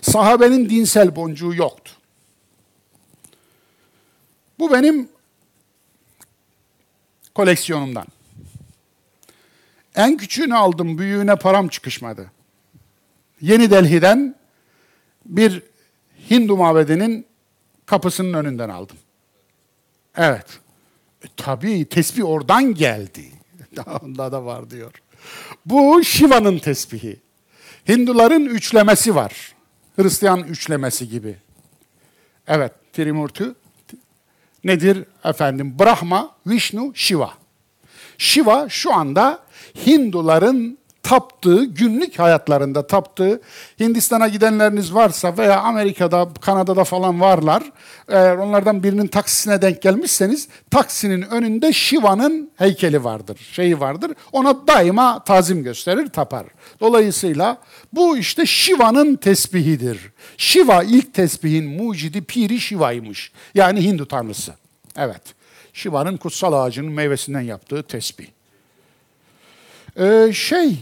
[0.00, 1.92] Sahabenin dinsel boncuğu yoktu.
[4.58, 5.08] Bu benim
[7.34, 8.06] koleksiyonumdan.
[9.94, 12.30] En küçüğünü aldım, büyüğüne param çıkışmadı.
[13.40, 14.34] Yeni Delhi'den
[15.26, 15.62] bir
[16.30, 17.26] Hindu mabedinin
[17.86, 18.96] kapısının önünden aldım.
[20.16, 20.46] Evet.
[21.24, 23.30] E, tabii tesbih oradan geldi.
[24.02, 24.92] Onda da var diyor.
[25.66, 27.20] Bu Shiva'nın tesbihi.
[27.88, 29.54] Hinduların üçlemesi var.
[29.96, 31.36] Hristiyan üçlemesi gibi.
[32.46, 33.44] Evet, Trimurti
[34.64, 35.78] nedir efendim?
[35.78, 37.30] Brahma, Vishnu, Shiva.
[38.18, 39.38] Shiva şu anda
[39.86, 43.40] Hinduların taptığı, günlük hayatlarında taptığı,
[43.80, 47.62] Hindistan'a gidenleriniz varsa veya Amerika'da, Kanada'da falan varlar,
[48.08, 54.12] eğer onlardan birinin taksisine denk gelmişseniz, taksinin önünde Shiva'nın heykeli vardır, şeyi vardır.
[54.32, 56.46] Ona daima tazim gösterir, tapar.
[56.80, 57.58] Dolayısıyla
[57.92, 59.98] bu işte Shiva'nın tesbihidir.
[60.36, 63.32] Shiva ilk tesbihin mucidi piri Shiva'ymış.
[63.54, 64.52] Yani Hindu tanrısı.
[64.96, 65.22] Evet.
[65.72, 68.26] Shiva'nın kutsal ağacının meyvesinden yaptığı tesbih.
[70.00, 70.76] Ee, şey,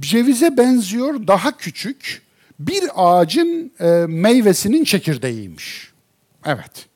[0.00, 2.22] cevize benziyor, daha küçük
[2.58, 5.92] bir ağacın e, meyvesinin çekirdeğiymiş.
[6.44, 6.86] Evet.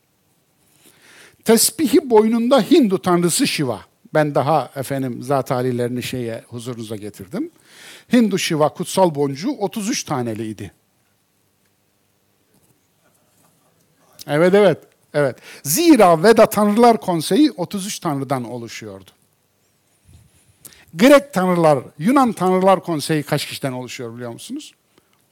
[1.45, 3.81] Tesbihi boynunda Hindu tanrısı Shiva.
[4.15, 7.51] Ben daha efendim zat halilerini şeye huzurunuza getirdim.
[8.13, 10.73] Hindu Shiva kutsal boncuğu 33 taneliydi.
[14.27, 14.79] Evet evet.
[15.15, 15.37] Evet.
[15.63, 19.11] Zira Veda Tanrılar Konseyi 33 tanrıdan oluşuyordu.
[20.95, 24.75] Grek tanrılar, Yunan tanrılar konseyi kaç kişiden oluşuyor biliyor musunuz?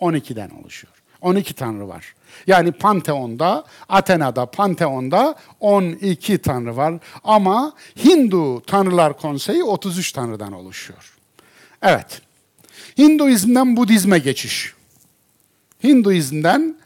[0.01, 0.93] 12'den oluşuyor.
[1.20, 2.14] 12 tanrı var.
[2.47, 6.94] Yani Panteon'da, Atena'da, Panteon'da 12 tanrı var.
[7.24, 7.72] Ama
[8.05, 11.18] Hindu tanrılar konseyi 33 tanrıdan oluşuyor.
[11.82, 12.22] Evet.
[12.98, 14.74] Hinduizmden Budizme geçiş.
[15.85, 16.76] Hinduizmden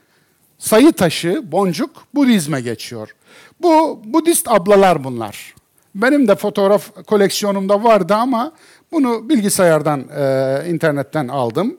[0.58, 3.14] sayı taşı, boncuk Budizme geçiyor.
[3.60, 5.54] Bu Budist ablalar bunlar.
[5.94, 8.52] Benim de fotoğraf koleksiyonumda vardı ama
[8.92, 11.78] bunu bilgisayardan, e, internetten aldım.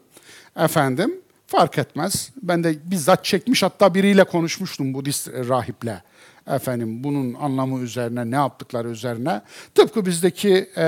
[0.57, 2.30] Efendim, fark etmez.
[2.44, 6.02] Ben de bizzat çekmiş hatta biriyle konuşmuştum Budist rahiple.
[6.48, 9.41] Efendim bunun anlamı üzerine, ne yaptıkları üzerine.
[9.76, 10.85] Tıpkı bizdeki e,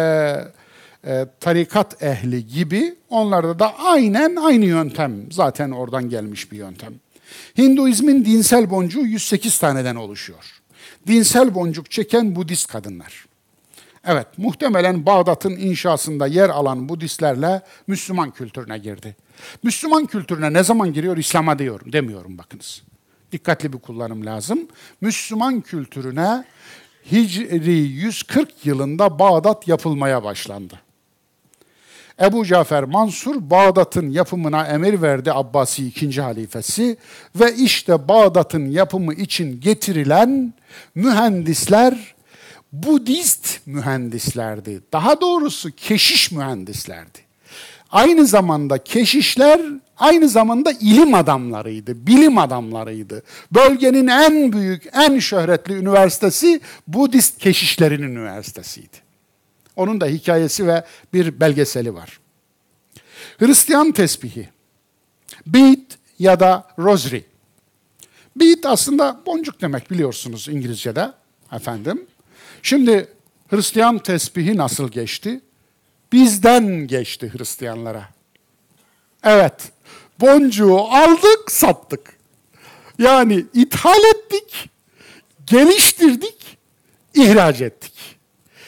[1.06, 5.32] e, tarikat ehli gibi onlarda da aynen aynı yöntem.
[5.32, 6.94] Zaten oradan gelmiş bir yöntem.
[7.58, 10.62] Hinduizmin dinsel boncuğu 108 taneden oluşuyor.
[11.08, 13.26] Dinsel boncuk çeken Budist kadınlar.
[14.08, 19.16] Evet, muhtemelen Bağdat'ın inşasında yer alan Budistlerle Müslüman kültürüne girdi.
[19.64, 21.18] Müslüman kültürüne ne zaman giriyor?
[21.18, 22.84] İslam'a diyorum, demiyorum bakınız.
[23.32, 24.68] Dikkatli bir kullanım lazım.
[25.02, 26.46] Müslüman kültürüne
[27.12, 30.80] Hicri 140 yılında Bağdat yapılmaya başlandı.
[32.22, 36.98] Ebu Cafer Mansur Bağdat'ın yapımına emir verdi Abbasi ikinci halifesi
[37.36, 40.54] ve işte Bağdat'ın yapımı için getirilen
[40.96, 42.16] mühendisler
[42.72, 44.82] Budist mühendislerdi.
[44.94, 47.20] Daha doğrusu keşiş mühendislerdi.
[47.92, 49.62] Aynı zamanda keşişler
[49.98, 53.24] aynı zamanda ilim adamlarıydı, bilim adamlarıydı.
[53.52, 58.98] Bölgenin en büyük, en şöhretli üniversitesi Budist keşişlerin üniversitesiydi.
[59.76, 60.84] Onun da hikayesi ve
[61.14, 62.20] bir belgeseli var.
[63.38, 64.50] Hristiyan tesbihi.
[65.48, 65.80] Beat
[66.20, 67.22] ya da rosary.
[68.36, 71.12] Beat aslında boncuk demek biliyorsunuz İngilizce'de
[71.52, 72.06] efendim.
[72.62, 73.08] Şimdi
[73.50, 75.42] Hristiyan tesbihi nasıl geçti?
[76.12, 78.10] Bizden geçti Hristiyanlara.
[79.24, 79.72] Evet,
[80.20, 82.18] boncuğu aldık, sattık.
[82.98, 84.70] Yani ithal ettik,
[85.48, 86.58] geliştirdik,
[87.14, 87.94] ihraç ettik.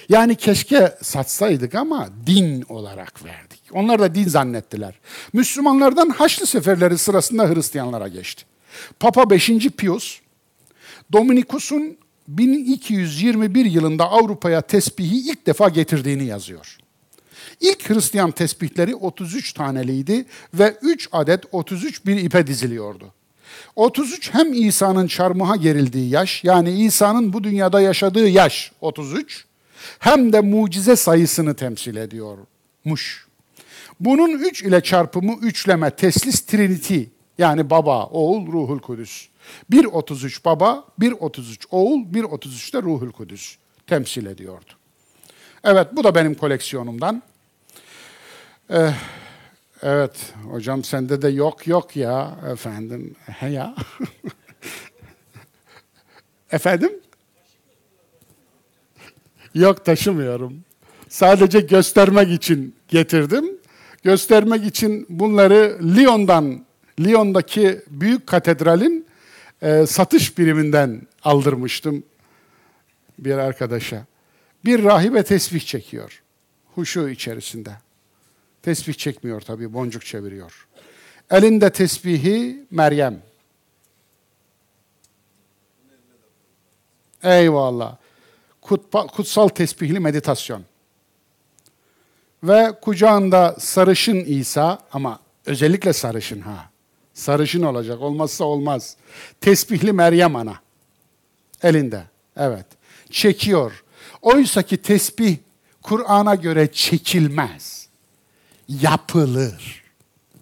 [0.10, 3.62] Yani keşke satsaydık ama din olarak verdik.
[3.72, 4.94] Onlar da din zannettiler.
[5.34, 8.46] Müslümanlardan Haçlı seferleri sırasında Hristiyanlara geçti.
[9.00, 9.52] Papa 5.
[9.78, 10.20] Pius,
[11.14, 11.98] Dominikus'un
[12.28, 16.78] 1221 yılında Avrupa'ya tesbihi ilk defa getirdiğini yazıyor.
[17.60, 23.14] İlk Hristiyan tesbihleri 33 taneliydi ve 3 adet 33 bir ipe diziliyordu.
[23.76, 29.46] 33 hem İsa'nın çarmıha gerildiği yaş, yani İsa'nın bu dünyada yaşadığı yaş 33,
[30.00, 33.28] hem de mucize sayısını temsil ediyormuş.
[34.00, 37.04] Bunun 3 ile çarpımı üçleme teslis trinity
[37.38, 39.28] yani baba, oğul, ruhul kudüs.
[39.72, 43.58] 1.33 baba, 1.33 oğul, 1.33 de ruhul kudüs
[43.88, 44.72] temsil ediyordu.
[45.64, 47.24] Evet bu da benim koleksiyonumdan.
[48.72, 48.90] Ee,
[49.82, 53.16] evet hocam sende de yok yok ya efendim.
[53.26, 53.76] He ya.
[56.52, 56.92] efendim?
[59.54, 60.64] Yok taşımıyorum.
[61.10, 63.46] Sadece göstermek için getirdim.
[64.04, 66.66] Göstermek için bunları Lyon'dan,
[67.00, 69.08] Lyon'daki büyük katedralin
[69.62, 72.04] e, satış biriminden aldırmıştım
[73.20, 74.06] bir arkadaşa.
[74.66, 76.24] Bir rahibe tesbih çekiyor.
[76.76, 77.72] Huşu içerisinde.
[78.62, 80.68] Tesbih çekmiyor tabii, boncuk çeviriyor.
[81.32, 83.22] Elinde tesbihi Meryem.
[87.24, 87.98] Eyvallah.
[88.62, 90.64] Kutba, kutsal tesbihli meditasyon.
[92.44, 96.70] Ve kucağında sarışın İsa ama özellikle sarışın ha.
[97.18, 98.98] Sarışın olacak, olmazsa olmaz.
[99.42, 100.56] Tesbihli Meryem ana.
[101.64, 102.04] Elinde,
[102.38, 102.66] evet.
[103.12, 103.84] Çekiyor.
[104.22, 105.38] Oysa ki tesbih
[105.82, 107.88] Kur'an'a göre çekilmez.
[108.70, 109.84] Yapılır.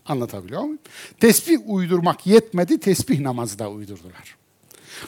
[0.05, 0.79] Anlatabiliyor muyum?
[1.19, 4.35] Tesbih uydurmak yetmedi, tesbih namazı da uydurdular.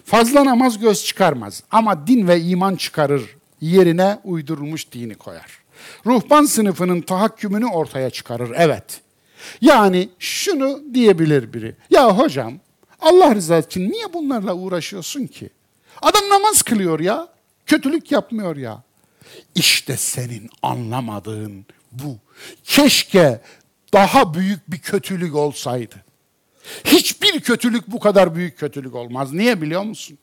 [0.06, 5.60] Fazla namaz göz çıkarmaz ama din ve iman çıkarır yerine uydurulmuş dini koyar.
[6.06, 9.02] Ruhban sınıfının tahakkümünü ortaya çıkarır, evet.
[9.62, 11.76] Yani şunu diyebilir biri.
[11.90, 12.54] Ya hocam
[13.02, 15.50] Allah rızası için niye bunlarla uğraşıyorsun ki?
[16.02, 17.28] Adam namaz kılıyor ya.
[17.66, 18.84] Kötülük yapmıyor ya.
[19.56, 22.18] İşte senin anlamadığın bu.
[22.64, 23.42] Keşke
[23.94, 25.96] daha büyük bir kötülük olsaydı.
[26.86, 29.34] Hiçbir kötülük bu kadar büyük kötülük olmaz.
[29.34, 30.18] Niye biliyor musun?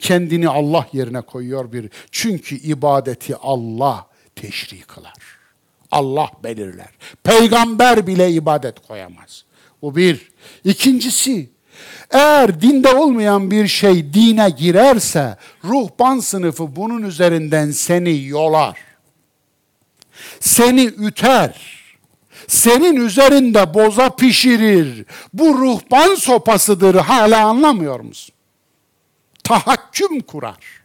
[0.00, 1.90] Kendini Allah yerine koyuyor bir.
[2.10, 5.14] Çünkü ibadeti Allah teşri kılar.
[5.90, 6.88] Allah belirler.
[7.24, 9.44] Peygamber bile ibadet koyamaz.
[9.82, 10.30] Bu bir.
[10.64, 11.50] İkincisi,
[12.10, 18.78] Eğer dinde olmayan bir şey dine girerse ruhban sınıfı bunun üzerinden seni yolar.
[20.40, 21.78] Seni üter.
[22.46, 25.04] Senin üzerinde boza pişirir.
[25.32, 28.34] Bu ruhban sopasıdır hala anlamıyor musun?
[29.44, 30.78] Tahakküm kurar.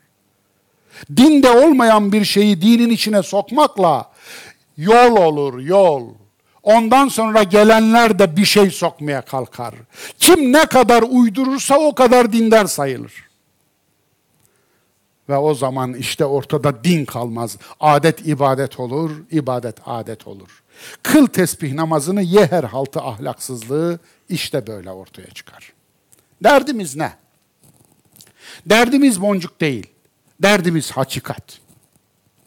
[1.15, 4.11] Dinde olmayan bir şeyi dinin içine sokmakla
[4.77, 6.09] yol olur yol.
[6.63, 9.75] Ondan sonra gelenler de bir şey sokmaya kalkar.
[10.19, 13.29] Kim ne kadar uydurursa o kadar dindar sayılır.
[15.29, 17.57] Ve o zaman işte ortada din kalmaz.
[17.79, 20.63] Adet ibadet olur, ibadet adet olur.
[21.03, 25.73] Kıl tesbih namazını ye her haltı ahlaksızlığı işte böyle ortaya çıkar.
[26.43, 27.13] Derdimiz ne?
[28.65, 29.87] Derdimiz boncuk değil.
[30.41, 31.59] Derdimiz hakikat.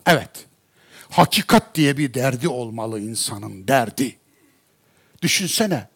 [0.07, 0.46] Evet.
[1.17, 4.17] Hakikat diye bir derdi olmalı insanın derdi.
[5.23, 5.89] Düşünsene.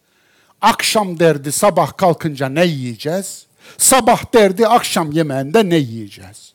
[0.61, 3.45] Akşam derdi sabah kalkınca ne yiyeceğiz?
[3.77, 6.53] Sabah derdi akşam yemeğinde ne yiyeceğiz?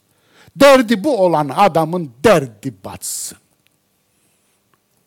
[0.57, 3.39] Derdi bu olan adamın derdi batsın.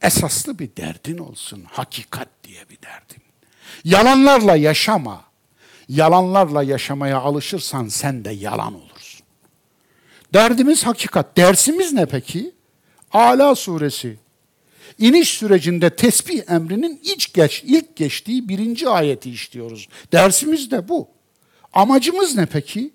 [0.02, 1.64] Esaslı bir derdin olsun.
[1.72, 3.24] Hakikat diye bir derdin.
[3.84, 5.24] Yalanlarla yaşama.
[5.90, 9.26] Yalanlarla yaşamaya alışırsan sen de yalan olursun.
[10.34, 11.38] Derdimiz hakikat.
[11.38, 12.59] Dersimiz ne peki?
[13.12, 14.18] Ala suresi.
[14.98, 19.88] İniş sürecinde tesbih emrinin ilk, geç, ilk geçtiği birinci ayeti işliyoruz.
[20.12, 21.08] Dersimiz de bu.
[21.74, 22.92] Amacımız ne peki?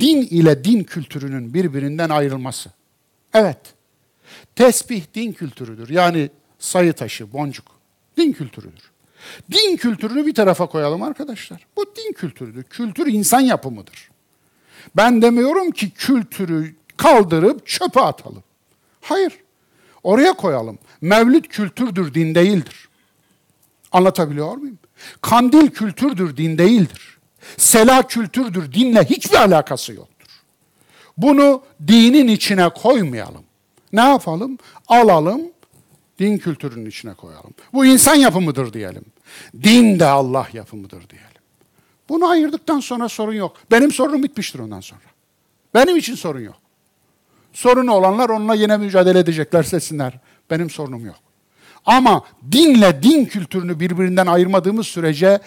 [0.00, 2.70] Din ile din kültürünün birbirinden ayrılması.
[3.34, 3.58] Evet.
[4.56, 5.88] Tesbih din kültürüdür.
[5.88, 7.66] Yani sayı taşı, boncuk.
[8.16, 8.90] Din kültürüdür.
[9.52, 11.66] Din kültürünü bir tarafa koyalım arkadaşlar.
[11.76, 12.62] Bu din kültürüdür.
[12.62, 14.10] Kültür insan yapımıdır.
[14.96, 18.42] Ben demiyorum ki kültürü kaldırıp çöpe atalım.
[19.00, 19.43] Hayır.
[20.04, 20.78] Oraya koyalım.
[21.00, 22.88] Mevlüt kültürdür, din değildir.
[23.92, 24.78] Anlatabiliyor muyum?
[25.20, 27.18] Kandil kültürdür, din değildir.
[27.56, 30.28] Sela kültürdür, dinle hiçbir alakası yoktur.
[31.16, 33.44] Bunu dinin içine koymayalım.
[33.92, 34.58] Ne yapalım?
[34.88, 35.42] Alalım,
[36.18, 37.54] din kültürünün içine koyalım.
[37.72, 39.04] Bu insan yapımıdır diyelim.
[39.62, 41.28] Din de Allah yapımıdır diyelim.
[42.08, 43.56] Bunu ayırdıktan sonra sorun yok.
[43.70, 45.00] Benim sorunum bitmiştir ondan sonra.
[45.74, 46.63] Benim için sorun yok.
[47.54, 50.18] Sorunu olanlar onunla yine mücadele edecekler sesinler.
[50.50, 51.16] Benim sorunum yok.
[51.86, 55.38] Ama dinle din kültürünü birbirinden ayırmadığımız sürece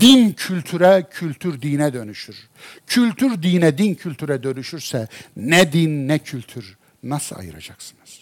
[0.00, 2.48] din kültüre, kültür dine dönüşür.
[2.86, 8.20] Kültür dine, din kültüre dönüşürse ne din ne kültür nasıl ayıracaksınız?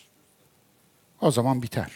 [1.20, 1.90] O zaman biter.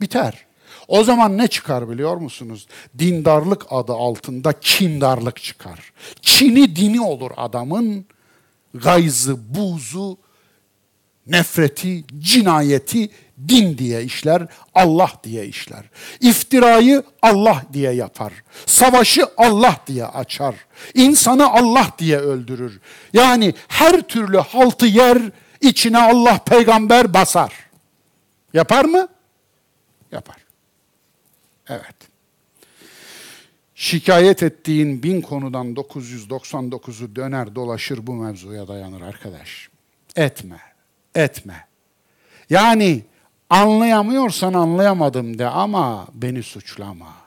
[0.00, 0.46] Biter.
[0.88, 2.66] O zaman ne çıkar biliyor musunuz?
[2.98, 5.92] Dindarlık adı altında kindarlık çıkar.
[6.22, 8.04] Kini dini olur adamın.
[8.74, 10.18] Gayzı, buzu,
[11.26, 13.10] nefreti, cinayeti
[13.48, 15.84] din diye işler, Allah diye işler.
[16.20, 18.32] İftirayı Allah diye yapar.
[18.66, 20.54] Savaşı Allah diye açar.
[20.94, 22.80] İnsanı Allah diye öldürür.
[23.12, 25.18] Yani her türlü haltı yer,
[25.60, 27.52] içine Allah peygamber basar.
[28.54, 29.08] Yapar mı?
[30.12, 30.36] Yapar.
[31.68, 31.94] Evet.
[33.74, 39.68] Şikayet ettiğin bin konudan 999'u döner dolaşır bu mevzuya dayanır arkadaş.
[40.16, 40.60] Etme,
[41.14, 41.66] etme.
[42.50, 43.02] Yani
[43.50, 47.20] anlayamıyorsan anlayamadım de ama beni suçlama.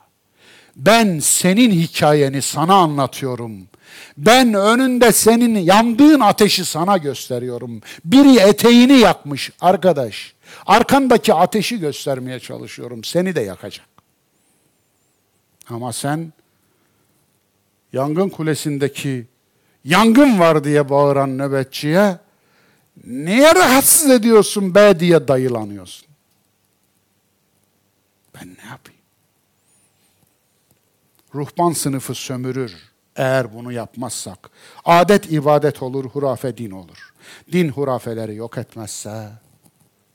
[0.76, 3.68] Ben senin hikayeni sana anlatıyorum.
[4.16, 7.80] Ben önünde senin yandığın ateşi sana gösteriyorum.
[8.04, 10.34] Biri eteğini yakmış arkadaş.
[10.66, 13.04] Arkandaki ateşi göstermeye çalışıyorum.
[13.04, 13.86] Seni de yakacak.
[15.70, 16.32] Ama sen
[17.92, 19.26] yangın kulesindeki
[19.84, 22.16] yangın var diye bağıran nöbetçiye
[23.04, 26.08] niye rahatsız ediyorsun be diye dayılanıyorsun.
[28.34, 29.00] Ben ne yapayım?
[31.34, 34.50] Ruhban sınıfı sömürür eğer bunu yapmazsak.
[34.84, 37.12] Adet ibadet olur, hurafe din olur.
[37.52, 39.30] Din hurafeleri yok etmezse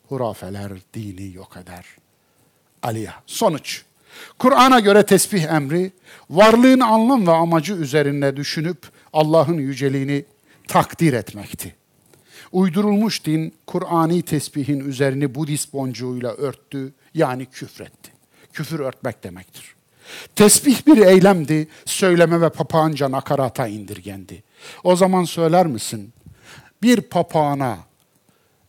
[0.10, 1.86] hurafeler dini yok eder.
[2.84, 3.14] Aliya.
[3.26, 3.84] Sonuç.
[4.40, 5.92] Kur'an'a göre tesbih emri,
[6.30, 8.78] varlığın anlam ve amacı üzerinde düşünüp
[9.14, 10.26] Allah'ın yüceliğini
[10.68, 11.76] takdir etmekti.
[12.52, 18.12] Uydurulmuş din, Kur'ani tesbihin üzerini Budist boncuğuyla örttü, yani küfretti.
[18.54, 19.76] Küfür örtmek demektir.
[20.36, 24.44] Tesbih bir eylemdi, söyleme ve papağanca nakarata indirgendi.
[24.84, 26.14] O zaman söyler misin?
[26.84, 27.78] Bir papağana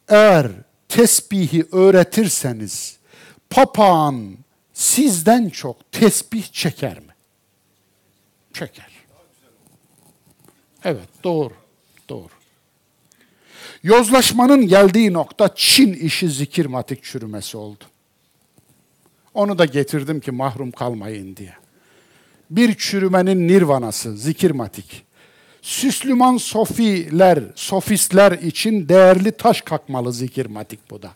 [0.09, 0.48] eğer
[0.89, 2.98] tesbihi öğretirseniz,
[3.51, 4.36] papağan
[4.73, 7.15] sizden çok tesbih çeker mi?
[8.52, 8.90] Çeker.
[10.85, 11.55] Evet, doğru,
[12.09, 12.39] doğru.
[13.82, 17.85] Yozlaşmanın geldiği nokta Çin işi zikir matik çürümesi oldu.
[19.35, 21.55] Onu da getirdim ki mahrum kalmayın diye.
[22.51, 25.05] bir çürümenin nirvanası, zikirmatik.
[25.62, 31.11] Süslüman sofiler, sofistler için değerli taş kakmalı zikirmatik bu da.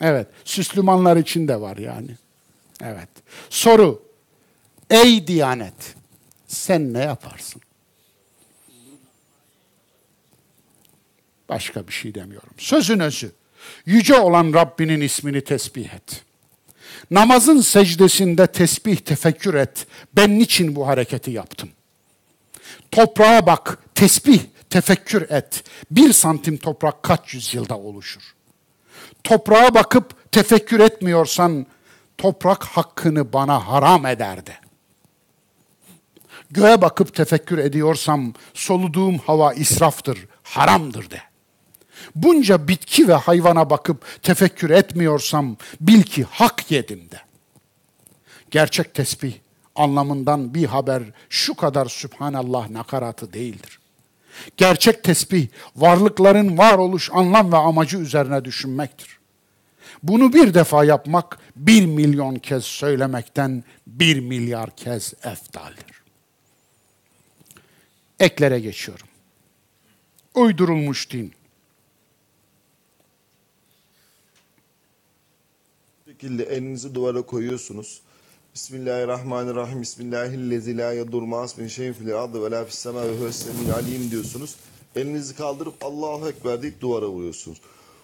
[0.00, 2.10] Evet, Süslümanlar için de var yani.
[2.84, 3.08] Evet.
[3.50, 4.02] Soru,
[4.90, 5.94] ey Diyanet,
[6.46, 7.62] sen ne yaparsın?
[11.50, 12.50] Başka bir şey demiyorum.
[12.58, 13.32] Sözün özü,
[13.86, 16.24] yüce olan Rabbinin ismini tesbih et.
[17.10, 19.86] Namazın secdesinde tesbih tefekkür et.
[20.16, 21.68] Ben niçin bu hareketi yaptım?
[22.90, 24.40] Toprağa bak, tesbih
[24.70, 25.64] tefekkür et.
[25.90, 28.22] Bir santim toprak kaç yüzyılda oluşur?
[29.24, 31.66] Toprağa bakıp tefekkür etmiyorsan,
[32.18, 34.52] toprak hakkını bana haram ederdi.
[36.50, 41.29] Göğe bakıp tefekkür ediyorsam, soluduğum hava israftır, haramdır de.
[42.14, 47.20] Bunca bitki ve hayvana bakıp tefekkür etmiyorsam bil ki hak yedim de.
[48.50, 49.34] Gerçek tesbih
[49.74, 53.80] anlamından bir haber şu kadar Sübhanallah nakaratı değildir.
[54.56, 59.20] Gerçek tesbih varlıkların varoluş anlam ve amacı üzerine düşünmektir.
[60.02, 66.02] Bunu bir defa yapmak bir milyon kez söylemekten bir milyar kez eftaldir.
[68.20, 69.06] Eklere geçiyorum.
[70.34, 71.32] Uydurulmuş din.
[76.20, 78.00] Şekilde elinizi duvara koyuyorsunuz.
[78.54, 79.82] Bismillahirrahmanirrahim.
[79.82, 84.10] Bismillahillezi la yedurmaz min şeyin fil ardı ve la fis sema ve huves semiyul alim
[84.10, 84.56] diyorsunuz.
[84.96, 87.60] Elinizi kaldırıp Allahu Ekber deyip duvara vuruyorsunuz.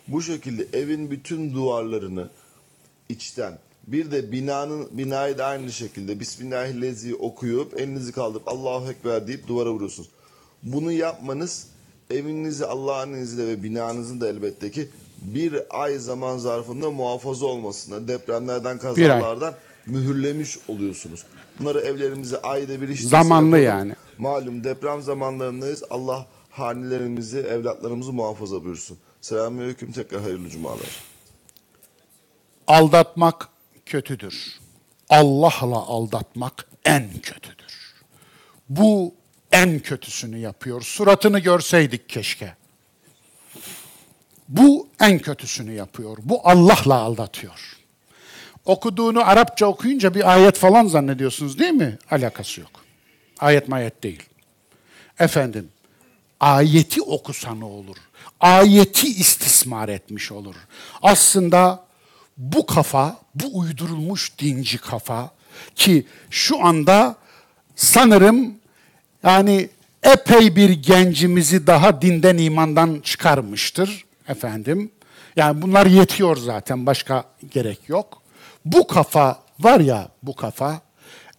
[0.09, 2.31] Bu şekilde evin bütün duvarlarını
[3.09, 9.49] içten bir de binanın binayı da aynı şekilde Bismillahillezi okuyup elinizi kaldırıp Allahu Ekber deyip
[9.49, 10.09] duvara vuruyorsunuz.
[10.63, 11.67] Bunu yapmanız
[12.11, 14.89] evinizi Allah'ın izniyle ve binanızın da elbette ki
[15.23, 19.55] bir ay zaman zarfında muhafaza olmasına, depremlerden, kazalardan
[19.87, 21.25] mühürlemiş oluyorsunuz.
[21.61, 23.93] Bunları evlerimize ayda bir işte Zamanlı yani.
[24.19, 25.83] Malum deprem zamanlarındayız.
[25.91, 28.99] Allah hanelerimizi, evlatlarımızı muhafaza buyursun.
[29.21, 31.03] Selamünaleyküm tekrar hayırlı cumalar.
[32.67, 33.49] Aldatmak
[33.87, 34.61] kötüdür.
[35.09, 37.95] Allah'la aldatmak en kötüdür.
[38.69, 39.15] Bu
[39.53, 40.83] en kötüsünü yapıyor.
[40.83, 42.55] Suratını görseydik keşke.
[44.49, 46.19] Bu en kötüsünü yapıyor.
[46.23, 47.77] Bu Allah'la aldatıyor.
[48.65, 51.99] Okuduğunu Arapça okuyunca bir ayet falan zannediyorsunuz değil mi?
[52.11, 52.71] Alakası yok.
[53.39, 54.23] Ayet mayet değil.
[55.19, 55.69] Efendim,
[56.41, 57.97] ayeti okusa ne olur?
[58.41, 60.55] Ayeti istismar etmiş olur.
[61.03, 61.85] Aslında
[62.37, 65.31] bu kafa, bu uydurulmuş dinci kafa
[65.75, 67.17] ki şu anda
[67.77, 68.55] sanırım
[69.23, 69.69] yani
[70.03, 74.91] epey bir gencimizi daha dinden imandan çıkarmıştır efendim.
[75.37, 78.23] Yani bunlar yetiyor zaten başka gerek yok.
[78.65, 80.81] Bu kafa var ya bu kafa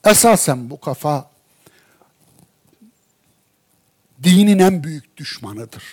[0.05, 1.31] esasen bu kafa
[4.23, 5.83] dinin en büyük düşmanıdır.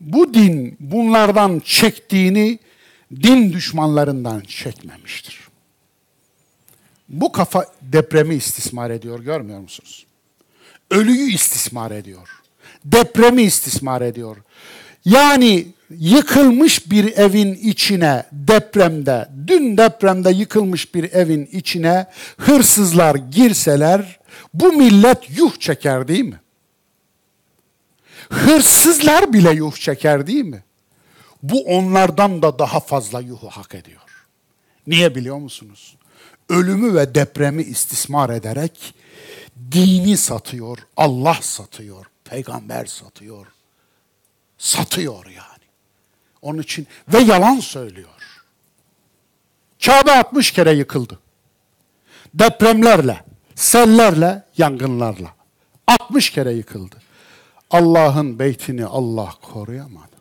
[0.00, 2.58] Bu din bunlardan çektiğini
[3.22, 5.48] din düşmanlarından çekmemiştir.
[7.08, 10.06] Bu kafa depremi istismar ediyor görmüyor musunuz?
[10.90, 12.28] Ölüyü istismar ediyor.
[12.84, 14.36] Depremi istismar ediyor.
[15.04, 22.06] Yani yıkılmış bir evin içine depremde, dün depremde yıkılmış bir evin içine
[22.38, 24.18] hırsızlar girseler
[24.54, 26.40] bu millet yuh çeker değil mi?
[28.30, 30.64] Hırsızlar bile yuh çeker değil mi?
[31.42, 34.26] Bu onlardan da daha fazla yuhu hak ediyor.
[34.86, 35.96] Niye biliyor musunuz?
[36.48, 38.94] Ölümü ve depremi istismar ederek
[39.72, 43.46] dini satıyor, Allah satıyor, peygamber satıyor.
[44.58, 45.55] Satıyor yani.
[46.46, 48.08] Onun için ve yalan söylüyor.
[49.84, 51.18] Kabe 60 kere yıkıldı.
[52.34, 53.24] Depremlerle,
[53.54, 55.34] sellerle, yangınlarla.
[55.86, 56.96] 60 kere yıkıldı.
[57.70, 60.16] Allah'ın beytini Allah koruyamadı.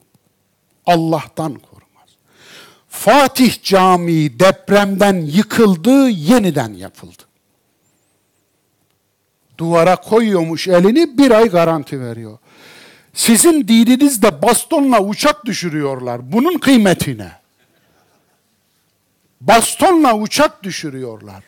[0.85, 2.09] Allah'tan korumaz.
[2.89, 7.23] Fatih Camii depremden yıkıldı, yeniden yapıldı.
[9.57, 12.37] Duvara koyuyormuş elini bir ay garanti veriyor.
[13.15, 16.31] Sizin dininizde bastonla uçak düşürüyorlar.
[16.31, 17.31] Bunun kıymetine.
[19.41, 21.43] Bastonla uçak düşürüyorlar.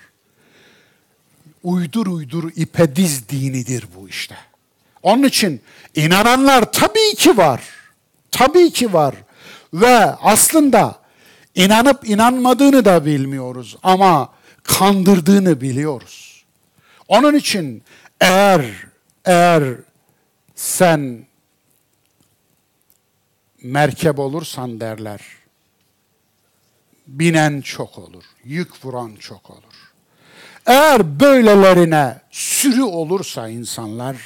[1.63, 4.35] Uydur uydur ipe diz dinidir bu işte.
[5.03, 5.61] Onun için
[5.95, 7.61] inananlar tabii ki var.
[8.31, 9.15] Tabii ki var.
[9.73, 10.95] Ve aslında
[11.55, 14.29] inanıp inanmadığını da bilmiyoruz ama
[14.63, 16.45] kandırdığını biliyoruz.
[17.07, 17.83] Onun için
[18.21, 18.65] eğer
[19.25, 19.63] eğer
[20.55, 21.27] sen
[23.63, 25.21] merkep olursan derler.
[27.07, 29.93] Binen çok olur, yük vuran çok olur.
[30.65, 34.17] Eğer böylelerine sürü olursa insanlar,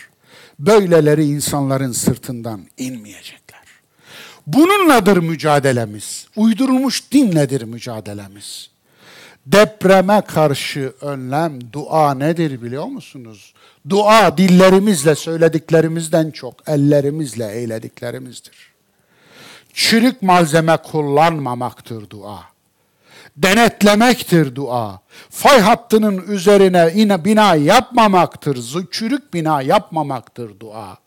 [0.60, 3.62] böyleleri insanların sırtından inmeyecekler.
[4.48, 6.28] Bununladır mücadelemiz.
[6.36, 8.70] Uydurulmuş dinledir mücadelemiz.
[9.46, 13.54] Depreme karşı önlem dua nedir biliyor musunuz?
[13.90, 18.71] Dua dillerimizle söylediklerimizden çok ellerimizle eylediklerimizdir.
[19.74, 22.44] Çürük malzeme kullanmamaktır dua.
[23.38, 25.00] Denetlemektir dua.
[25.30, 28.88] Fay hattının üzerine yine bina yapmamaktır.
[28.92, 30.98] Çürük bina yapmamaktır dua.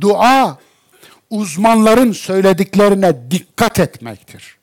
[0.00, 0.58] Dua
[1.30, 4.56] uzmanların söylediklerine dikkat etmektir.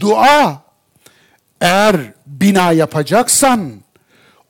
[0.00, 0.62] Dua
[1.60, 1.96] eğer
[2.26, 3.72] bina yapacaksan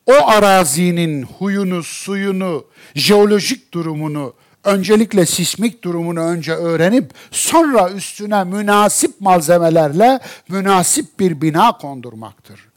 [0.07, 2.65] o arazinin huyunu, suyunu,
[2.95, 4.35] jeolojik durumunu,
[4.67, 12.69] öncelikle sismik durumunu önce öğrenip sonra üstüne münasip malzemelerle münasip bir bina kondurmaktır.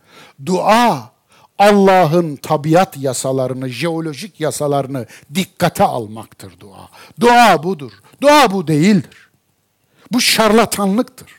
[0.46, 1.12] Dua
[1.60, 5.06] Allah'ın tabiat yasalarını, jeolojik yasalarını
[5.36, 6.90] dikkate almaktır dua.
[7.20, 7.92] Dua budur.
[8.22, 9.30] Dua bu değildir.
[10.12, 11.32] Bu şarlatanlıktır.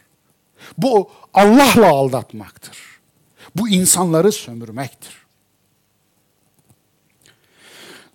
[0.79, 2.79] Bu Allah'la aldatmaktır.
[3.57, 5.20] Bu insanları sömürmektir.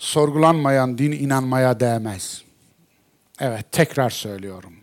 [0.06, 2.44] Sorgulanmayan din inanmaya değmez.
[3.40, 4.74] Evet, tekrar söylüyorum.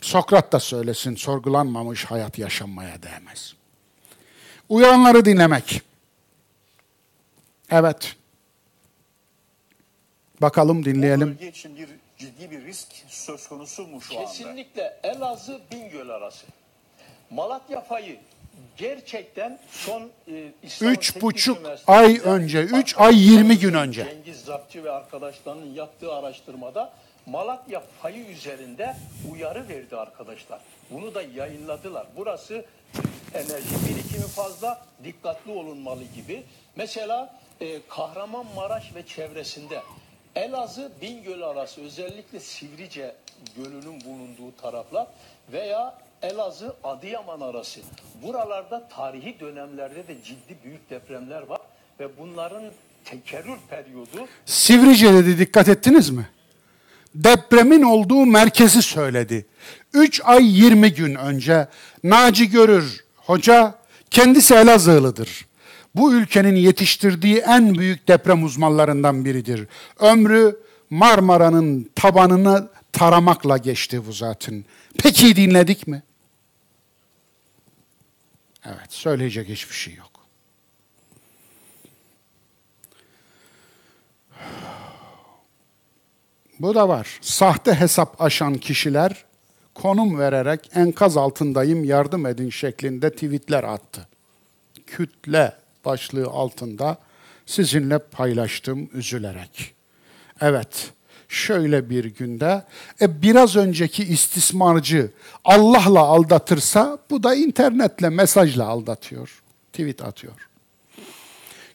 [0.00, 3.54] Sokrat da söylesin, sorgulanmamış hayat yaşanmaya değmez.
[4.68, 5.82] Uyanları dinlemek.
[7.70, 8.16] Evet.
[10.40, 11.28] Bakalım dinleyelim.
[11.28, 11.88] bölge için bir
[12.18, 14.26] ciddi bir risk söz konusu mu şu anda?
[14.26, 16.46] Kesinlikle Elazığ Bingöl arası.
[17.30, 18.20] Malatya fayı
[18.76, 24.04] gerçekten son e, İstanbul Üç Teknik buçuk ay önce, üç ay yirmi gün önce.
[24.04, 26.92] Cengiz Zapçı ve arkadaşlarının yaptığı araştırmada
[27.26, 28.96] Malatya fayı üzerinde
[29.32, 30.60] uyarı verdi arkadaşlar.
[30.90, 32.06] Bunu da yayınladılar.
[32.16, 32.64] Burası
[33.34, 36.42] enerji birikimi fazla, dikkatli olunmalı gibi.
[36.76, 39.82] Mesela e, Kahramanmaraş ve çevresinde
[40.36, 43.14] Elazığ Bingöl arası özellikle Sivrice
[43.56, 45.06] Gölü'nün bulunduğu taraflar
[45.52, 47.80] veya Elazığ Adıyaman arası.
[48.22, 51.60] Buralarda tarihi dönemlerde de ciddi büyük depremler var
[52.00, 52.62] ve bunların
[53.04, 56.28] tekerrür periyodu Sivrice dedi dikkat ettiniz mi?
[57.14, 59.46] Depremin olduğu merkezi söyledi.
[59.94, 61.68] 3 ay 20 gün önce
[62.04, 63.74] Naci Görür hoca
[64.10, 65.46] kendisi Elazığlıdır.
[65.94, 69.66] Bu ülkenin yetiştirdiği en büyük deprem uzmanlarından biridir.
[69.98, 70.56] Ömrü
[70.90, 74.64] Marmara'nın tabanını taramakla geçti bu zaten.
[74.98, 76.02] Peki dinledik mi?
[78.64, 80.10] Evet, söyleyecek hiçbir şey yok.
[86.60, 87.18] Bu da var.
[87.20, 89.24] Sahte hesap aşan kişiler
[89.74, 94.08] konum vererek enkaz altındayım yardım edin şeklinde tweetler attı.
[94.86, 95.52] Kütle
[95.84, 96.98] başlığı altında
[97.46, 99.74] sizinle paylaştım üzülerek.
[100.40, 100.92] Evet,
[101.32, 102.62] şöyle bir günde
[103.00, 105.10] e, biraz önceki istismarcı
[105.44, 109.42] Allah'la aldatırsa bu da internetle mesajla aldatıyor.
[109.72, 110.48] Tweet atıyor.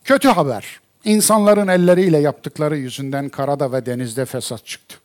[0.04, 0.80] Kötü haber.
[1.04, 4.98] İnsanların elleriyle yaptıkları yüzünden karada ve denizde fesat çıktı.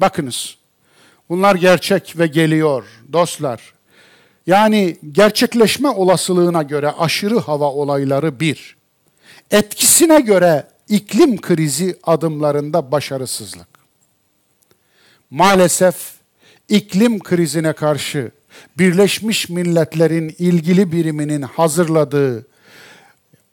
[0.00, 0.56] Bakınız,
[1.28, 3.74] bunlar gerçek ve geliyor dostlar.
[4.46, 8.76] Yani gerçekleşme olasılığına göre aşırı hava olayları bir.
[9.50, 13.68] Etkisine göre iklim krizi adımlarında başarısızlık.
[15.30, 16.12] Maalesef
[16.68, 18.30] iklim krizine karşı
[18.78, 22.46] Birleşmiş Milletler'in ilgili biriminin hazırladığı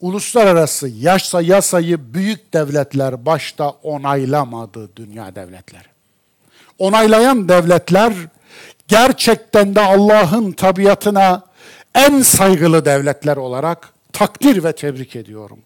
[0.00, 5.92] uluslararası yasa yasayı büyük devletler başta onaylamadı dünya devletleri.
[6.78, 8.12] Onaylayan devletler
[8.88, 11.42] gerçekten de Allah'ın tabiatına
[11.94, 15.58] en saygılı devletler olarak takdir ve tebrik ediyorum.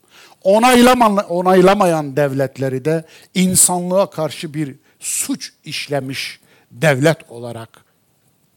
[0.46, 3.04] Onaylama, onaylamayan devletleri de
[3.34, 6.40] insanlığa karşı bir suç işlemiş
[6.70, 7.84] devlet olarak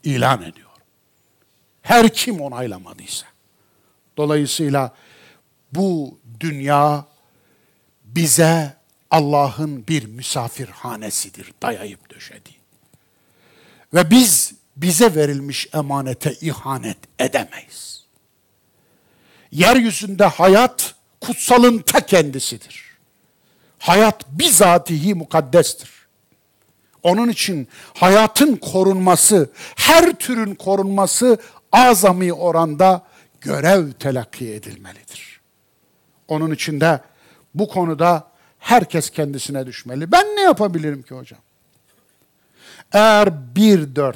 [0.04, 0.70] ilan ediyor.
[1.82, 3.26] Her kim onaylamadıysa.
[4.18, 4.94] Dolayısıyla
[5.72, 7.06] bu dünya
[8.04, 8.74] bize
[9.12, 12.50] Allah'ın bir misafirhanesidir dayayıp döşedi.
[13.94, 18.06] Ve biz bize verilmiş emanete ihanet edemeyiz.
[19.52, 22.90] Yeryüzünde hayat kutsalın ta kendisidir.
[23.80, 25.90] Hayat bizatihi mukaddestir.
[27.04, 31.38] Onun için hayatın korunması, her türün korunması
[31.72, 33.06] azami oranda
[33.42, 35.42] görev telakki edilmelidir.
[36.28, 37.02] Onun için de
[37.56, 38.28] bu konuda
[38.60, 40.12] herkes kendisine düşmeli.
[40.12, 41.40] Ben ne yapabilirim ki hocam?
[42.94, 44.16] Eğer 1.4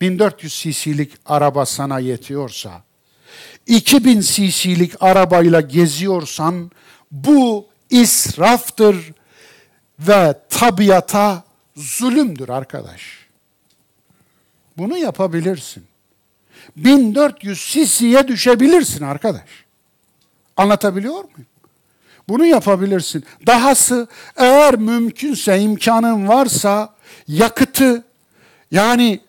[0.00, 2.82] 1400 cc'lik araba sana yetiyorsa
[3.68, 6.70] 2000 cc'lik arabayla geziyorsan
[7.12, 9.12] bu israftır
[10.00, 11.44] ve tabiata
[11.76, 13.02] zulümdür arkadaş.
[14.76, 15.84] Bunu yapabilirsin.
[16.76, 19.48] 1400 cc'ye düşebilirsin arkadaş.
[20.56, 21.46] Anlatabiliyor muyum?
[22.28, 23.24] Bunu yapabilirsin.
[23.46, 26.94] Dahası eğer mümkünse, imkanın varsa
[27.28, 28.04] yakıtı
[28.70, 29.20] yani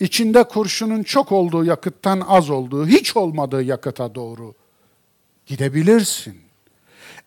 [0.00, 4.54] içinde kurşunun çok olduğu yakıttan az olduğu, hiç olmadığı yakıta doğru
[5.46, 6.36] gidebilirsin.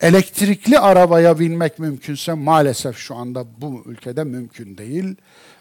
[0.01, 5.15] Elektrikli arabaya binmek mümkünse maalesef şu anda bu ülkede mümkün değil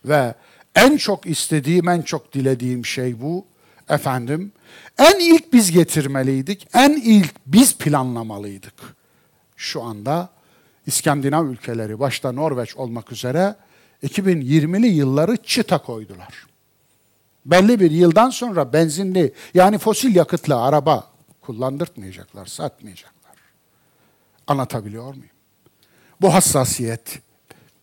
[0.05, 0.35] ve
[0.75, 3.45] en çok istediğim, en çok dilediğim şey bu.
[3.89, 4.53] Efendim,
[4.99, 8.75] en ilk biz getirmeliydik, en ilk biz planlamalıydık.
[9.57, 10.29] Şu anda
[10.87, 13.55] İskandinav ülkeleri, başta Norveç olmak üzere
[14.03, 16.48] 2020'li yılları çıta koydular.
[17.49, 21.11] Belli bir yıldan sonra benzinli, yani fosil yakıtlı araba
[21.41, 23.37] kullandırtmayacaklar, satmayacaklar.
[24.47, 25.31] Anlatabiliyor muyum?
[26.21, 27.19] Bu hassasiyet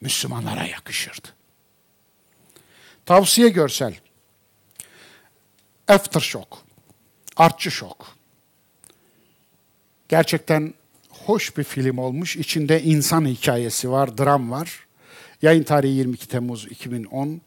[0.02, 1.28] Müslümanlara yakışırdı.
[3.06, 3.96] Tavsiye görsel.
[5.88, 6.58] Aftershock.
[7.38, 8.08] Artçı şok.
[10.10, 10.74] Gerçekten
[11.10, 12.36] hoş bir film olmuş.
[12.36, 14.88] İçinde insan hikayesi var, dram var.
[15.42, 17.42] Yayın tarihi 22 Temmuz 2010.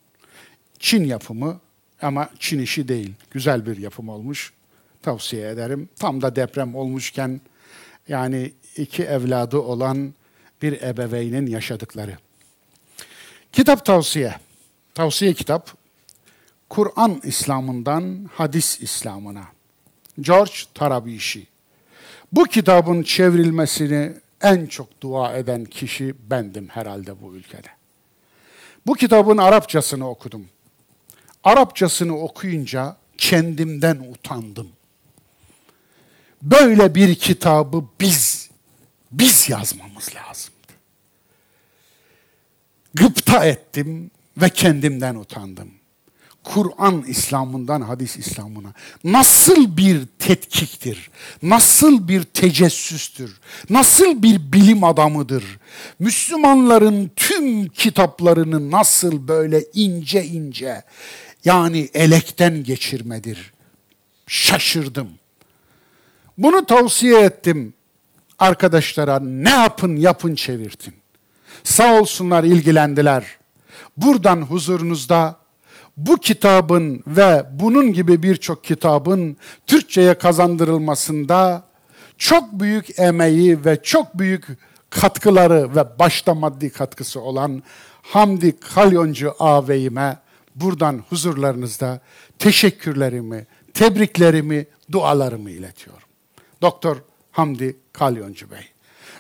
[0.79, 1.61] Çin yapımı
[2.03, 3.15] ama Çin işi değil.
[3.31, 4.53] Güzel bir yapım olmuş.
[5.03, 5.89] Tavsiye ederim.
[5.97, 7.41] Tam da deprem olmuşken
[8.09, 10.15] yani iki evladı olan
[10.63, 12.19] bir ebeveynin yaşadıkları.
[13.53, 14.35] Kitap tavsiye.
[14.95, 15.71] Tavsiye kitap.
[16.69, 19.45] Kur'an İslam'ından hadis İslam'ına.
[20.21, 21.47] George Tarabişi.
[22.33, 24.13] Bu kitabın çevrilmesini
[24.43, 27.69] en çok dua eden kişi bendim herhalde bu ülkede.
[28.87, 30.47] Bu kitabın Arapçasını okudum.
[31.45, 34.69] Arapçasını okuyunca kendimden utandım.
[36.43, 38.51] Böyle bir kitabı biz,
[39.13, 40.59] biz yazmamız lazımdı.
[42.95, 45.71] Gıpta ettim ve kendimden utandım.
[46.45, 48.73] Kur'an İslam'ından hadis İslam'ına
[49.05, 51.11] nasıl bir tetkiktir,
[51.43, 53.41] nasıl bir tecessüstür,
[53.71, 55.45] nasıl bir bilim adamıdır,
[55.99, 60.83] Müslümanların tüm kitaplarını nasıl böyle ince ince
[61.49, 63.53] yani elekten geçirmedir.
[64.27, 65.09] Şaşırdım.
[66.39, 67.75] Bunu tavsiye ettim
[68.39, 70.95] arkadaşlara ne yapın yapın çevirtin.
[71.65, 73.25] Sağ olsunlar ilgilendiler.
[73.97, 75.37] Buradan huzurunuzda
[75.97, 81.63] bu kitabın ve bunun gibi birçok kitabın Türkçe'ye kazandırılmasında
[82.19, 84.47] çok büyük emeği ve çok büyük
[84.91, 87.63] katkıları ve başta maddi katkısı olan
[88.03, 90.19] Hamdi Kalyoncu ağabeyime
[90.61, 92.01] buradan huzurlarınızda
[92.39, 96.09] teşekkürlerimi, tebriklerimi, dualarımı iletiyorum.
[96.63, 96.97] Doktor
[97.31, 98.69] Hamdi Kalyoncu Bey.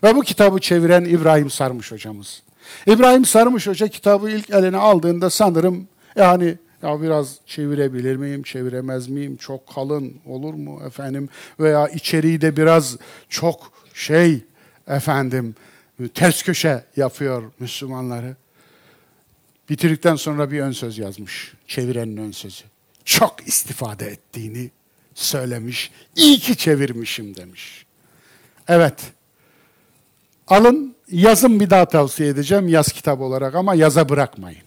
[0.02, 2.42] Ve bu kitabı çeviren İbrahim Sarmış hocamız.
[2.86, 9.36] İbrahim Sarmış Hoca kitabı ilk eline aldığında sanırım yani ya biraz çevirebilir miyim, çeviremez miyim,
[9.36, 11.28] çok kalın olur mu efendim
[11.60, 12.96] veya içeriği de biraz
[13.28, 14.44] çok şey
[14.88, 15.54] efendim
[16.14, 18.36] ters köşe yapıyor Müslümanları.
[19.68, 22.64] Bitirdikten sonra bir ön söz yazmış, çevirenin ön sözü.
[23.04, 24.70] Çok istifade ettiğini
[25.14, 27.86] söylemiş, iyi ki çevirmişim demiş.
[28.68, 29.12] Evet,
[30.48, 34.62] alın yazın bir daha tavsiye edeceğim yaz kitabı olarak ama yaza bırakmayın.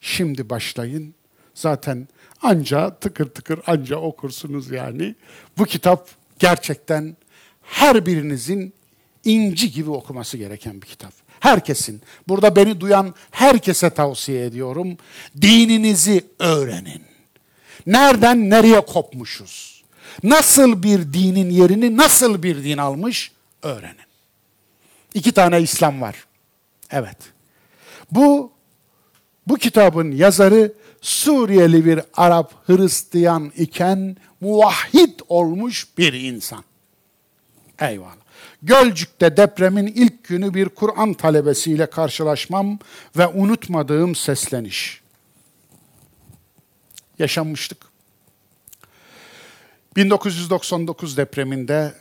[0.00, 1.14] Şimdi başlayın.
[1.54, 2.08] Zaten
[2.42, 5.14] anca tıkır tıkır anca okursunuz yani.
[5.58, 6.08] Bu kitap
[6.38, 7.16] gerçekten
[7.62, 8.72] her birinizin
[9.24, 11.12] inci gibi okuması gereken bir kitap.
[11.46, 14.98] Herkesin, burada beni duyan herkese tavsiye ediyorum.
[15.42, 17.02] Dininizi öğrenin.
[17.86, 19.84] Nereden nereye kopmuşuz?
[20.22, 23.32] Nasıl bir dinin yerini nasıl bir din almış?
[23.62, 24.06] Öğrenin.
[25.14, 26.16] İki tane İslam var.
[26.90, 27.18] Evet.
[28.10, 28.52] Bu
[29.46, 36.64] bu kitabın yazarı Suriyeli bir Arap Hristiyan iken muvahhid olmuş bir insan.
[37.80, 38.25] Eyvallah.
[38.66, 42.78] Gölcük'te depremin ilk günü bir Kur'an talebesiyle karşılaşmam
[43.16, 45.00] ve unutmadığım sesleniş.
[47.18, 47.78] Yaşanmıştık.
[49.96, 51.94] 1999 depreminde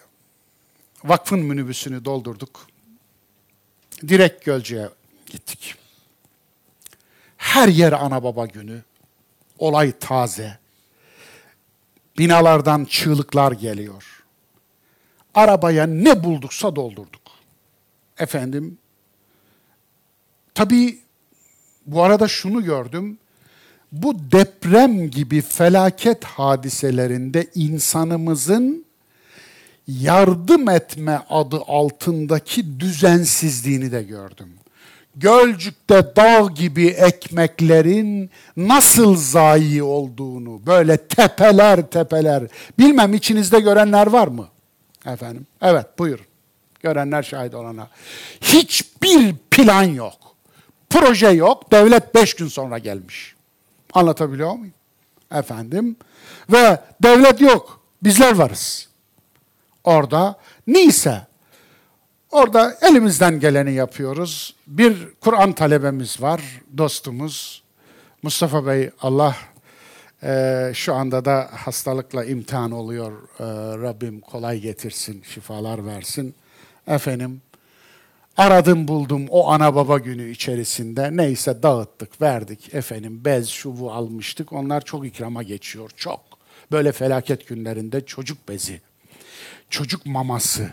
[1.04, 2.68] vakfın minibüsünü doldurduk.
[4.08, 4.90] Direkt Gölcük'e
[5.26, 5.76] gittik.
[7.38, 8.84] Her yer ana baba günü.
[9.60, 10.58] Olay taze.
[12.18, 14.15] Binalardan çığlıklar geliyor.
[15.36, 17.22] Arabaya ne bulduksa doldurduk.
[18.20, 18.78] Efendim,
[20.54, 21.00] tabii
[21.86, 23.18] bu arada şunu gördüm.
[23.92, 28.86] bu deprem gibi felaket hadiselerinde insanımızın
[29.88, 34.50] yardım etme adı altındaki düzensizliğini de gördüm.
[35.16, 42.44] Gölcük'te dağ gibi ekmeklerin nasıl zayi olduğunu, böyle tepeler tepeler.
[42.80, 44.48] Bilmem içinizde görenler var mı?
[45.06, 46.26] Efendim, evet buyurun.
[46.80, 47.88] Görenler şahit olana.
[48.42, 50.36] Hiçbir plan yok.
[50.90, 51.72] Proje yok.
[51.72, 53.36] Devlet beş gün sonra gelmiş.
[53.94, 54.74] Anlatabiliyor muyum?
[55.32, 55.96] Efendim.
[56.52, 57.82] Ve devlet yok.
[58.04, 58.90] Bizler varız.
[59.84, 60.36] Orada
[60.68, 61.28] neyse
[62.32, 64.56] orada elimizden geleni yapıyoruz.
[64.68, 66.42] Bir Kur'an talebemiz var,
[66.78, 67.64] dostumuz.
[68.24, 69.36] Mustafa Bey Allah
[70.24, 73.12] e, şu anda da hastalıkla imtihan oluyor.
[73.40, 73.44] E,
[73.82, 76.36] Rabbim kolay getirsin, şifalar versin.
[76.88, 77.42] Efendim
[78.38, 84.54] aradım buldum o ana baba günü içerisinde neyse dağıttık verdik efendim bez şu bu almıştık.
[84.54, 86.22] Onlar çok ikrama geçiyor çok.
[86.72, 88.82] Böyle felaket günlerinde çocuk bezi
[89.70, 90.70] çocuk maması,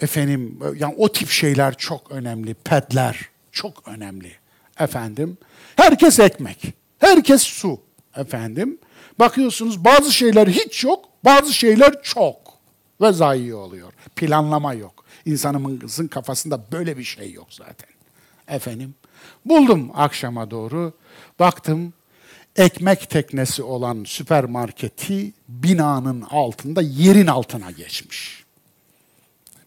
[0.00, 2.54] efendim yani o tip şeyler çok önemli.
[2.54, 4.32] Pedler çok önemli.
[4.78, 5.38] Efendim
[5.76, 7.80] herkes ekmek, herkes su
[8.16, 8.78] efendim.
[9.18, 12.36] Bakıyorsunuz bazı şeyler hiç yok, bazı şeyler çok
[13.00, 13.92] ve zayi oluyor.
[14.16, 15.04] Planlama yok.
[15.26, 17.90] İnsanımızın kafasında böyle bir şey yok zaten.
[18.48, 18.94] Efendim
[19.44, 20.92] buldum akşama doğru.
[21.38, 21.92] Baktım
[22.56, 28.44] ekmek teknesi olan süpermarketi binanın altında yerin altına geçmiş.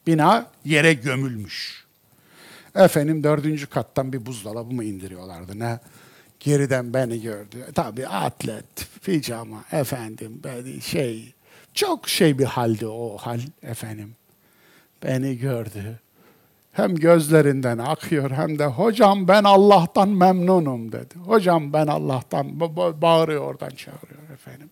[0.08, 1.84] Bina yere gömülmüş.
[2.76, 5.80] Efendim dördüncü kattan bir buzdolabı mı indiriyorlardı ne?
[6.44, 7.58] Geriden beni gördü.
[7.76, 10.42] Tabii atlet, pijama efendim
[10.82, 11.34] şey.
[11.74, 14.16] Çok şey bir haldi o hal efendim.
[15.04, 16.00] Beni gördü.
[16.74, 21.16] Hem gözlerinden akıyor hem de hocam ben Allah'tan memnunum dedi.
[21.26, 24.70] Hocam ben Allah'tan ba- ba- bağırıyor oradan çağırıyor efendim.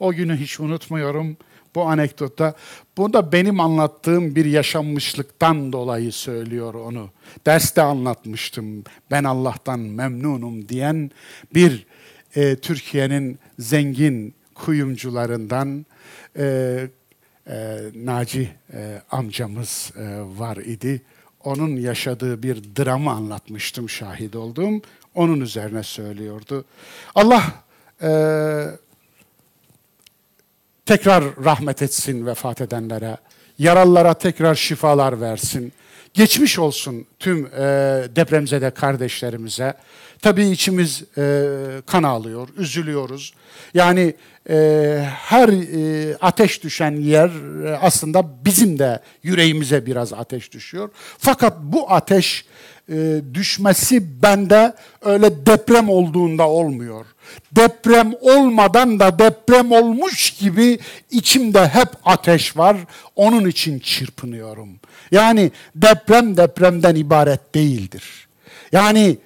[0.00, 1.36] O günü hiç unutmuyorum
[1.74, 2.54] bu anekdotta.
[2.96, 7.10] Bu da benim anlattığım bir yaşanmışlıktan dolayı söylüyor onu.
[7.46, 8.84] Derste anlatmıştım.
[9.10, 11.10] Ben Allah'tan memnunum diyen
[11.54, 11.86] bir
[12.36, 15.86] e, Türkiye'nin zengin kuyumcularından
[16.36, 16.88] e,
[17.46, 20.02] e, Naci e, amcamız e,
[20.38, 21.02] var idi.
[21.44, 24.80] Onun yaşadığı bir dramı anlatmıştım, şahit olduğum.
[25.14, 26.64] Onun üzerine söylüyordu.
[27.14, 27.42] Allah
[28.02, 28.10] e,
[30.86, 33.16] tekrar rahmet etsin vefat edenlere.
[33.58, 35.72] Yaralılara tekrar şifalar versin.
[36.14, 37.50] Geçmiş olsun tüm e,
[38.16, 39.74] depremzede kardeşlerimize.
[40.22, 41.46] Tabii içimiz e,
[41.86, 43.34] kan ağlıyor, üzülüyoruz.
[43.74, 44.14] Yani
[44.50, 44.56] e,
[45.06, 47.30] her e, ateş düşen yer
[47.64, 50.90] e, aslında bizim de yüreğimize biraz ateş düşüyor.
[51.18, 52.44] Fakat bu ateş
[52.90, 57.06] e, düşmesi bende öyle deprem olduğunda olmuyor.
[57.52, 60.78] Deprem olmadan da deprem olmuş gibi
[61.10, 62.76] içimde hep ateş var.
[63.16, 64.68] Onun için çırpınıyorum.
[65.10, 68.28] Yani deprem depremden ibaret değildir.
[68.72, 69.18] Yani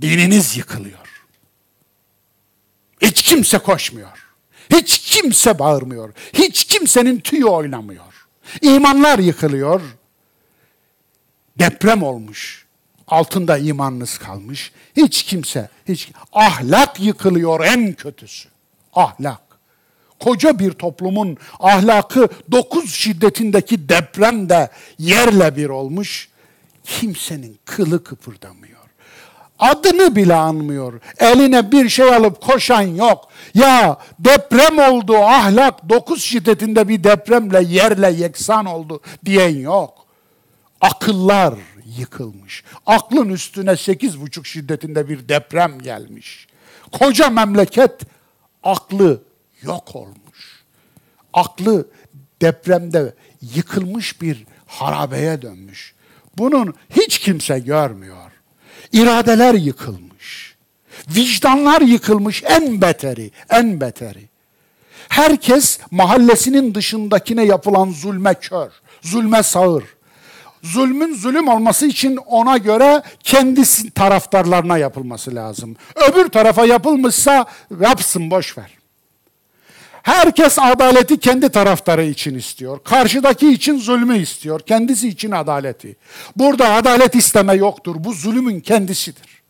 [0.00, 0.98] dininiz yıkılıyor.
[3.02, 4.28] Hiç kimse koşmuyor.
[4.70, 6.12] Hiç kimse bağırmıyor.
[6.32, 8.28] Hiç kimsenin tüyü oynamıyor.
[8.62, 9.80] İmanlar yıkılıyor.
[11.58, 12.66] Deprem olmuş.
[13.08, 14.72] Altında imanınız kalmış.
[14.96, 18.48] Hiç kimse, hiç ahlak yıkılıyor en kötüsü.
[18.94, 19.40] Ahlak.
[20.20, 26.28] Koca bir toplumun ahlakı dokuz şiddetindeki depremde yerle bir olmuş.
[26.84, 28.78] Kimsenin kılı kıpırdamıyor.
[29.58, 31.00] Adını bile anmıyor.
[31.18, 33.28] Eline bir şey alıp koşan yok.
[33.54, 40.07] Ya deprem oldu ahlak dokuz şiddetinde bir depremle yerle yeksan oldu diyen yok.
[40.80, 41.54] Akıllar
[41.98, 42.64] yıkılmış.
[42.86, 46.46] Aklın üstüne sekiz buçuk şiddetinde bir deprem gelmiş.
[46.92, 48.00] Koca memleket
[48.62, 49.22] aklı
[49.62, 50.64] yok olmuş.
[51.32, 51.88] Aklı
[52.42, 55.94] depremde yıkılmış bir harabeye dönmüş.
[56.38, 58.30] Bunun hiç kimse görmüyor.
[58.92, 60.56] İradeler yıkılmış.
[61.08, 64.28] Vicdanlar yıkılmış en beteri, en beteri.
[65.08, 68.70] Herkes mahallesinin dışındakine yapılan zulme kör,
[69.02, 69.84] zulme sağır.
[70.62, 75.76] Zulmün zulüm olması için ona göre kendisi taraftarlarına yapılması lazım.
[76.10, 77.46] Öbür tarafa yapılmışsa
[77.80, 78.78] yapsın boş ver.
[80.02, 82.78] Herkes adaleti kendi taraftarı için istiyor.
[82.84, 84.60] Karşıdaki için zulmü istiyor.
[84.60, 85.96] Kendisi için adaleti.
[86.36, 87.96] Burada adalet isteme yoktur.
[87.98, 89.42] Bu zulümün kendisidir.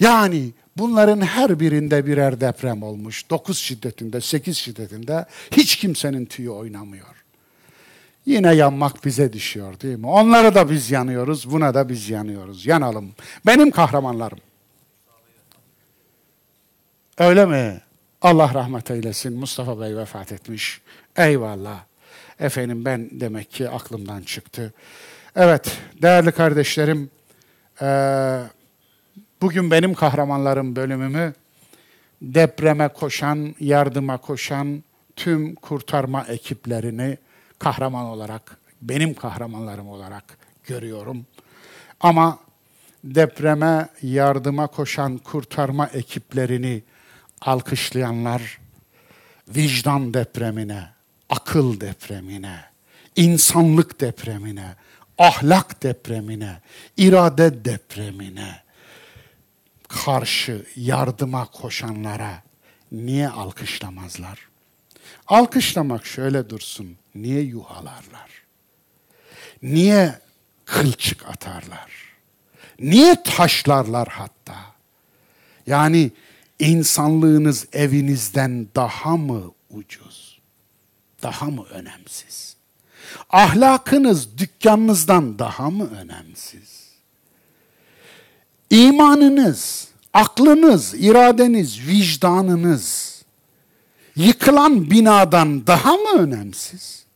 [0.00, 3.30] Yani bunların her birinde birer deprem olmuş.
[3.30, 7.15] 9 şiddetinde, 8 şiddetinde hiç kimsenin tüyü oynamıyor.
[8.26, 10.06] Yine yanmak bize düşüyor değil mi?
[10.06, 12.66] Onlara da biz yanıyoruz, buna da biz yanıyoruz.
[12.66, 13.12] Yanalım.
[13.46, 14.38] Benim kahramanlarım.
[17.18, 17.80] Öyle mi?
[18.22, 19.38] Allah rahmet eylesin.
[19.38, 20.80] Mustafa Bey vefat etmiş.
[21.16, 21.84] Eyvallah.
[22.40, 24.72] Efendim ben demek ki aklımdan çıktı.
[25.36, 27.10] Evet, değerli kardeşlerim,
[27.82, 28.40] eee,
[29.42, 31.34] bugün benim kahramanlarım bölümümü
[32.22, 34.82] depreme koşan, yardıma koşan
[35.16, 37.18] tüm kurtarma ekiplerini
[37.58, 41.26] kahraman olarak, benim kahramanlarım olarak görüyorum.
[42.00, 42.38] Ama
[43.04, 46.82] depreme yardıma koşan kurtarma ekiplerini
[47.40, 48.58] alkışlayanlar
[49.48, 50.88] vicdan depremine,
[51.28, 52.60] akıl depremine,
[53.16, 54.74] insanlık depremine,
[55.18, 56.60] ahlak depremine,
[56.96, 58.62] irade depremine
[59.88, 62.42] karşı yardıma koşanlara
[62.92, 64.48] niye alkışlamazlar?
[65.28, 66.96] Alkışlamak şöyle dursun.
[67.14, 68.30] Niye yuhalarlar?
[69.62, 70.18] Niye
[70.64, 71.92] kılçık atarlar?
[72.80, 74.56] Niye taşlarlar hatta?
[75.66, 76.10] Yani
[76.58, 80.38] insanlığınız evinizden daha mı ucuz?
[81.22, 82.56] Daha mı önemsiz?
[83.30, 86.86] Ahlakınız dükkanınızdan daha mı önemsiz?
[88.70, 93.05] İmanınız, aklınız, iradeniz, vicdanınız
[94.16, 97.06] yıkılan binadan daha mı önemsiz?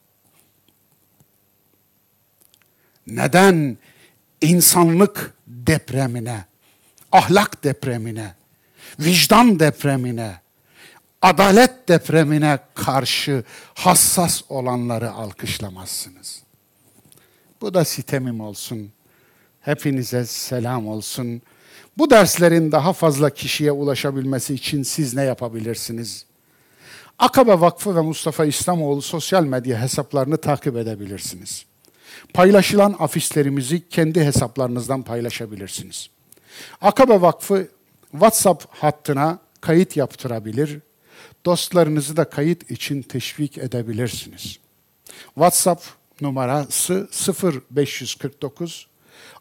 [3.06, 3.78] Neden
[4.40, 6.44] insanlık depremine,
[7.12, 8.34] ahlak depremine,
[8.98, 10.40] vicdan depremine,
[11.22, 13.44] adalet depremine karşı
[13.74, 16.42] hassas olanları alkışlamazsınız?
[17.60, 18.92] Bu da sitemim olsun.
[19.60, 21.42] Hepinize selam olsun.
[21.98, 26.26] Bu derslerin daha fazla kişiye ulaşabilmesi için siz ne yapabilirsiniz?
[27.20, 31.66] Akabe Vakfı ve Mustafa İslamoğlu sosyal medya hesaplarını takip edebilirsiniz.
[32.34, 36.10] Paylaşılan afişlerimizi kendi hesaplarınızdan paylaşabilirsiniz.
[36.80, 37.68] Akabe Vakfı
[38.12, 40.80] WhatsApp hattına kayıt yaptırabilir,
[41.46, 44.58] dostlarınızı da kayıt için teşvik edebilirsiniz.
[45.34, 45.84] WhatsApp
[46.20, 47.08] numarası
[47.70, 48.86] 0549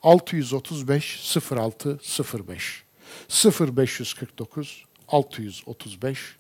[0.04, 2.84] 635 0605
[3.60, 6.36] 0549 635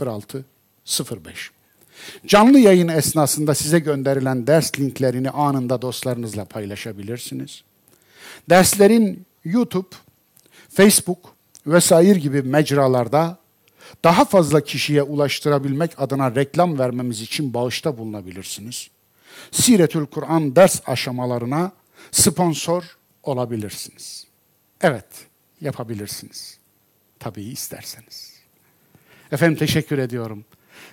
[0.00, 0.57] 0605
[2.26, 7.62] Canlı yayın esnasında size gönderilen ders linklerini anında dostlarınızla paylaşabilirsiniz.
[8.50, 9.88] Derslerin YouTube,
[10.68, 11.34] Facebook
[11.66, 13.38] vesaire gibi mecralarda
[14.04, 18.90] daha fazla kişiye ulaştırabilmek adına reklam vermemiz için bağışta bulunabilirsiniz.
[19.50, 21.72] Siretül Kur'an ders aşamalarına
[22.10, 24.26] sponsor olabilirsiniz.
[24.80, 25.06] Evet,
[25.60, 26.58] yapabilirsiniz.
[27.18, 28.32] Tabii isterseniz.
[29.32, 30.44] Efendim teşekkür ediyorum.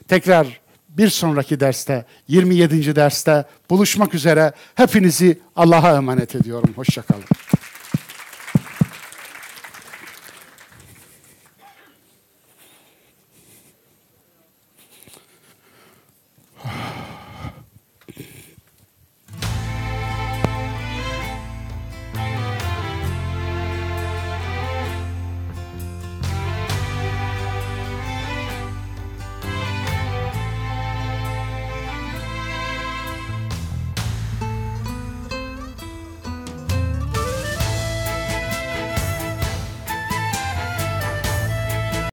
[0.08, 0.60] Tekrar
[0.90, 2.96] bir sonraki derste, 27.
[2.96, 4.52] derste buluşmak üzere.
[4.76, 6.70] Hepinizi Allah'a emanet ediyorum.
[6.76, 7.24] Hoşçakalın.